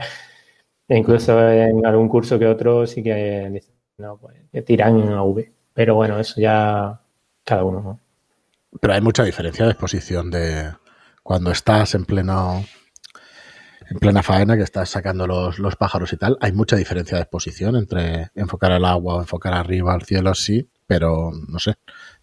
E 0.88 0.96
incluso 0.96 1.50
en 1.50 1.84
algún 1.84 2.08
curso 2.08 2.38
que 2.38 2.46
otro 2.46 2.86
sí 2.86 3.02
que 3.02 3.60
no, 3.98 4.18
pues 4.18 4.36
tiran 4.64 5.00
en 5.00 5.18
V. 5.18 5.55
Pero 5.76 5.94
bueno, 5.94 6.18
eso 6.18 6.40
ya 6.40 6.98
cada 7.44 7.62
uno, 7.62 7.82
¿no? 7.82 8.00
Pero 8.80 8.94
hay 8.94 9.02
mucha 9.02 9.24
diferencia 9.24 9.66
de 9.66 9.72
exposición 9.72 10.30
de 10.30 10.72
cuando 11.22 11.50
estás 11.50 11.94
en 11.94 12.06
pleno 12.06 12.64
en 13.88 13.98
plena 13.98 14.22
faena, 14.22 14.56
que 14.56 14.62
estás 14.62 14.88
sacando 14.88 15.26
los, 15.26 15.58
los, 15.58 15.76
pájaros 15.76 16.12
y 16.12 16.16
tal, 16.16 16.38
hay 16.40 16.50
mucha 16.50 16.74
diferencia 16.74 17.18
de 17.18 17.22
exposición 17.22 17.76
entre 17.76 18.30
enfocar 18.34 18.72
al 18.72 18.84
agua 18.84 19.16
o 19.16 19.20
enfocar 19.20 19.52
arriba 19.52 19.92
al 19.94 20.02
cielo, 20.02 20.34
sí, 20.34 20.68
pero 20.86 21.30
no 21.46 21.58
sé. 21.58 21.74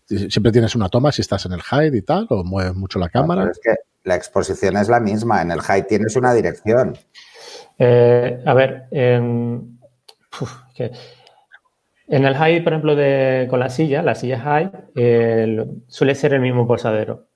Siempre 0.06 0.52
tienes 0.52 0.76
una 0.76 0.90
toma 0.90 1.12
si 1.12 1.22
estás 1.22 1.46
en 1.46 1.54
el 1.54 1.62
hide 1.62 1.96
y 1.96 2.02
tal, 2.02 2.26
o 2.30 2.44
mueves 2.44 2.74
mucho 2.74 3.00
la 3.00 3.08
cámara. 3.08 3.50
es 3.50 3.60
que 3.64 3.76
la 4.04 4.16
exposición 4.16 4.76
es 4.78 4.90
la 4.90 5.00
misma. 5.00 5.42
En 5.42 5.52
el 5.52 5.62
high 5.62 5.88
tienes 5.88 6.16
una 6.16 6.34
dirección. 6.34 6.98
Eh, 7.78 8.44
a 8.46 8.54
ver, 8.54 8.88
en 12.08 12.26
el 12.26 12.36
high, 12.36 12.64
por 12.64 12.74
ejemplo, 12.74 12.96
de, 12.96 13.48
con 13.50 13.60
la 13.60 13.70
silla, 13.70 14.02
la 14.02 14.16
silla 14.16 14.40
high, 14.40 14.72
suele 15.88 16.16
ser 16.16 16.34
el 16.34 16.42
mismo 16.42 16.68
posadero. 16.68 17.28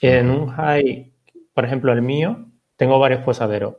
En 0.00 0.30
un 0.30 0.48
high, 0.48 1.12
por 1.54 1.64
ejemplo, 1.64 1.92
el 1.92 2.02
mío, 2.02 2.46
tengo 2.76 2.98
varios 2.98 3.22
posaderos. 3.22 3.76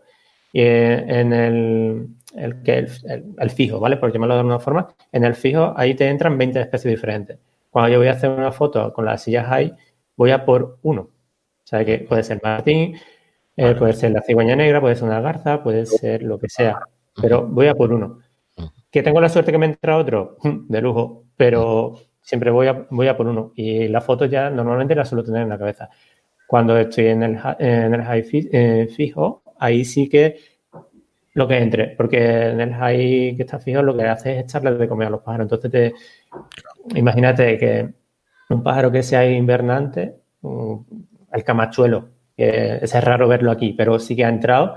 Y 0.53 0.61
en 0.61 1.33
el, 1.33 2.07
el, 2.35 2.89
el, 3.39 3.49
fijo, 3.49 3.79
¿vale? 3.79 3.97
Por 3.97 4.11
llamarlo 4.11 4.35
de 4.35 4.39
alguna 4.41 4.59
forma, 4.59 4.89
en 5.11 5.23
el 5.23 5.35
fijo 5.35 5.73
ahí 5.77 5.95
te 5.95 6.07
entran 6.09 6.37
20 6.37 6.59
especies 6.59 6.93
diferentes. 6.93 7.39
Cuando 7.69 7.89
yo 7.89 7.99
voy 7.99 8.07
a 8.07 8.11
hacer 8.11 8.29
una 8.29 8.51
foto 8.51 8.91
con 8.93 9.05
la 9.05 9.17
silla 9.17 9.45
high, 9.45 9.73
voy 10.17 10.31
a 10.31 10.45
por 10.45 10.77
uno. 10.81 11.01
O 11.01 11.67
sea, 11.67 11.85
que 11.85 11.99
puede 11.99 12.23
ser 12.23 12.41
Martín, 12.43 12.97
eh, 13.55 13.75
puede 13.75 13.93
ser 13.93 14.11
la 14.11 14.21
cigüeña 14.21 14.55
negra, 14.55 14.81
puede 14.81 14.95
ser 14.95 15.05
una 15.05 15.21
garza, 15.21 15.63
puede 15.63 15.85
ser 15.85 16.23
lo 16.23 16.37
que 16.37 16.49
sea. 16.49 16.79
Pero 17.21 17.47
voy 17.47 17.67
a 17.67 17.75
por 17.75 17.93
uno. 17.93 18.19
Que 18.91 19.03
tengo 19.03 19.21
la 19.21 19.29
suerte 19.29 19.51
que 19.51 19.57
me 19.57 19.67
entra 19.67 19.97
otro, 19.97 20.37
de 20.43 20.81
lujo, 20.81 21.25
pero 21.35 21.95
siempre 22.21 22.51
voy 22.51 22.67
a, 22.67 22.87
voy 22.89 23.07
a 23.07 23.17
por 23.17 23.27
uno. 23.27 23.51
Y 23.55 23.87
la 23.87 24.01
foto 24.01 24.25
ya 24.25 24.49
normalmente 24.49 24.95
la 24.95 25.05
suelo 25.05 25.23
tener 25.23 25.43
en 25.43 25.49
la 25.49 25.57
cabeza. 25.57 25.89
Cuando 26.47 26.77
estoy 26.77 27.07
en 27.07 27.23
el, 27.23 27.39
en 27.59 27.93
el 27.93 28.03
high 28.03 28.25
eh, 28.51 28.87
fijo, 28.93 29.43
ahí 29.59 29.85
sí 29.85 30.09
que 30.09 30.37
lo 31.33 31.47
que 31.47 31.57
entre, 31.57 31.87
porque 31.95 32.49
en 32.49 32.59
el 32.59 32.73
high 32.73 33.35
que 33.37 33.43
está 33.43 33.59
fijo 33.59 33.81
lo 33.81 33.95
que 33.95 34.03
hace 34.03 34.37
es 34.37 34.43
echarle 34.43 34.73
de 34.73 34.87
comer 34.87 35.07
a 35.07 35.11
los 35.11 35.21
pájaros. 35.21 35.45
Entonces, 35.45 35.71
te, 35.71 35.93
imagínate 36.99 37.57
que 37.57 37.89
un 38.49 38.63
pájaro 38.63 38.91
que 38.91 39.03
sea 39.03 39.29
invernante, 39.29 40.15
el 41.31 41.43
camachuelo, 41.43 42.09
que 42.35 42.79
es 42.81 43.03
raro 43.03 43.27
verlo 43.27 43.51
aquí, 43.51 43.73
pero 43.73 43.97
sí 43.99 44.15
que 44.15 44.25
ha 44.25 44.29
entrado, 44.29 44.75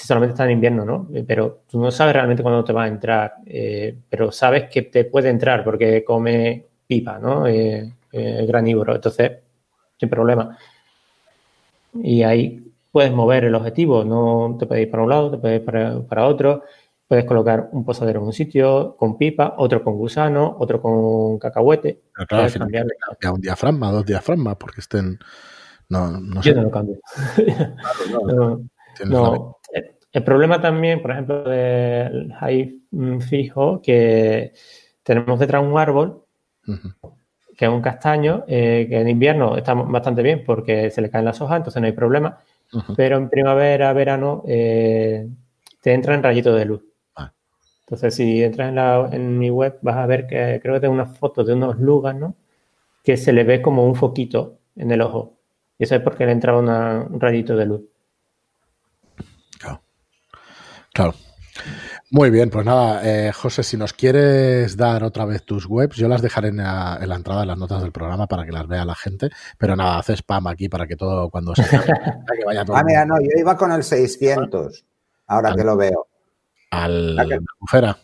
si 0.00 0.06
solamente 0.06 0.32
está 0.32 0.44
en 0.46 0.52
invierno, 0.52 0.82
¿no? 0.86 1.08
Pero 1.26 1.64
tú 1.70 1.78
no 1.78 1.90
sabes 1.90 2.14
realmente 2.14 2.42
cuándo 2.42 2.64
te 2.64 2.72
va 2.72 2.84
a 2.84 2.88
entrar, 2.88 3.34
eh, 3.44 3.94
pero 4.08 4.32
sabes 4.32 4.70
que 4.70 4.82
te 4.82 5.04
puede 5.04 5.28
entrar 5.28 5.62
porque 5.62 6.02
come 6.02 6.64
pipa, 6.86 7.18
¿no? 7.18 7.46
Eh, 7.46 7.92
eh 8.10 8.46
granívoro, 8.46 8.94
entonces, 8.94 9.32
sin 9.98 10.08
problema. 10.08 10.56
Y 12.02 12.22
ahí 12.22 12.72
puedes 12.90 13.12
mover 13.12 13.44
el 13.44 13.54
objetivo, 13.54 14.02
no 14.02 14.56
te 14.58 14.64
puedes 14.64 14.84
ir 14.84 14.90
para 14.90 15.02
un 15.02 15.10
lado, 15.10 15.30
te 15.32 15.36
puedes 15.36 15.60
ir 15.60 15.66
para, 16.06 16.26
otro, 16.26 16.62
puedes 17.06 17.26
colocar 17.26 17.68
un 17.72 17.84
posadero 17.84 18.20
en 18.20 18.26
un 18.26 18.32
sitio 18.32 18.96
con 18.96 19.18
pipa, 19.18 19.56
otro 19.58 19.84
con 19.84 19.98
gusano, 19.98 20.56
otro 20.58 20.80
con 20.80 21.38
cacahuete. 21.38 22.04
claro, 22.26 23.34
un 23.34 23.40
diafragma, 23.42 23.92
dos 23.92 24.06
diafragmas, 24.06 24.56
porque 24.56 24.80
estén 24.80 25.18
no, 25.90 26.10
no 26.20 26.40
Yo 26.40 26.54
no 26.54 26.62
lo 26.62 26.70
cambio. 26.70 26.98
no, 29.06 29.58
El 30.12 30.24
problema 30.24 30.60
también, 30.60 31.00
por 31.00 31.12
ejemplo, 31.12 31.42
del 31.44 32.32
high 32.34 32.80
fijo, 33.20 33.80
que 33.80 34.52
tenemos 35.02 35.38
detrás 35.38 35.62
un 35.62 35.78
árbol, 35.78 36.24
que 37.56 37.64
es 37.66 37.70
un 37.70 37.80
castaño, 37.80 38.44
eh, 38.48 38.86
que 38.88 39.00
en 39.00 39.08
invierno 39.08 39.56
está 39.56 39.74
bastante 39.74 40.22
bien 40.22 40.42
porque 40.44 40.90
se 40.90 41.00
le 41.00 41.10
caen 41.10 41.24
las 41.24 41.40
hojas, 41.40 41.58
entonces 41.58 41.80
no 41.80 41.86
hay 41.86 41.92
problema. 41.92 42.38
Pero 42.96 43.16
en 43.16 43.28
primavera, 43.28 43.92
verano, 43.92 44.44
eh, 44.46 45.28
te 45.80 45.92
entran 45.92 46.22
rayitos 46.22 46.56
de 46.56 46.64
luz. 46.64 46.82
Ah. 47.16 47.32
Entonces, 47.80 48.14
si 48.14 48.42
entras 48.42 48.68
en, 48.68 48.76
la, 48.76 49.08
en, 49.12 49.38
mi 49.38 49.50
web, 49.50 49.78
vas 49.82 49.96
a 49.96 50.06
ver 50.06 50.26
que 50.26 50.60
creo 50.62 50.74
que 50.74 50.80
tengo 50.80 50.94
unas 50.94 51.16
fotos 51.18 51.46
de 51.46 51.54
unos 51.54 51.78
lugas, 51.78 52.14
¿no? 52.14 52.36
Que 53.02 53.16
se 53.16 53.32
le 53.32 53.44
ve 53.44 53.60
como 53.60 53.84
un 53.84 53.94
foquito 53.94 54.58
en 54.76 54.90
el 54.92 55.00
ojo. 55.00 55.34
Y 55.78 55.84
eso 55.84 55.96
es 55.96 56.02
porque 56.02 56.26
le 56.26 56.32
entraba 56.32 56.60
un 56.60 57.20
rayito 57.20 57.56
de 57.56 57.66
luz. 57.66 57.82
Claro. 60.92 61.14
Muy 62.12 62.30
bien, 62.30 62.50
pues 62.50 62.66
nada, 62.66 63.02
eh, 63.04 63.32
José, 63.32 63.62
si 63.62 63.76
nos 63.76 63.92
quieres 63.92 64.76
dar 64.76 65.04
otra 65.04 65.24
vez 65.24 65.44
tus 65.44 65.66
webs, 65.66 65.96
yo 65.96 66.08
las 66.08 66.22
dejaré 66.22 66.48
en 66.48 66.56
la, 66.56 66.98
entrada, 67.00 67.42
en 67.42 67.48
las 67.48 67.58
notas 67.58 67.82
del 67.82 67.92
programa 67.92 68.26
para 68.26 68.44
que 68.44 68.50
las 68.50 68.66
vea 68.66 68.84
la 68.84 68.96
gente, 68.96 69.30
pero 69.58 69.76
nada, 69.76 69.98
hace 69.98 70.14
spam 70.14 70.48
aquí 70.48 70.68
para 70.68 70.88
que 70.88 70.96
todo 70.96 71.30
cuando 71.30 71.54
se 71.54 71.62
que 71.68 72.44
vaya 72.44 72.64
todo 72.64 72.76
Ah, 72.76 72.82
mira, 72.82 73.04
no, 73.04 73.20
yo 73.20 73.28
iba 73.38 73.56
con 73.56 73.70
el 73.70 73.84
600, 73.84 74.84
ahora 75.28 75.54
que 75.54 75.62
lo 75.62 75.76
veo. 75.76 76.08
Al 76.72 77.14
la 77.14 77.38
Bufera, 77.60 77.96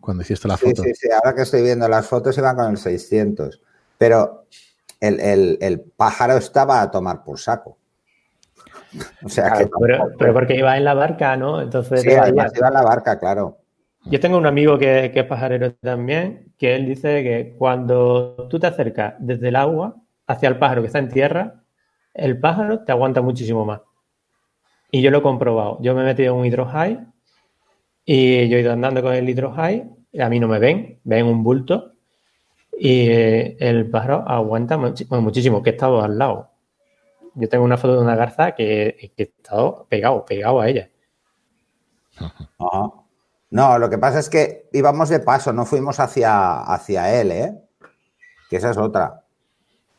cuando 0.00 0.22
hiciste 0.22 0.48
la 0.48 0.56
foto. 0.56 0.82
Sí, 0.82 0.94
sí, 0.94 1.08
ahora 1.12 1.34
que 1.34 1.42
estoy 1.42 1.62
viendo 1.62 1.86
las 1.86 2.06
fotos 2.06 2.38
iba 2.38 2.54
con 2.56 2.70
el 2.70 2.78
600, 2.78 3.60
pero 3.98 4.46
el, 5.00 5.58
el 5.60 5.80
pájaro 5.80 6.38
estaba 6.38 6.80
a 6.80 6.90
tomar 6.90 7.22
por 7.22 7.38
saco. 7.38 7.79
O 9.24 9.28
sea 9.28 9.52
que 9.52 9.68
pero, 10.18 10.32
porque 10.32 10.56
iba 10.56 10.76
en 10.76 10.84
la 10.84 10.94
barca, 10.94 11.36
¿no? 11.36 11.60
Entonces. 11.60 12.02
Sí, 12.02 12.10
además 12.10 12.52
iba 12.56 12.68
en 12.68 12.74
la 12.74 12.82
barca, 12.82 13.18
claro. 13.18 13.58
Yo 14.06 14.18
tengo 14.18 14.38
un 14.38 14.46
amigo 14.46 14.78
que, 14.78 15.12
es 15.14 15.24
pajarero 15.24 15.74
también, 15.74 16.52
que 16.58 16.74
él 16.74 16.86
dice 16.86 17.22
que 17.22 17.54
cuando 17.58 18.48
tú 18.48 18.58
te 18.58 18.66
acercas 18.66 19.14
desde 19.18 19.48
el 19.48 19.56
agua 19.56 19.96
hacia 20.26 20.48
el 20.48 20.58
pájaro 20.58 20.80
que 20.80 20.86
está 20.86 20.98
en 20.98 21.10
tierra, 21.10 21.62
el 22.14 22.40
pájaro 22.40 22.80
te 22.80 22.92
aguanta 22.92 23.20
muchísimo 23.20 23.64
más. 23.64 23.82
Y 24.90 25.02
yo 25.02 25.10
lo 25.10 25.18
he 25.18 25.22
comprobado. 25.22 25.78
Yo 25.82 25.94
me 25.94 26.02
he 26.02 26.04
metido 26.04 26.32
en 26.32 26.40
un 26.40 26.46
hydro 26.46 26.66
high 26.66 27.06
y 28.04 28.48
yo 28.48 28.56
he 28.56 28.60
ido 28.60 28.72
andando 28.72 29.02
con 29.02 29.14
el 29.14 29.28
hydro 29.28 29.52
high. 29.52 29.88
Y 30.12 30.20
a 30.20 30.28
mí 30.28 30.40
no 30.40 30.48
me 30.48 30.58
ven, 30.58 30.98
ven 31.04 31.26
un 31.26 31.44
bulto 31.44 31.92
y 32.76 33.08
el 33.10 33.90
pájaro 33.90 34.24
aguanta 34.26 34.78
muchísimo, 34.78 35.62
que 35.62 35.70
he 35.70 35.72
estado 35.74 36.02
al 36.02 36.16
lado 36.16 36.49
yo 37.40 37.48
tengo 37.48 37.64
una 37.64 37.76
foto 37.76 37.94
de 37.94 38.02
una 38.02 38.14
garza 38.14 38.52
que, 38.52 39.12
he 39.16 39.22
estado 39.22 39.86
pegado, 39.88 40.24
pegado 40.24 40.60
a 40.60 40.68
ella. 40.68 40.90
No, 43.52 43.80
lo 43.80 43.90
que 43.90 43.98
pasa 43.98 44.20
es 44.20 44.30
que 44.30 44.68
íbamos 44.72 45.08
de 45.08 45.18
paso, 45.18 45.52
no 45.52 45.66
fuimos 45.66 45.98
hacia, 45.98 46.60
hacia 46.60 47.20
él, 47.20 47.32
¿eh? 47.32 47.60
Que 48.48 48.58
esa 48.58 48.70
es 48.70 48.76
otra. 48.76 49.24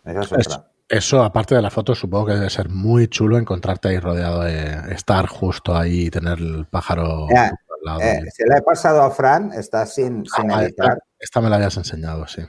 Esa 0.05 0.21
es 0.21 0.31
otra. 0.31 0.71
Eso, 0.87 1.21
aparte 1.23 1.55
de 1.55 1.61
la 1.61 1.69
foto, 1.69 1.93
supongo 1.93 2.27
que 2.27 2.33
debe 2.33 2.49
ser 2.49 2.69
muy 2.69 3.07
chulo 3.07 3.37
encontrarte 3.37 3.89
ahí 3.89 3.99
rodeado 3.99 4.43
de 4.43 4.93
estar 4.93 5.25
justo 5.25 5.75
ahí 5.75 6.07
y 6.07 6.09
tener 6.09 6.37
el 6.37 6.65
pájaro 6.65 7.27
al 7.29 7.51
lado. 7.81 8.01
Eh, 8.01 8.23
se 8.33 8.45
la 8.45 8.57
he 8.57 8.61
pasado 8.61 9.01
a 9.01 9.11
Fran, 9.11 9.53
está 9.53 9.85
sin, 9.85 10.25
sin 10.25 10.51
ah, 10.51 10.63
editar. 10.63 10.97
esta, 11.19 11.39
me 11.39 11.49
la 11.49 11.57
habías 11.57 11.75
enseñado, 11.77 12.27
sí. 12.27 12.41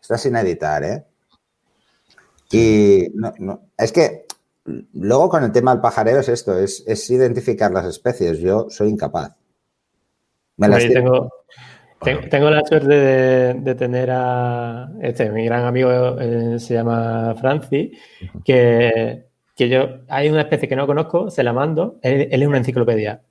Está 0.00 0.16
sin 0.18 0.36
editar, 0.36 0.82
¿eh? 0.84 1.04
Y 2.52 3.08
no, 3.14 3.62
es 3.76 3.92
que 3.92 4.27
luego 4.92 5.28
con 5.28 5.44
el 5.44 5.52
tema 5.52 5.72
del 5.72 5.80
pajareo 5.80 6.20
es 6.20 6.28
esto, 6.28 6.58
es, 6.58 7.10
identificar 7.10 7.70
las 7.70 7.86
especies. 7.86 8.38
Yo 8.38 8.66
soy 8.68 8.88
incapaz. 8.88 9.36
tengo, 10.56 11.30
tengo, 12.30 12.50
la 12.50 12.64
suerte 12.64 13.54
de, 13.54 13.74
tener 13.74 14.10
a 14.12 14.90
este, 15.02 15.30
mi 15.30 15.44
gran 15.44 15.64
amigo 15.64 16.18
eh, 16.20 16.58
se 16.58 16.74
llama 16.74 17.34
Francis, 17.40 17.98
que, 18.44 19.24
yo, 19.56 19.88
hay 20.08 20.28
una 20.28 20.42
especie 20.42 20.68
que 20.68 20.76
no 20.76 20.86
conozco, 20.86 21.30
se 21.30 21.42
la 21.42 21.52
mando, 21.52 21.98
él, 22.02 22.28
es 22.30 22.46
una 22.46 22.58
enciclopedia. 22.58 23.22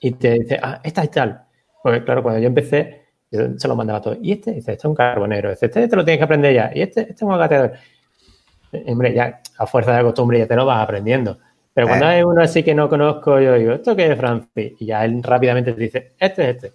Y 0.00 0.12
te 0.12 0.32
dice, 0.40 0.58
ah, 0.60 0.80
esta 0.82 1.04
es 1.04 1.10
tal. 1.12 1.44
Pues 1.82 2.02
claro, 2.02 2.22
cuando 2.22 2.40
yo 2.40 2.48
empecé, 2.48 3.02
yo 3.30 3.56
se 3.56 3.68
lo 3.68 3.76
mandaba 3.76 4.00
todo. 4.00 4.16
Y 4.20 4.32
este, 4.32 4.52
dice, 4.52 4.72
este 4.72 4.80
es 4.80 4.84
un 4.84 4.94
carbonero, 4.94 5.52
este, 5.52 5.66
este, 5.66 5.96
lo 5.96 6.04
tienes 6.04 6.18
que 6.18 6.24
aprender 6.24 6.54
ya. 6.54 6.72
Y 6.74 6.82
este, 6.82 7.02
este 7.02 7.12
es 7.12 7.22
un 7.22 7.32
agateador 7.32 7.72
hombre, 8.86 9.14
ya 9.14 9.40
a 9.58 9.66
fuerza 9.66 9.96
de 9.96 10.02
costumbre 10.02 10.38
ya 10.38 10.46
te 10.46 10.56
lo 10.56 10.66
vas 10.66 10.82
aprendiendo. 10.82 11.38
Pero 11.72 11.86
cuando 11.86 12.06
eh. 12.06 12.08
hay 12.08 12.22
uno 12.22 12.42
así 12.42 12.62
que 12.62 12.74
no 12.74 12.88
conozco, 12.88 13.40
yo 13.40 13.54
digo, 13.54 13.72
¿esto 13.72 13.94
qué 13.94 14.10
es 14.10 14.18
Francis? 14.18 14.72
Y 14.78 14.86
ya 14.86 15.04
él 15.04 15.22
rápidamente 15.22 15.72
te 15.72 15.80
dice, 15.80 16.12
este 16.18 16.50
es 16.50 16.56
este. 16.56 16.72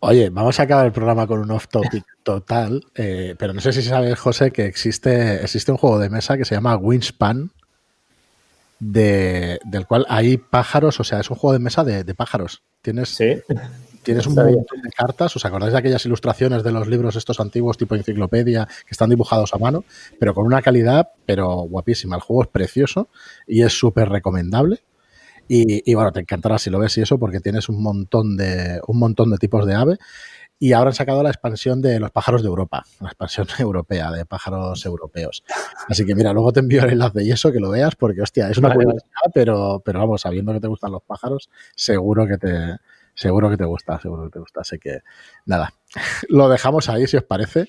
Oye, 0.00 0.28
vamos 0.30 0.60
a 0.60 0.64
acabar 0.64 0.84
el 0.84 0.92
programa 0.92 1.26
con 1.26 1.40
un 1.40 1.50
off 1.50 1.68
topic 1.68 2.04
total, 2.22 2.84
eh, 2.94 3.34
pero 3.38 3.54
no 3.54 3.60
sé 3.60 3.72
si 3.72 3.82
sabes, 3.82 4.18
José, 4.18 4.50
que 4.50 4.66
existe, 4.66 5.42
existe 5.42 5.72
un 5.72 5.78
juego 5.78 5.98
de 5.98 6.10
mesa 6.10 6.36
que 6.36 6.44
se 6.44 6.54
llama 6.54 6.76
Wingspan, 6.76 7.50
de, 8.80 9.58
del 9.64 9.86
cual 9.86 10.04
hay 10.10 10.36
pájaros, 10.36 11.00
o 11.00 11.04
sea, 11.04 11.20
es 11.20 11.30
un 11.30 11.36
juego 11.36 11.54
de 11.54 11.58
mesa 11.58 11.84
de, 11.84 12.04
de 12.04 12.14
pájaros. 12.14 12.62
Tienes, 12.82 13.08
¿Sí? 13.10 13.40
Tienes 14.04 14.26
un 14.26 14.34
montón 14.34 14.82
de 14.82 14.90
cartas, 14.90 15.34
¿os 15.34 15.44
acordáis 15.44 15.72
de 15.72 15.78
aquellas 15.78 16.04
ilustraciones 16.06 16.62
de 16.62 16.70
los 16.70 16.86
libros 16.86 17.16
estos 17.16 17.40
antiguos 17.40 17.78
tipo 17.78 17.94
enciclopedia 17.94 18.66
que 18.66 18.90
están 18.90 19.10
dibujados 19.10 19.54
a 19.54 19.58
mano, 19.58 19.84
pero 20.20 20.34
con 20.34 20.46
una 20.46 20.62
calidad, 20.62 21.08
pero 21.26 21.48
guapísima. 21.62 22.16
El 22.16 22.22
juego 22.22 22.42
es 22.42 22.48
precioso 22.48 23.08
y 23.46 23.62
es 23.62 23.72
súper 23.72 24.08
recomendable. 24.08 24.80
Y, 25.46 25.94
bueno, 25.94 26.10
te 26.10 26.20
encantará 26.20 26.58
si 26.58 26.70
lo 26.70 26.78
ves 26.78 26.96
y 26.96 27.02
eso, 27.02 27.18
porque 27.18 27.40
tienes 27.40 27.68
un 27.68 27.82
montón 27.82 28.36
de, 28.36 28.80
un 28.86 28.98
montón 28.98 29.30
de 29.30 29.36
tipos 29.36 29.66
de 29.66 29.74
ave. 29.74 29.98
Y 30.58 30.72
ahora 30.72 30.90
han 30.90 30.94
sacado 30.94 31.22
la 31.22 31.30
expansión 31.30 31.82
de 31.82 32.00
los 32.00 32.10
pájaros 32.10 32.42
de 32.42 32.48
Europa, 32.48 32.84
la 33.00 33.08
expansión 33.08 33.46
europea 33.58 34.10
de 34.10 34.24
pájaros 34.24 34.86
europeos. 34.86 35.44
Así 35.88 36.06
que 36.06 36.14
mira, 36.14 36.32
luego 36.32 36.52
te 36.52 36.60
envío 36.60 36.82
el 36.84 36.92
enlace 36.92 37.24
y 37.24 37.30
eso 37.30 37.52
que 37.52 37.60
lo 37.60 37.70
veas, 37.70 37.96
porque 37.96 38.22
hostia, 38.22 38.48
es 38.48 38.56
una 38.56 38.72
curiosidad, 38.72 39.30
pero, 39.34 39.82
pero 39.84 39.98
vamos, 39.98 40.22
sabiendo 40.22 40.52
que 40.52 40.60
te 40.60 40.68
gustan 40.68 40.92
los 40.92 41.02
pájaros, 41.02 41.50
seguro 41.74 42.26
que 42.26 42.38
te, 42.38 42.76
Seguro 43.14 43.48
que 43.48 43.56
te 43.56 43.64
gusta, 43.64 44.00
seguro 44.00 44.24
que 44.24 44.30
te 44.30 44.38
gusta. 44.40 44.60
Así 44.62 44.78
que 44.78 45.00
nada, 45.46 45.72
lo 46.28 46.48
dejamos 46.48 46.88
ahí 46.88 47.06
si 47.06 47.16
os 47.16 47.24
parece. 47.24 47.66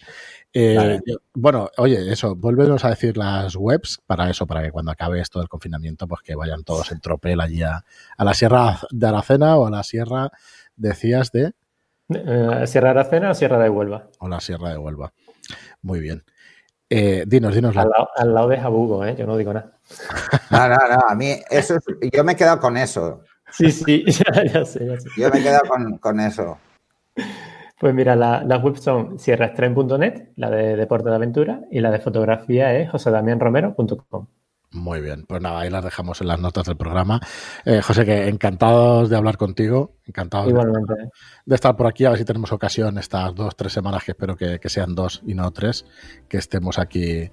Eh, 0.58 1.02
bueno, 1.34 1.70
oye, 1.78 2.12
eso, 2.12 2.34
vuélvenos 2.34 2.86
a 2.86 2.89
decir 2.89 3.18
las 3.18 3.58
webs 3.58 4.00
para 4.08 4.30
eso, 4.30 4.48
para 4.48 4.64
que 4.64 4.72
cuando 4.72 4.91
acabe 4.91 5.20
esto 5.20 5.39
del 5.39 5.50
confinamiento, 5.50 6.08
pues 6.08 6.22
que 6.22 6.34
vayan 6.34 6.64
todos 6.64 6.93
en 6.93 7.02
tropel 7.02 7.41
allí 7.41 7.62
a, 7.62 7.84
la 8.18 8.34
Sierra 8.34 8.80
de 8.89 9.06
Aracena 9.06 9.58
o 9.58 9.68
a 9.68 9.70
la 9.70 9.84
Sierra, 9.84 10.32
decías, 10.78 11.34
de... 11.34 11.52
Eh, 12.08 12.68
¿Sierra 12.68 12.93
de 12.93 13.00
Aracena 13.02 13.32
o 13.32 13.34
Sierra 13.34 13.60
de 13.60 13.70
Huelva? 13.70 14.08
O 14.20 14.30
la 14.30 14.39
Sierra 14.39 14.70
de 14.70 14.78
Huelva. 14.78 15.12
Muy 15.82 16.00
bien. 16.00 16.24
Eh, 16.89 17.26
dinos, 17.28 17.54
dinos. 17.54 17.76
Al, 17.76 17.89
lado, 17.89 18.10
al 18.16 18.34
lado 18.34 18.48
de 18.48 18.58
Jabugo, 18.58 19.04
¿eh? 19.04 19.16
Yo 19.18 19.26
no 19.26 19.36
digo 19.36 19.54
nada. 19.54 19.72
No, 20.52 20.70
no, 20.70 20.76
no. 20.76 21.10
A 21.10 21.16
mí, 21.16 21.36
eso 21.50 21.78
yo 22.14 22.24
me 22.24 22.34
he 22.34 22.36
quedado 22.36 22.60
con 22.62 22.78
eso. 22.78 23.24
Sí, 23.52 23.72
sí, 23.72 24.04
ya, 24.54 24.66
sé, 24.66 24.86
ya 24.86 25.00
sé. 25.00 25.10
Yo 25.18 25.30
me 25.30 25.39
he 25.39 25.43
quedado 25.43 25.64
con, 26.00 26.20
eso. 26.20 26.58
Pues 27.80 27.93
mira, 27.93 28.16
las 28.16 28.64
webs 28.64 28.82
son 28.82 29.20
sierraestren.net, 29.20 30.30
la 30.36 30.50
de 30.50 30.76
deporte 30.76 31.10
de 31.10 31.16
aventura, 31.16 31.62
y 31.72 31.80
la 31.80 31.91
de 31.91 32.00
fotografía 32.00 32.74
es 32.78 32.89
josedamianromero.com. 32.89 34.28
Muy 34.72 35.00
bien, 35.00 35.26
pues 35.26 35.41
nada, 35.41 35.62
ahí 35.62 35.70
las 35.70 35.86
dejamos 35.86 36.20
en 36.20 36.28
las 36.28 36.39
notas 36.39 36.66
del 36.66 36.76
programa. 36.76 37.22
Eh, 37.64 37.82
José, 37.82 38.04
que 38.04 38.28
encantados 38.28 39.10
de 39.10 39.16
hablar 39.16 39.38
contigo, 39.38 39.96
encantados 40.06 40.52
de, 41.46 41.56
estar 41.56 41.78
por 41.78 41.88
aquí, 41.88 42.04
a 42.04 42.10
ver 42.10 42.20
si 42.20 42.26
tenemos 42.26 42.52
ocasión 42.52 42.98
estas 42.98 43.34
dos, 43.36 43.56
tres 43.56 43.72
semanas, 43.72 44.04
que 44.04 44.12
espero 44.12 44.36
que, 44.36 44.60
sean 44.66 44.93
dos 44.93 45.22
y 45.26 45.34
no 45.34 45.50
tres, 45.52 45.86
que 46.28 46.38
estemos 46.38 46.78
aquí 46.78 47.32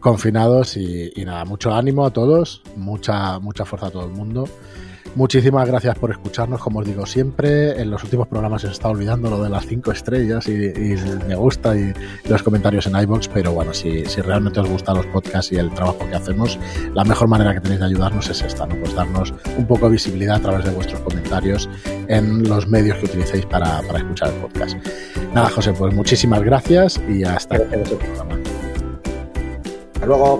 confinados 0.00 0.78
y, 0.78 1.12
y, 1.14 1.26
nada, 1.26 1.44
mucho 1.44 1.74
ánimo 1.74 2.06
a 2.06 2.10
todos, 2.10 2.62
mucha, 2.74 3.38
mucha 3.38 3.66
fuerza 3.66 3.88
a 3.88 3.90
todo 3.90 4.06
el 4.06 4.12
mundo 4.12 4.48
Muchísimas 5.14 5.66
gracias 5.66 5.98
por 5.98 6.10
escucharnos, 6.10 6.60
como 6.60 6.80
os 6.80 6.86
digo 6.86 7.04
siempre. 7.06 7.80
En 7.80 7.90
los 7.90 8.04
últimos 8.04 8.28
programas 8.28 8.62
se 8.62 8.68
está 8.68 8.88
olvidando 8.88 9.30
lo 9.30 9.42
de 9.42 9.50
las 9.50 9.66
cinco 9.66 9.90
estrellas 9.90 10.46
y, 10.48 10.72
me 11.26 11.34
gusta 11.34 11.76
y, 11.76 11.92
los 12.28 12.42
comentarios 12.42 12.86
en 12.86 12.96
iBox, 12.96 13.28
pero 13.28 13.52
bueno, 13.52 13.74
si, 13.74 14.04
realmente 14.04 14.60
os 14.60 14.68
gustan 14.68 14.96
los 14.96 15.06
podcasts 15.06 15.52
y 15.52 15.56
el 15.56 15.70
trabajo 15.70 15.98
que 16.08 16.14
hacemos, 16.14 16.58
la 16.94 17.04
mejor 17.04 17.28
manera 17.28 17.54
que 17.54 17.60
tenéis 17.60 17.80
de 17.80 17.86
ayudarnos 17.86 18.28
es 18.28 18.42
esta, 18.42 18.66
¿no? 18.66 18.76
Pues 18.76 18.94
darnos 18.94 19.34
un 19.56 19.66
poco 19.66 19.86
de 19.86 19.92
visibilidad 19.92 20.36
a 20.36 20.40
través 20.40 20.64
de 20.64 20.70
vuestros 20.70 21.00
comentarios 21.00 21.68
en 22.06 22.48
los 22.48 22.68
medios 22.68 22.98
que 22.98 23.06
utilicéis 23.06 23.46
para, 23.46 23.80
escuchar 23.80 24.28
el 24.28 24.40
podcast. 24.40 24.76
Nada, 25.34 25.50
José, 25.50 25.72
pues 25.72 25.94
muchísimas 25.94 26.42
gracias 26.42 27.00
y 27.08 27.24
hasta 27.24 27.56
el 27.56 27.62
próximo 27.62 27.98
programa. 27.98 28.38
Hasta 29.94 30.06
luego. 30.06 30.38